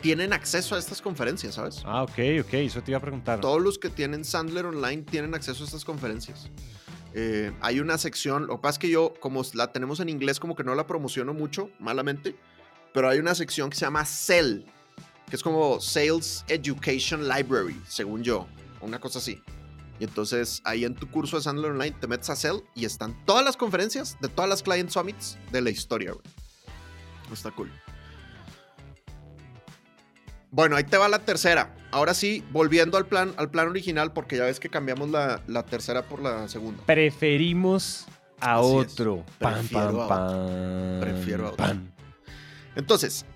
tienen 0.00 0.32
acceso 0.32 0.74
a 0.74 0.78
estas 0.78 1.02
conferencias, 1.02 1.54
¿sabes? 1.54 1.82
Ah, 1.84 2.02
ok, 2.02 2.18
ok, 2.40 2.54
eso 2.54 2.82
te 2.82 2.92
iba 2.92 2.98
a 2.98 3.00
preguntar. 3.02 3.40
Todos 3.40 3.60
los 3.60 3.78
que 3.78 3.90
tienen 3.90 4.24
Sandler 4.24 4.66
Online 4.66 5.02
tienen 5.02 5.34
acceso 5.34 5.64
a 5.64 5.66
estas 5.66 5.84
conferencias. 5.84 6.50
Eh, 7.14 7.52
hay 7.60 7.80
una 7.80 7.96
sección, 7.98 8.46
lo 8.46 8.56
que 8.56 8.62
pasa 8.62 8.72
es 8.72 8.78
que 8.78 8.90
yo, 8.90 9.14
como 9.20 9.42
la 9.54 9.72
tenemos 9.72 10.00
en 10.00 10.08
inglés, 10.08 10.38
como 10.38 10.54
que 10.54 10.64
no 10.64 10.74
la 10.74 10.86
promociono 10.86 11.32
mucho, 11.32 11.70
malamente, 11.78 12.36
pero 12.92 13.08
hay 13.08 13.18
una 13.18 13.34
sección 13.34 13.70
que 13.70 13.76
se 13.76 13.86
llama 13.86 14.04
Cell, 14.04 14.64
que 15.28 15.36
es 15.36 15.42
como 15.42 15.80
Sales 15.80 16.44
Education 16.48 17.26
Library, 17.26 17.80
según 17.88 18.22
yo, 18.22 18.46
una 18.80 19.00
cosa 19.00 19.18
así. 19.18 19.42
Y 19.98 20.04
entonces 20.04 20.60
ahí 20.64 20.84
en 20.84 20.94
tu 20.94 21.10
curso 21.10 21.36
de 21.36 21.42
Sandler 21.42 21.72
Online 21.72 21.96
te 21.98 22.06
metes 22.06 22.28
a 22.30 22.36
Cell 22.36 22.58
y 22.74 22.84
están 22.84 23.24
todas 23.24 23.44
las 23.44 23.56
conferencias 23.56 24.16
de 24.20 24.28
todas 24.28 24.48
las 24.48 24.62
Client 24.62 24.90
Summits 24.90 25.38
de 25.52 25.60
la 25.62 25.70
historia, 25.70 26.12
güey. 26.12 26.24
Está 27.32 27.50
cool. 27.50 27.70
Bueno, 30.50 30.76
ahí 30.76 30.84
te 30.84 30.96
va 30.96 31.08
la 31.08 31.18
tercera. 31.18 31.74
Ahora 31.90 32.14
sí, 32.14 32.44
volviendo 32.50 32.96
al 32.96 33.06
plan, 33.06 33.34
al 33.36 33.50
plan 33.50 33.68
original, 33.68 34.12
porque 34.12 34.36
ya 34.36 34.44
ves 34.44 34.60
que 34.60 34.68
cambiamos 34.68 35.10
la, 35.10 35.62
tercera 35.68 36.02
por 36.02 36.22
la 36.22 36.48
segunda. 36.48 36.82
Preferimos 36.86 38.06
a 38.40 38.60
otro. 38.60 39.24
Prefiero, 39.38 40.02
a 40.02 40.30
otro. 40.30 41.00
prefiero 41.00 41.46
a 41.48 41.50
otro. 41.50 41.66
Entonces, 42.74 43.26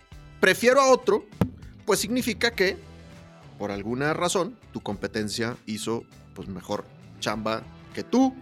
prefiero 0.41 0.81
a 0.81 0.91
otro, 0.91 1.27
pues 1.85 2.01
significa 2.01 2.53
que, 2.53 2.79
por 3.59 3.71
alguna 3.71 4.15
razón, 4.15 4.57
tu 4.73 4.81
competencia 4.81 5.57
hizo 5.67 6.05
pues 6.41 6.49
mejor 6.49 6.87
chamba 7.19 7.63
que 7.93 8.03
tú, 8.03 8.35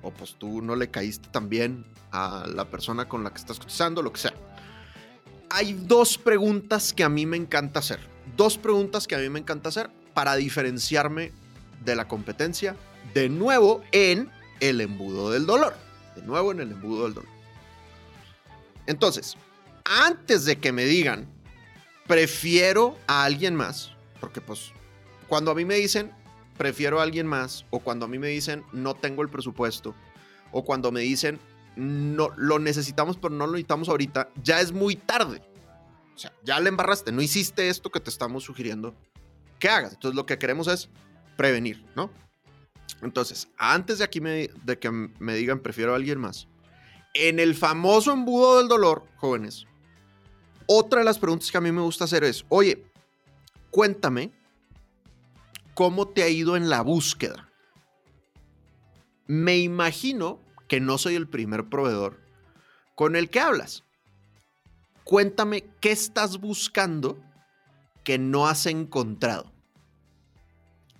o 0.00 0.10
pues 0.10 0.34
tú 0.38 0.62
no 0.62 0.76
le 0.76 0.88
caíste 0.88 1.28
tan 1.28 1.50
bien 1.50 1.84
a 2.10 2.46
la 2.46 2.70
persona 2.70 3.06
con 3.06 3.22
la 3.22 3.34
que 3.34 3.36
estás 3.36 3.58
cotizando, 3.58 4.00
lo 4.00 4.14
que 4.14 4.20
sea. 4.20 4.32
Hay 5.50 5.74
dos 5.74 6.16
preguntas 6.16 6.94
que 6.94 7.04
a 7.04 7.10
mí 7.10 7.26
me 7.26 7.36
encanta 7.36 7.80
hacer. 7.80 8.00
Dos 8.34 8.56
preguntas 8.56 9.06
que 9.06 9.14
a 9.14 9.18
mí 9.18 9.28
me 9.28 9.40
encanta 9.40 9.68
hacer 9.68 9.90
para 10.14 10.36
diferenciarme 10.36 11.32
de 11.84 11.94
la 11.94 12.08
competencia, 12.08 12.76
de 13.12 13.28
nuevo 13.28 13.84
en 13.92 14.30
el 14.60 14.80
embudo 14.80 15.30
del 15.30 15.44
dolor. 15.44 15.76
De 16.16 16.22
nuevo 16.22 16.50
en 16.50 16.60
el 16.60 16.72
embudo 16.72 17.04
del 17.04 17.12
dolor. 17.12 17.30
Entonces, 18.86 19.36
antes 19.84 20.46
de 20.46 20.56
que 20.56 20.72
me 20.72 20.86
digan, 20.86 21.28
prefiero 22.06 22.96
a 23.06 23.24
alguien 23.24 23.54
más, 23.54 23.92
porque 24.18 24.40
pues 24.40 24.72
cuando 25.28 25.50
a 25.50 25.54
mí 25.54 25.66
me 25.66 25.74
dicen, 25.74 26.10
prefiero 26.56 27.00
a 27.00 27.02
alguien 27.02 27.26
más, 27.26 27.64
o 27.70 27.80
cuando 27.80 28.06
a 28.06 28.08
mí 28.08 28.18
me 28.18 28.28
dicen 28.28 28.64
no 28.72 28.94
tengo 28.94 29.22
el 29.22 29.28
presupuesto, 29.28 29.94
o 30.52 30.64
cuando 30.64 30.92
me 30.92 31.00
dicen 31.00 31.40
no 31.76 32.30
lo 32.36 32.58
necesitamos 32.58 33.16
pero 33.16 33.34
no 33.34 33.46
lo 33.46 33.52
necesitamos 33.52 33.88
ahorita, 33.88 34.30
ya 34.42 34.60
es 34.60 34.72
muy 34.72 34.96
tarde. 34.96 35.42
O 36.14 36.18
sea, 36.18 36.32
ya 36.44 36.60
le 36.60 36.68
embarraste, 36.68 37.10
no 37.10 37.22
hiciste 37.22 37.68
esto 37.68 37.90
que 37.90 37.98
te 37.98 38.10
estamos 38.10 38.44
sugiriendo 38.44 38.94
que 39.58 39.68
hagas. 39.68 39.94
Entonces 39.94 40.14
lo 40.14 40.26
que 40.26 40.38
queremos 40.38 40.68
es 40.68 40.88
prevenir, 41.36 41.84
¿no? 41.96 42.10
Entonces, 43.02 43.48
antes 43.58 43.98
de 43.98 44.04
aquí 44.04 44.20
de 44.20 44.78
que 44.78 44.90
me 44.90 45.34
digan 45.34 45.58
prefiero 45.58 45.92
a 45.92 45.96
alguien 45.96 46.20
más, 46.20 46.46
en 47.14 47.38
el 47.38 47.54
famoso 47.54 48.12
embudo 48.12 48.58
del 48.58 48.68
dolor, 48.68 49.04
jóvenes, 49.16 49.66
otra 50.66 51.00
de 51.00 51.04
las 51.04 51.18
preguntas 51.18 51.50
que 51.50 51.58
a 51.58 51.60
mí 51.60 51.72
me 51.72 51.80
gusta 51.80 52.04
hacer 52.04 52.24
es, 52.24 52.44
oye, 52.48 52.84
cuéntame 53.70 54.32
¿Cómo 55.74 56.06
te 56.06 56.22
ha 56.22 56.28
ido 56.28 56.56
en 56.56 56.70
la 56.70 56.82
búsqueda? 56.82 57.50
Me 59.26 59.58
imagino 59.58 60.40
que 60.68 60.78
no 60.78 60.98
soy 60.98 61.16
el 61.16 61.28
primer 61.28 61.68
proveedor 61.68 62.20
con 62.94 63.16
el 63.16 63.28
que 63.28 63.40
hablas. 63.40 63.82
Cuéntame 65.02 65.64
qué 65.80 65.90
estás 65.90 66.38
buscando 66.38 67.20
que 68.04 68.18
no 68.18 68.46
has 68.46 68.66
encontrado. 68.66 69.52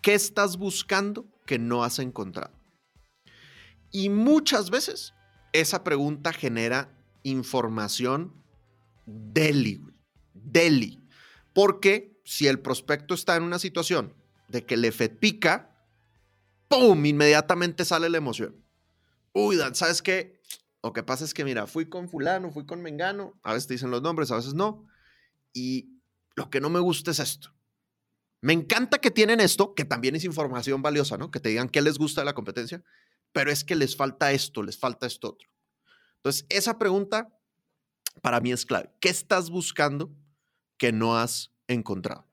¿Qué 0.02 0.14
estás 0.14 0.56
buscando 0.56 1.24
que 1.46 1.60
no 1.60 1.84
has 1.84 2.00
encontrado? 2.00 2.52
Y 3.92 4.08
muchas 4.08 4.70
veces 4.70 5.14
esa 5.52 5.84
pregunta 5.84 6.32
genera 6.32 6.92
información 7.22 8.42
deli, 9.06 9.80
deli. 10.32 11.00
Porque 11.54 12.20
si 12.24 12.48
el 12.48 12.58
prospecto 12.58 13.14
está 13.14 13.36
en 13.36 13.44
una 13.44 13.60
situación 13.60 14.23
de 14.54 14.64
que 14.64 14.76
le 14.76 14.92
FED 14.92 15.18
pica, 15.18 15.76
¡pum! 16.68 17.04
Inmediatamente 17.04 17.84
sale 17.84 18.08
la 18.08 18.18
emoción. 18.18 18.54
Uy, 19.32 19.56
Dan, 19.56 19.74
¿sabes 19.74 20.00
qué? 20.00 20.40
Lo 20.80 20.92
que 20.92 21.02
pasa 21.02 21.24
es 21.24 21.34
que, 21.34 21.44
mira, 21.44 21.66
fui 21.66 21.86
con 21.86 22.08
fulano, 22.08 22.52
fui 22.52 22.64
con 22.64 22.80
Mengano, 22.80 23.38
a 23.42 23.52
veces 23.52 23.66
te 23.66 23.74
dicen 23.74 23.90
los 23.90 24.00
nombres, 24.00 24.30
a 24.30 24.36
veces 24.36 24.54
no. 24.54 24.86
Y 25.52 25.98
lo 26.36 26.50
que 26.50 26.60
no 26.60 26.70
me 26.70 26.78
gusta 26.78 27.10
es 27.10 27.18
esto. 27.18 27.52
Me 28.42 28.52
encanta 28.52 28.98
que 28.98 29.10
tienen 29.10 29.40
esto, 29.40 29.74
que 29.74 29.84
también 29.84 30.14
es 30.14 30.24
información 30.24 30.82
valiosa, 30.82 31.16
¿no? 31.16 31.32
Que 31.32 31.40
te 31.40 31.48
digan 31.48 31.68
qué 31.68 31.82
les 31.82 31.98
gusta 31.98 32.20
de 32.20 32.26
la 32.26 32.34
competencia, 32.34 32.80
pero 33.32 33.50
es 33.50 33.64
que 33.64 33.74
les 33.74 33.96
falta 33.96 34.30
esto, 34.30 34.62
les 34.62 34.78
falta 34.78 35.06
esto 35.06 35.30
otro. 35.30 35.48
Entonces, 36.18 36.46
esa 36.48 36.78
pregunta 36.78 37.28
para 38.22 38.40
mí 38.40 38.52
es 38.52 38.64
clave. 38.64 38.92
¿Qué 39.00 39.08
estás 39.08 39.50
buscando 39.50 40.14
que 40.78 40.92
no 40.92 41.16
has 41.16 41.50
encontrado? 41.66 42.28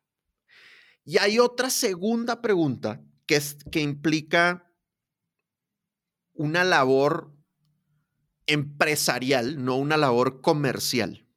Y 1.04 1.18
hay 1.18 1.40
otra 1.40 1.70
segunda 1.70 2.42
pregunta 2.42 3.02
que, 3.26 3.36
es, 3.36 3.58
que 3.72 3.82
implica 3.82 4.72
una 6.34 6.64
labor 6.64 7.34
empresarial, 8.46 9.64
no 9.64 9.78
una 9.78 9.98
labor 9.98 10.42
comercial. 10.42 11.28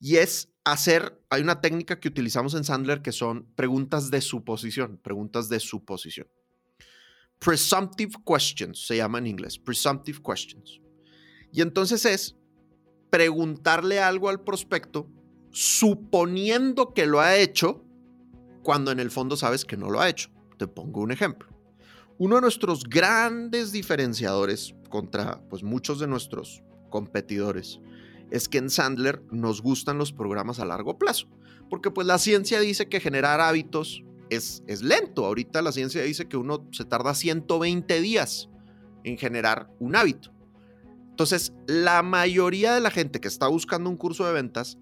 Y 0.00 0.16
es 0.16 0.52
hacer, 0.64 1.20
hay 1.30 1.42
una 1.42 1.60
técnica 1.60 1.98
que 1.98 2.08
utilizamos 2.08 2.54
en 2.54 2.64
Sandler 2.64 3.02
que 3.02 3.12
son 3.12 3.52
preguntas 3.54 4.10
de 4.10 4.20
suposición, 4.20 4.98
preguntas 4.98 5.48
de 5.48 5.60
suposición. 5.60 6.28
Presumptive 7.38 8.12
questions 8.26 8.86
se 8.86 8.96
llama 8.96 9.18
en 9.18 9.28
inglés, 9.28 9.58
presumptive 9.58 10.20
questions. 10.22 10.80
Y 11.52 11.62
entonces 11.62 12.04
es 12.04 12.36
preguntarle 13.10 14.00
algo 14.00 14.28
al 14.28 14.42
prospecto 14.42 15.08
suponiendo 15.50 16.92
que 16.92 17.06
lo 17.06 17.20
ha 17.20 17.36
hecho 17.36 17.87
cuando 18.68 18.90
en 18.90 19.00
el 19.00 19.10
fondo 19.10 19.34
sabes 19.34 19.64
que 19.64 19.78
no 19.78 19.88
lo 19.88 19.98
ha 19.98 20.10
hecho. 20.10 20.28
Te 20.58 20.66
pongo 20.66 21.00
un 21.00 21.10
ejemplo. 21.10 21.48
Uno 22.18 22.34
de 22.34 22.42
nuestros 22.42 22.84
grandes 22.84 23.72
diferenciadores 23.72 24.74
contra 24.90 25.40
pues, 25.48 25.62
muchos 25.62 25.98
de 26.00 26.06
nuestros 26.06 26.62
competidores 26.90 27.80
es 28.30 28.46
que 28.46 28.58
en 28.58 28.68
Sandler 28.68 29.22
nos 29.30 29.62
gustan 29.62 29.96
los 29.96 30.12
programas 30.12 30.60
a 30.60 30.66
largo 30.66 30.98
plazo, 30.98 31.28
porque 31.70 31.90
pues 31.90 32.06
la 32.06 32.18
ciencia 32.18 32.60
dice 32.60 32.90
que 32.90 33.00
generar 33.00 33.40
hábitos 33.40 34.04
es, 34.28 34.62
es 34.66 34.82
lento. 34.82 35.24
Ahorita 35.24 35.62
la 35.62 35.72
ciencia 35.72 36.02
dice 36.02 36.28
que 36.28 36.36
uno 36.36 36.68
se 36.70 36.84
tarda 36.84 37.14
120 37.14 38.02
días 38.02 38.50
en 39.02 39.16
generar 39.16 39.70
un 39.78 39.96
hábito. 39.96 40.30
Entonces, 41.08 41.54
la 41.66 42.02
mayoría 42.02 42.74
de 42.74 42.82
la 42.82 42.90
gente 42.90 43.18
que 43.18 43.28
está 43.28 43.48
buscando 43.48 43.88
un 43.88 43.96
curso 43.96 44.26
de 44.26 44.34
ventas 44.34 44.76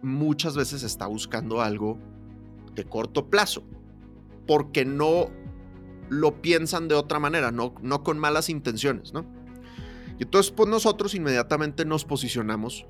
muchas 0.00 0.56
veces 0.56 0.82
está 0.84 1.06
buscando 1.06 1.60
algo 1.60 1.98
de 2.74 2.84
corto 2.84 3.28
plazo, 3.28 3.62
porque 4.46 4.84
no 4.84 5.30
lo 6.08 6.42
piensan 6.42 6.88
de 6.88 6.94
otra 6.94 7.18
manera, 7.18 7.52
no, 7.52 7.74
no 7.82 8.02
con 8.02 8.18
malas 8.18 8.48
intenciones, 8.48 9.12
¿no? 9.12 9.24
Y 10.18 10.24
entonces, 10.24 10.52
pues 10.52 10.68
nosotros 10.68 11.14
inmediatamente 11.14 11.84
nos 11.84 12.04
posicionamos 12.04 12.86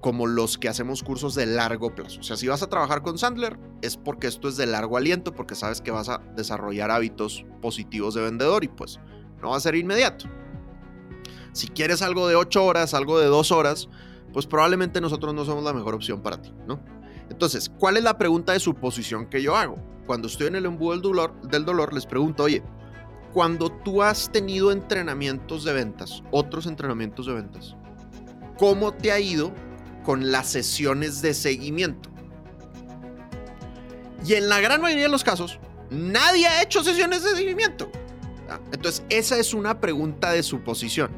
como 0.00 0.26
los 0.26 0.58
que 0.58 0.68
hacemos 0.68 1.04
cursos 1.04 1.36
de 1.36 1.46
largo 1.46 1.94
plazo. 1.94 2.18
O 2.20 2.22
sea, 2.24 2.36
si 2.36 2.48
vas 2.48 2.62
a 2.62 2.68
trabajar 2.68 3.02
con 3.02 3.18
Sandler, 3.18 3.56
es 3.82 3.96
porque 3.96 4.26
esto 4.26 4.48
es 4.48 4.56
de 4.56 4.66
largo 4.66 4.96
aliento, 4.96 5.32
porque 5.32 5.54
sabes 5.54 5.80
que 5.80 5.92
vas 5.92 6.08
a 6.08 6.18
desarrollar 6.34 6.90
hábitos 6.90 7.46
positivos 7.62 8.14
de 8.14 8.22
vendedor 8.22 8.64
y 8.64 8.68
pues 8.68 8.98
no 9.40 9.50
va 9.50 9.56
a 9.56 9.60
ser 9.60 9.76
inmediato. 9.76 10.24
Si 11.52 11.68
quieres 11.68 12.02
algo 12.02 12.26
de 12.26 12.34
8 12.34 12.64
horas, 12.64 12.94
algo 12.94 13.20
de 13.20 13.26
2 13.26 13.52
horas, 13.52 13.88
pues 14.32 14.46
probablemente 14.46 15.00
nosotros 15.00 15.34
no 15.34 15.44
somos 15.44 15.62
la 15.62 15.72
mejor 15.72 15.94
opción 15.94 16.20
para 16.20 16.42
ti, 16.42 16.52
¿no? 16.66 16.80
Entonces, 17.30 17.70
¿cuál 17.78 17.96
es 17.96 18.02
la 18.02 18.18
pregunta 18.18 18.52
de 18.52 18.60
suposición 18.60 19.26
que 19.26 19.42
yo 19.42 19.56
hago? 19.56 19.76
Cuando 20.06 20.28
estoy 20.28 20.48
en 20.48 20.56
el 20.56 20.66
embudo 20.66 20.92
del 20.92 21.02
dolor, 21.02 21.40
del 21.42 21.64
dolor 21.64 21.92
les 21.92 22.06
pregunto, 22.06 22.44
oye, 22.44 22.62
cuando 23.32 23.70
tú 23.70 24.02
has 24.02 24.30
tenido 24.30 24.72
entrenamientos 24.72 25.64
de 25.64 25.72
ventas, 25.72 26.22
otros 26.30 26.66
entrenamientos 26.66 27.26
de 27.26 27.34
ventas, 27.34 27.76
¿cómo 28.58 28.92
te 28.92 29.10
ha 29.10 29.20
ido 29.20 29.52
con 30.04 30.30
las 30.30 30.48
sesiones 30.48 31.22
de 31.22 31.32
seguimiento? 31.32 32.10
Y 34.26 34.34
en 34.34 34.48
la 34.48 34.60
gran 34.60 34.80
mayoría 34.80 35.04
de 35.04 35.10
los 35.10 35.24
casos, 35.24 35.58
nadie 35.90 36.46
ha 36.46 36.62
hecho 36.62 36.84
sesiones 36.84 37.24
de 37.24 37.34
seguimiento. 37.34 37.90
Ah, 38.48 38.60
entonces, 38.72 39.04
esa 39.08 39.38
es 39.38 39.54
una 39.54 39.80
pregunta 39.80 40.30
de 40.30 40.42
suposición. 40.42 41.10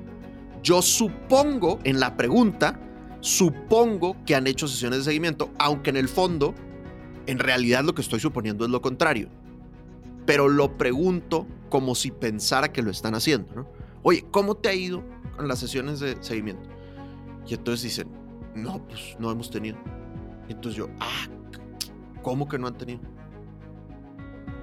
Yo 0.63 0.81
supongo 0.81 1.81
en 1.85 2.01
la 2.01 2.17
pregunta, 2.17 2.81
supongo 3.25 4.17
que 4.27 4.35
han 4.35 4.47
hecho 4.47 4.69
sesiones 4.69 5.01
de 5.01 5.05
seguimiento, 5.05 5.51
aunque 5.59 5.91
en 5.91 5.97
el 5.97 6.09
fondo, 6.09 6.55
en 7.27 7.39
realidad 7.39 7.83
lo 7.85 7.95
que 7.95 8.03
estoy 8.03 8.21
suponiendo 8.21 8.65
es 8.65 8.71
lo 8.71 8.83
contrario 8.83 9.31
pero 10.27 10.49
lo 10.49 10.77
pregunto 10.77 11.47
como 11.69 11.95
si 11.95 12.11
pensara 12.11 12.73
que 12.73 12.83
lo 12.83 12.91
están 12.91 13.15
haciendo. 13.15 13.69
Oye, 14.03 14.25
¿cómo 14.31 14.57
te 14.57 14.69
ha 14.69 14.75
ido 14.75 15.03
con 15.37 15.49
las 15.49 15.59
sesiones 15.59 16.01
de 16.01 16.17
seguimiento? 16.23 16.69
Y 17.47 17.55
entonces 17.55 17.83
dicen, 17.83 18.09
no, 18.55 18.87
pues 18.87 19.17
no 19.19 19.31
hemos 19.31 19.51
tenido. 19.51 19.79
Y 20.49 20.53
entonces 20.53 20.79
yo, 20.79 20.89
ah, 21.01 21.27
¿cómo 22.23 22.49
que 22.49 22.59
no 22.59 22.67
han 22.67 22.79
tenido? 22.79 23.01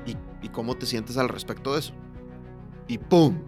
¿Y, 0.06 0.16
y 0.46 0.50
cómo 0.50 0.76
te 0.76 0.86
sientes 0.86 1.18
al 1.18 1.30
respecto 1.30 1.74
de 1.74 1.80
eso? 1.80 1.94
Y 2.88 2.98
¡pum! 2.98 3.40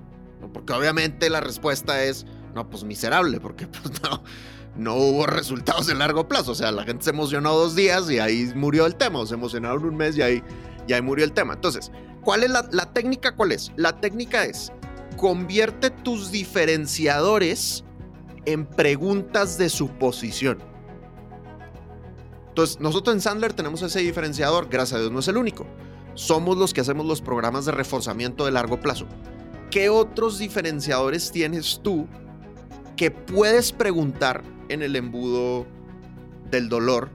Porque 0.54 0.74
obviamente 0.74 1.30
la 1.30 1.40
respuesta 1.40 2.04
es, 2.04 2.26
no, 2.54 2.70
pues 2.70 2.84
miserable, 2.84 3.40
porque 3.40 3.68
pues 3.68 4.02
no, 4.04 4.24
no 4.76 4.96
hubo 4.96 5.26
resultados 5.26 5.88
de 5.88 5.96
largo 5.96 6.28
plazo. 6.28 6.52
O 6.52 6.56
sea, 6.56 6.72
la 6.72 6.84
gente 6.84 7.04
se 7.04 7.10
emocionó 7.12 7.54
dos 7.54 7.76
días 7.76 8.10
y 8.10 8.20
ahí 8.20 8.52
murió 8.56 8.86
el 8.86 8.96
tema, 8.96 9.20
o 9.20 9.26
se 9.26 9.36
emocionaron 9.36 9.86
un 9.86 9.96
mes 9.96 10.18
y 10.18 10.22
ahí 10.22 10.44
y 10.88 10.94
ahí 10.94 11.02
murió 11.02 11.26
el 11.26 11.34
tema. 11.34 11.54
Entonces, 11.54 11.92
¿cuál 12.22 12.44
es 12.44 12.50
la, 12.50 12.94
técnica? 12.94 13.36
¿Cuál 13.36 13.52
es? 13.52 13.72
La 13.76 14.00
técnica 14.00 14.46
es, 14.46 14.72
convierte 15.18 15.90
tus 15.90 16.32
diferenciadores 16.32 17.84
en 18.46 18.66
preguntas 18.66 19.58
de 19.58 19.70
suposición. 19.70 20.60
Entonces, 22.50 22.80
nosotros 22.80 23.16
en 23.16 23.22
Sandler 23.22 23.54
tenemos 23.54 23.82
ese 23.82 24.00
diferenciador, 24.00 24.68
gracias 24.70 24.98
a 24.98 25.02
Dios 25.02 25.12
no 25.12 25.20
es 25.20 25.28
el 25.28 25.38
único. 25.38 25.66
Somos 26.14 26.58
los 26.58 26.74
que 26.74 26.82
hacemos 26.82 27.06
los 27.06 27.22
programas 27.22 27.66
de 27.66 27.72
reforzamiento 27.72 28.46
de 28.46 28.52
largo 28.52 28.80
plazo. 28.80 29.08
¿Qué 29.72 29.90
otros 29.90 30.38
diferenciadores 30.38 31.32
tienes 31.32 31.80
tú 31.82 32.08
que 32.96 33.12
puedes 33.12 33.72
preguntar 33.72 34.44
en 34.70 34.82
el 34.82 34.96
embudo 34.96 35.66
del 36.50 36.70
dolor 36.70 37.10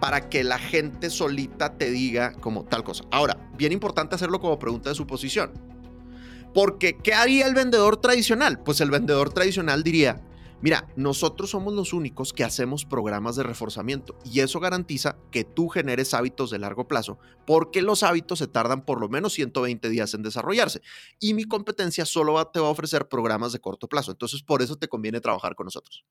para 0.00 0.28
que 0.28 0.42
la 0.44 0.58
gente 0.58 1.10
solita 1.10 1.76
te 1.76 1.90
diga 1.90 2.32
como 2.32 2.64
tal 2.64 2.82
cosa. 2.84 3.04
Ahora, 3.10 3.36
bien 3.56 3.72
importante 3.72 4.14
hacerlo 4.14 4.40
como 4.40 4.58
pregunta 4.58 4.88
de 4.88 4.94
suposición. 4.94 5.52
Porque, 6.54 6.96
¿qué 6.96 7.14
haría 7.14 7.46
el 7.46 7.54
vendedor 7.54 7.98
tradicional? 7.98 8.60
Pues 8.60 8.80
el 8.80 8.90
vendedor 8.90 9.32
tradicional 9.32 9.82
diría, 9.82 10.20
mira, 10.60 10.88
nosotros 10.96 11.50
somos 11.50 11.74
los 11.74 11.92
únicos 11.92 12.32
que 12.32 12.44
hacemos 12.44 12.84
programas 12.84 13.36
de 13.36 13.42
reforzamiento 13.42 14.18
y 14.24 14.40
eso 14.40 14.60
garantiza 14.60 15.16
que 15.30 15.44
tú 15.44 15.68
generes 15.68 16.14
hábitos 16.14 16.50
de 16.50 16.58
largo 16.58 16.88
plazo, 16.88 17.18
porque 17.46 17.82
los 17.82 18.02
hábitos 18.02 18.38
se 18.38 18.48
tardan 18.48 18.84
por 18.84 19.00
lo 19.00 19.08
menos 19.08 19.32
120 19.34 19.88
días 19.88 20.14
en 20.14 20.22
desarrollarse 20.22 20.80
y 21.18 21.34
mi 21.34 21.44
competencia 21.44 22.04
solo 22.04 22.44
te 22.48 22.60
va 22.60 22.68
a 22.68 22.70
ofrecer 22.70 23.08
programas 23.08 23.52
de 23.52 23.60
corto 23.60 23.88
plazo. 23.88 24.10
Entonces, 24.12 24.42
por 24.42 24.62
eso 24.62 24.76
te 24.76 24.88
conviene 24.88 25.20
trabajar 25.20 25.54
con 25.54 25.64
nosotros. 25.66 26.04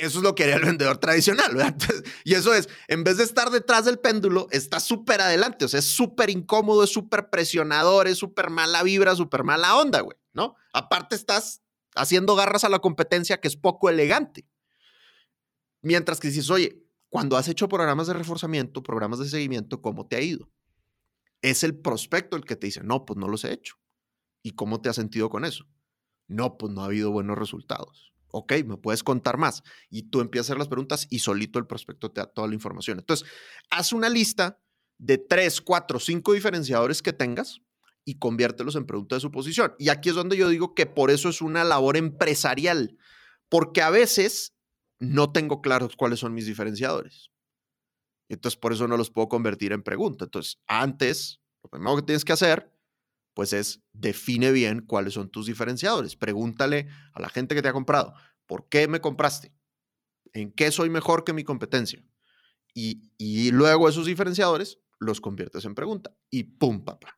Eso 0.00 0.18
es 0.18 0.24
lo 0.24 0.34
que 0.34 0.44
haría 0.44 0.56
el 0.56 0.64
vendedor 0.64 0.96
tradicional, 0.96 1.54
¿verdad? 1.54 1.76
Y 2.24 2.32
eso 2.32 2.54
es, 2.54 2.70
en 2.88 3.04
vez 3.04 3.18
de 3.18 3.24
estar 3.24 3.50
detrás 3.50 3.84
del 3.84 3.98
péndulo, 3.98 4.48
está 4.50 4.80
súper 4.80 5.20
adelante, 5.20 5.66
o 5.66 5.68
sea, 5.68 5.80
es 5.80 5.86
súper 5.86 6.30
incómodo, 6.30 6.84
es 6.84 6.90
súper 6.90 7.28
presionador, 7.28 8.08
es 8.08 8.16
súper 8.16 8.48
mala 8.48 8.82
vibra, 8.82 9.14
súper 9.14 9.44
mala 9.44 9.76
onda, 9.76 10.00
güey, 10.00 10.16
¿no? 10.32 10.54
Aparte 10.72 11.16
estás 11.16 11.59
haciendo 11.94 12.36
garras 12.36 12.64
a 12.64 12.68
la 12.68 12.78
competencia 12.78 13.40
que 13.40 13.48
es 13.48 13.56
poco 13.56 13.88
elegante. 13.88 14.46
Mientras 15.82 16.20
que 16.20 16.28
dices, 16.28 16.50
oye, 16.50 16.84
cuando 17.08 17.36
has 17.36 17.48
hecho 17.48 17.68
programas 17.68 18.06
de 18.06 18.14
reforzamiento, 18.14 18.82
programas 18.82 19.18
de 19.18 19.28
seguimiento, 19.28 19.80
¿cómo 19.80 20.06
te 20.06 20.16
ha 20.16 20.20
ido? 20.20 20.50
Es 21.42 21.64
el 21.64 21.78
prospecto 21.78 22.36
el 22.36 22.44
que 22.44 22.56
te 22.56 22.66
dice, 22.66 22.82
no, 22.84 23.04
pues 23.04 23.18
no 23.18 23.28
los 23.28 23.44
he 23.44 23.52
hecho. 23.52 23.76
¿Y 24.42 24.52
cómo 24.52 24.80
te 24.80 24.88
has 24.88 24.96
sentido 24.96 25.30
con 25.30 25.44
eso? 25.44 25.64
No, 26.28 26.58
pues 26.58 26.72
no 26.72 26.82
ha 26.82 26.86
habido 26.86 27.10
buenos 27.10 27.38
resultados 27.38 28.10
ok, 28.32 28.52
me 28.64 28.76
puedes 28.76 29.02
contar 29.02 29.36
más. 29.36 29.62
Y 29.88 30.04
tú 30.04 30.20
empiezas 30.20 30.46
a 30.46 30.52
hacer 30.52 30.58
las 30.58 30.68
preguntas 30.68 31.06
y 31.10 31.20
solito 31.20 31.58
el 31.58 31.66
prospecto 31.66 32.10
te 32.10 32.20
da 32.20 32.26
toda 32.26 32.48
la 32.48 32.54
información. 32.54 32.98
Entonces, 32.98 33.28
haz 33.70 33.92
una 33.92 34.08
lista 34.08 34.60
de 34.98 35.18
tres, 35.18 35.60
cuatro, 35.60 35.98
cinco 35.98 36.32
diferenciadores 36.32 37.02
que 37.02 37.12
tengas 37.12 37.60
y 38.04 38.18
conviértelos 38.18 38.76
en 38.76 38.86
preguntas 38.86 39.16
de 39.16 39.20
suposición. 39.20 39.74
Y 39.78 39.88
aquí 39.88 40.08
es 40.08 40.14
donde 40.14 40.36
yo 40.36 40.48
digo 40.48 40.74
que 40.74 40.86
por 40.86 41.10
eso 41.10 41.28
es 41.28 41.42
una 41.42 41.64
labor 41.64 41.96
empresarial, 41.96 42.96
porque 43.48 43.82
a 43.82 43.90
veces 43.90 44.54
no 44.98 45.32
tengo 45.32 45.60
claros 45.60 45.96
cuáles 45.96 46.20
son 46.20 46.34
mis 46.34 46.46
diferenciadores. 46.46 47.30
Entonces, 48.28 48.58
por 48.58 48.72
eso 48.72 48.86
no 48.86 48.96
los 48.96 49.10
puedo 49.10 49.28
convertir 49.28 49.72
en 49.72 49.82
pregunta. 49.82 50.24
Entonces, 50.24 50.60
antes, 50.66 51.40
lo 51.62 51.70
primero 51.70 51.96
que 51.96 52.02
tienes 52.02 52.24
que 52.24 52.32
hacer 52.32 52.72
pues 53.34 53.52
es 53.52 53.82
define 53.92 54.52
bien 54.52 54.82
cuáles 54.82 55.14
son 55.14 55.30
tus 55.30 55.46
diferenciadores. 55.46 56.16
Pregúntale 56.16 56.88
a 57.14 57.20
la 57.20 57.28
gente 57.28 57.54
que 57.54 57.62
te 57.62 57.68
ha 57.68 57.72
comprado, 57.72 58.14
¿por 58.46 58.68
qué 58.68 58.88
me 58.88 59.00
compraste? 59.00 59.54
¿En 60.32 60.52
qué 60.52 60.70
soy 60.70 60.90
mejor 60.90 61.24
que 61.24 61.32
mi 61.32 61.44
competencia? 61.44 62.04
Y, 62.74 63.12
y 63.18 63.50
luego 63.50 63.88
esos 63.88 64.06
diferenciadores 64.06 64.78
los 64.98 65.20
conviertes 65.20 65.64
en 65.64 65.74
pregunta. 65.74 66.14
Y 66.30 66.44
pum, 66.44 66.84
papá. 66.84 67.16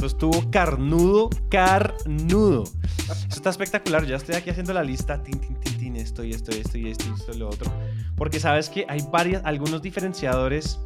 Esto 0.00 0.06
estuvo 0.06 0.50
carnudo, 0.50 1.28
carnudo. 1.50 2.64
Esto 2.64 3.34
está 3.36 3.50
espectacular. 3.50 4.06
Ya 4.06 4.16
estoy 4.16 4.34
aquí 4.34 4.48
haciendo 4.48 4.72
la 4.72 4.82
lista. 4.82 5.22
Tin, 5.22 5.38
tin, 5.38 5.60
tin, 5.60 5.76
tin, 5.76 5.96
esto 5.96 6.24
y 6.24 6.30
esto 6.30 6.56
y 6.56 6.60
esto 6.60 6.78
y 6.78 6.88
esto 6.88 7.04
y 7.10 7.12
esto 7.12 7.32
y 7.34 7.36
lo 7.36 7.50
otro. 7.50 7.70
Porque 8.16 8.40
sabes 8.40 8.70
que 8.70 8.86
hay 8.88 9.00
varias, 9.12 9.44
algunos 9.44 9.82
diferenciadores 9.82 10.80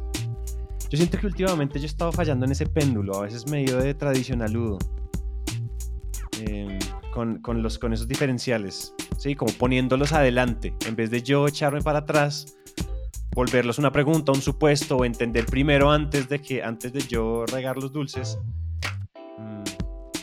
yo 0.89 0.97
siento 0.97 1.17
que 1.17 1.27
últimamente 1.27 1.79
yo 1.79 1.85
he 1.85 1.87
estado 1.87 2.11
fallando 2.11 2.45
en 2.45 2.51
ese 2.51 2.65
péndulo, 2.65 3.15
a 3.15 3.21
veces 3.21 3.47
medio 3.47 3.77
de 3.77 3.93
tradicionaludo. 3.93 4.79
Eh, 6.41 6.77
con, 7.13 7.37
con, 7.37 7.63
los, 7.63 7.79
con 7.79 7.93
esos 7.93 8.09
diferenciales, 8.09 8.93
¿sí? 9.17 9.33
Como 9.33 9.53
poniéndolos 9.53 10.11
adelante, 10.11 10.75
en 10.85 10.97
vez 10.97 11.09
de 11.09 11.23
yo 11.23 11.47
echarme 11.47 11.81
para 11.81 11.99
atrás, 11.99 12.57
volverlos 13.33 13.79
una 13.79 13.93
pregunta, 13.93 14.33
un 14.33 14.41
supuesto, 14.41 14.97
o 14.97 15.05
entender 15.05 15.45
primero 15.45 15.89
antes 15.89 16.27
de 16.27 16.41
que, 16.41 16.61
antes 16.61 16.91
de 16.91 16.99
yo 16.99 17.45
regar 17.45 17.77
los 17.77 17.93
dulces, 17.93 18.37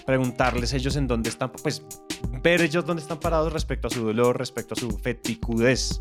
preguntarles 0.07 0.73
ellos 0.73 0.97
en 0.97 1.07
dónde 1.07 1.29
están, 1.31 1.51
pues 1.63 1.83
ver 2.43 2.61
ellos 2.63 2.85
dónde 2.85 3.03
están 3.03 3.19
parados 3.21 3.53
respecto 3.53 3.89
a 3.89 3.91
su 3.91 4.05
dolor, 4.05 4.39
respecto 4.39 4.75
a 4.75 4.77
su 4.77 4.91
feticudez. 4.99 6.01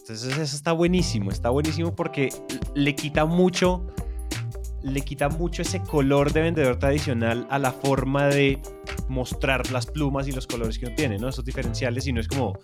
Entonces 0.00 0.36
eso 0.38 0.56
está 0.56 0.72
buenísimo, 0.72 1.30
está 1.30 1.50
buenísimo 1.50 1.94
porque 1.94 2.30
le 2.74 2.94
quita 2.94 3.24
mucho, 3.24 3.86
le 4.82 5.00
quita 5.02 5.28
mucho 5.28 5.62
ese 5.62 5.80
color 5.80 6.32
de 6.32 6.42
vendedor 6.42 6.76
tradicional 6.78 7.46
a 7.50 7.58
la 7.58 7.72
forma 7.72 8.26
de 8.26 8.60
mostrar 9.08 9.70
las 9.70 9.86
plumas 9.86 10.26
y 10.26 10.32
los 10.32 10.46
colores 10.46 10.78
que 10.78 10.86
uno 10.86 10.94
tiene, 10.96 11.18
¿no? 11.18 11.28
Esos 11.28 11.44
diferenciales 11.44 12.06
y 12.06 12.12
no 12.12 12.20
es 12.20 12.28
como 12.28 12.58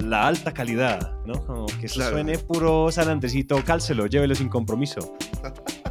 la 0.00 0.26
alta 0.26 0.52
calidad, 0.54 1.14
¿no? 1.26 1.44
Como 1.44 1.66
que 1.66 1.86
eso 1.86 1.96
Claro. 1.96 2.12
suene 2.12 2.38
puro 2.38 2.90
San 2.90 3.08
Andresito, 3.08 3.62
cálcelo, 3.64 4.06
llévelo 4.06 4.34
sin 4.34 4.48
compromiso. 4.48 5.14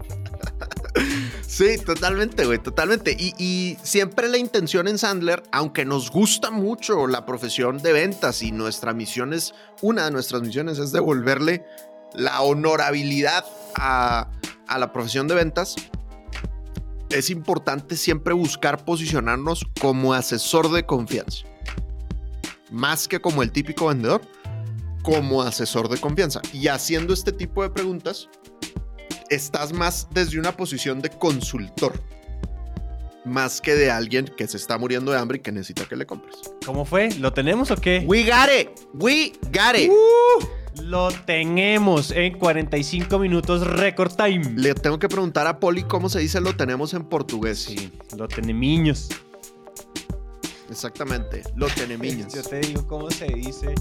Sí, 1.61 1.77
totalmente, 1.77 2.43
güey, 2.47 2.57
totalmente. 2.57 3.15
Y, 3.15 3.77
siempre 3.83 4.27
la 4.29 4.39
intención 4.39 4.87
en 4.87 4.97
Sandler, 4.97 5.43
aunque 5.51 5.85
nos 5.85 6.09
gusta 6.09 6.49
mucho 6.49 7.05
la 7.05 7.23
profesión 7.23 7.77
de 7.77 7.93
ventas 7.93 8.41
y 8.41 8.51
nuestra 8.51 8.95
misión 8.95 9.31
es, 9.31 9.53
una 9.83 10.05
de 10.05 10.11
nuestras 10.11 10.41
misiones 10.41 10.79
es 10.79 10.91
devolverle 10.91 11.63
la 12.15 12.41
honorabilidad 12.41 13.45
a, 13.75 14.31
a 14.67 14.79
la 14.79 14.91
profesión 14.91 15.27
de 15.27 15.35
ventas, 15.35 15.75
es 17.11 17.29
importante 17.29 17.95
siempre 17.95 18.33
buscar 18.33 18.83
posicionarnos 18.83 19.63
como 19.79 20.15
asesor 20.15 20.71
de 20.71 20.87
confianza. 20.87 21.45
Más 22.71 23.07
que 23.07 23.21
como 23.21 23.43
el 23.43 23.51
típico 23.51 23.85
vendedor, 23.85 24.21
como 25.03 25.43
asesor 25.43 25.89
de 25.89 25.99
confianza. 25.99 26.41
Y 26.53 26.69
haciendo 26.69 27.13
este 27.13 27.31
tipo 27.31 27.61
de 27.61 27.69
preguntas, 27.69 28.29
estás 29.31 29.71
más 29.71 30.07
desde 30.11 30.37
una 30.37 30.55
posición 30.55 31.01
de 31.01 31.09
consultor. 31.09 31.93
Más 33.23 33.61
que 33.61 33.75
de 33.75 33.89
alguien 33.89 34.25
que 34.25 34.47
se 34.47 34.57
está 34.57 34.77
muriendo 34.77 35.11
de 35.11 35.17
hambre 35.17 35.37
y 35.37 35.41
que 35.41 35.51
necesita 35.51 35.85
que 35.85 35.95
le 35.95 36.05
compres. 36.05 36.35
¿Cómo 36.65 36.85
fue? 36.85 37.09
¿Lo 37.15 37.31
tenemos 37.33 37.71
o 37.71 37.75
qué? 37.75 38.03
We 38.05 38.23
got 38.23 38.49
it. 38.49 38.69
We 38.93 39.33
got 39.45 39.77
it. 39.77 39.91
Lo 40.81 41.11
tenemos 41.11 42.11
en 42.11 42.37
45 42.37 43.19
minutos 43.19 43.65
record 43.65 44.13
time. 44.15 44.53
Le 44.55 44.73
tengo 44.73 44.99
que 44.99 45.07
preguntar 45.07 45.47
a 45.47 45.59
Poli 45.59 45.83
cómo 45.83 46.09
se 46.09 46.19
dice 46.19 46.41
lo 46.41 46.55
tenemos 46.55 46.93
en 46.93 47.03
portugués. 47.03 47.59
Sí, 47.59 47.91
lo 48.17 48.27
tenemiños. 48.27 49.09
Exactamente. 50.69 51.43
Lo 51.55 51.67
tenemiños. 51.67 52.33
Yo 52.33 52.41
te 52.41 52.59
digo 52.59 52.87
cómo 52.87 53.09
se 53.11 53.27
dice. 53.27 53.75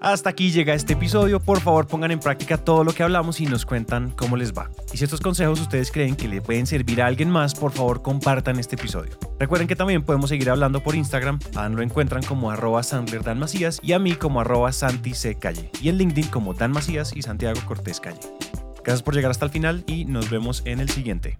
Hasta 0.00 0.30
aquí 0.30 0.50
llega 0.50 0.74
este 0.74 0.92
episodio. 0.92 1.40
Por 1.40 1.60
favor, 1.60 1.86
pongan 1.86 2.10
en 2.10 2.20
práctica 2.20 2.58
todo 2.58 2.84
lo 2.84 2.92
que 2.92 3.02
hablamos 3.02 3.40
y 3.40 3.46
nos 3.46 3.64
cuentan 3.64 4.10
cómo 4.10 4.36
les 4.36 4.52
va. 4.52 4.70
Y 4.92 4.98
si 4.98 5.04
estos 5.04 5.20
consejos 5.20 5.60
ustedes 5.60 5.90
creen 5.90 6.16
que 6.16 6.28
le 6.28 6.42
pueden 6.42 6.66
servir 6.66 7.00
a 7.00 7.06
alguien 7.06 7.30
más, 7.30 7.54
por 7.54 7.72
favor, 7.72 8.02
compartan 8.02 8.58
este 8.58 8.76
episodio. 8.76 9.12
Recuerden 9.38 9.66
que 9.66 9.74
también 9.74 10.02
podemos 10.02 10.28
seguir 10.28 10.50
hablando 10.50 10.82
por 10.82 10.94
Instagram. 10.94 11.38
Dan 11.52 11.76
lo 11.76 11.82
encuentran 11.82 12.22
como 12.22 12.50
arroba 12.50 12.82
Dan 13.24 13.38
Macías 13.38 13.80
y 13.82 13.92
a 13.92 13.98
mí 13.98 14.14
como 14.14 14.40
arroba 14.40 14.70
Santi. 14.72 15.12
Y 15.80 15.88
en 15.88 15.96
LinkedIn 15.96 16.30
como 16.30 16.52
Dan 16.52 16.72
Macías 16.72 17.16
y 17.16 17.22
Santiago 17.22 17.60
Cortés 17.66 18.00
Calle. 18.00 18.20
Gracias 18.84 19.02
por 19.02 19.14
llegar 19.14 19.30
hasta 19.30 19.46
el 19.46 19.50
final 19.50 19.82
y 19.86 20.04
nos 20.04 20.30
vemos 20.30 20.62
en 20.66 20.80
el 20.80 20.90
siguiente. 20.90 21.38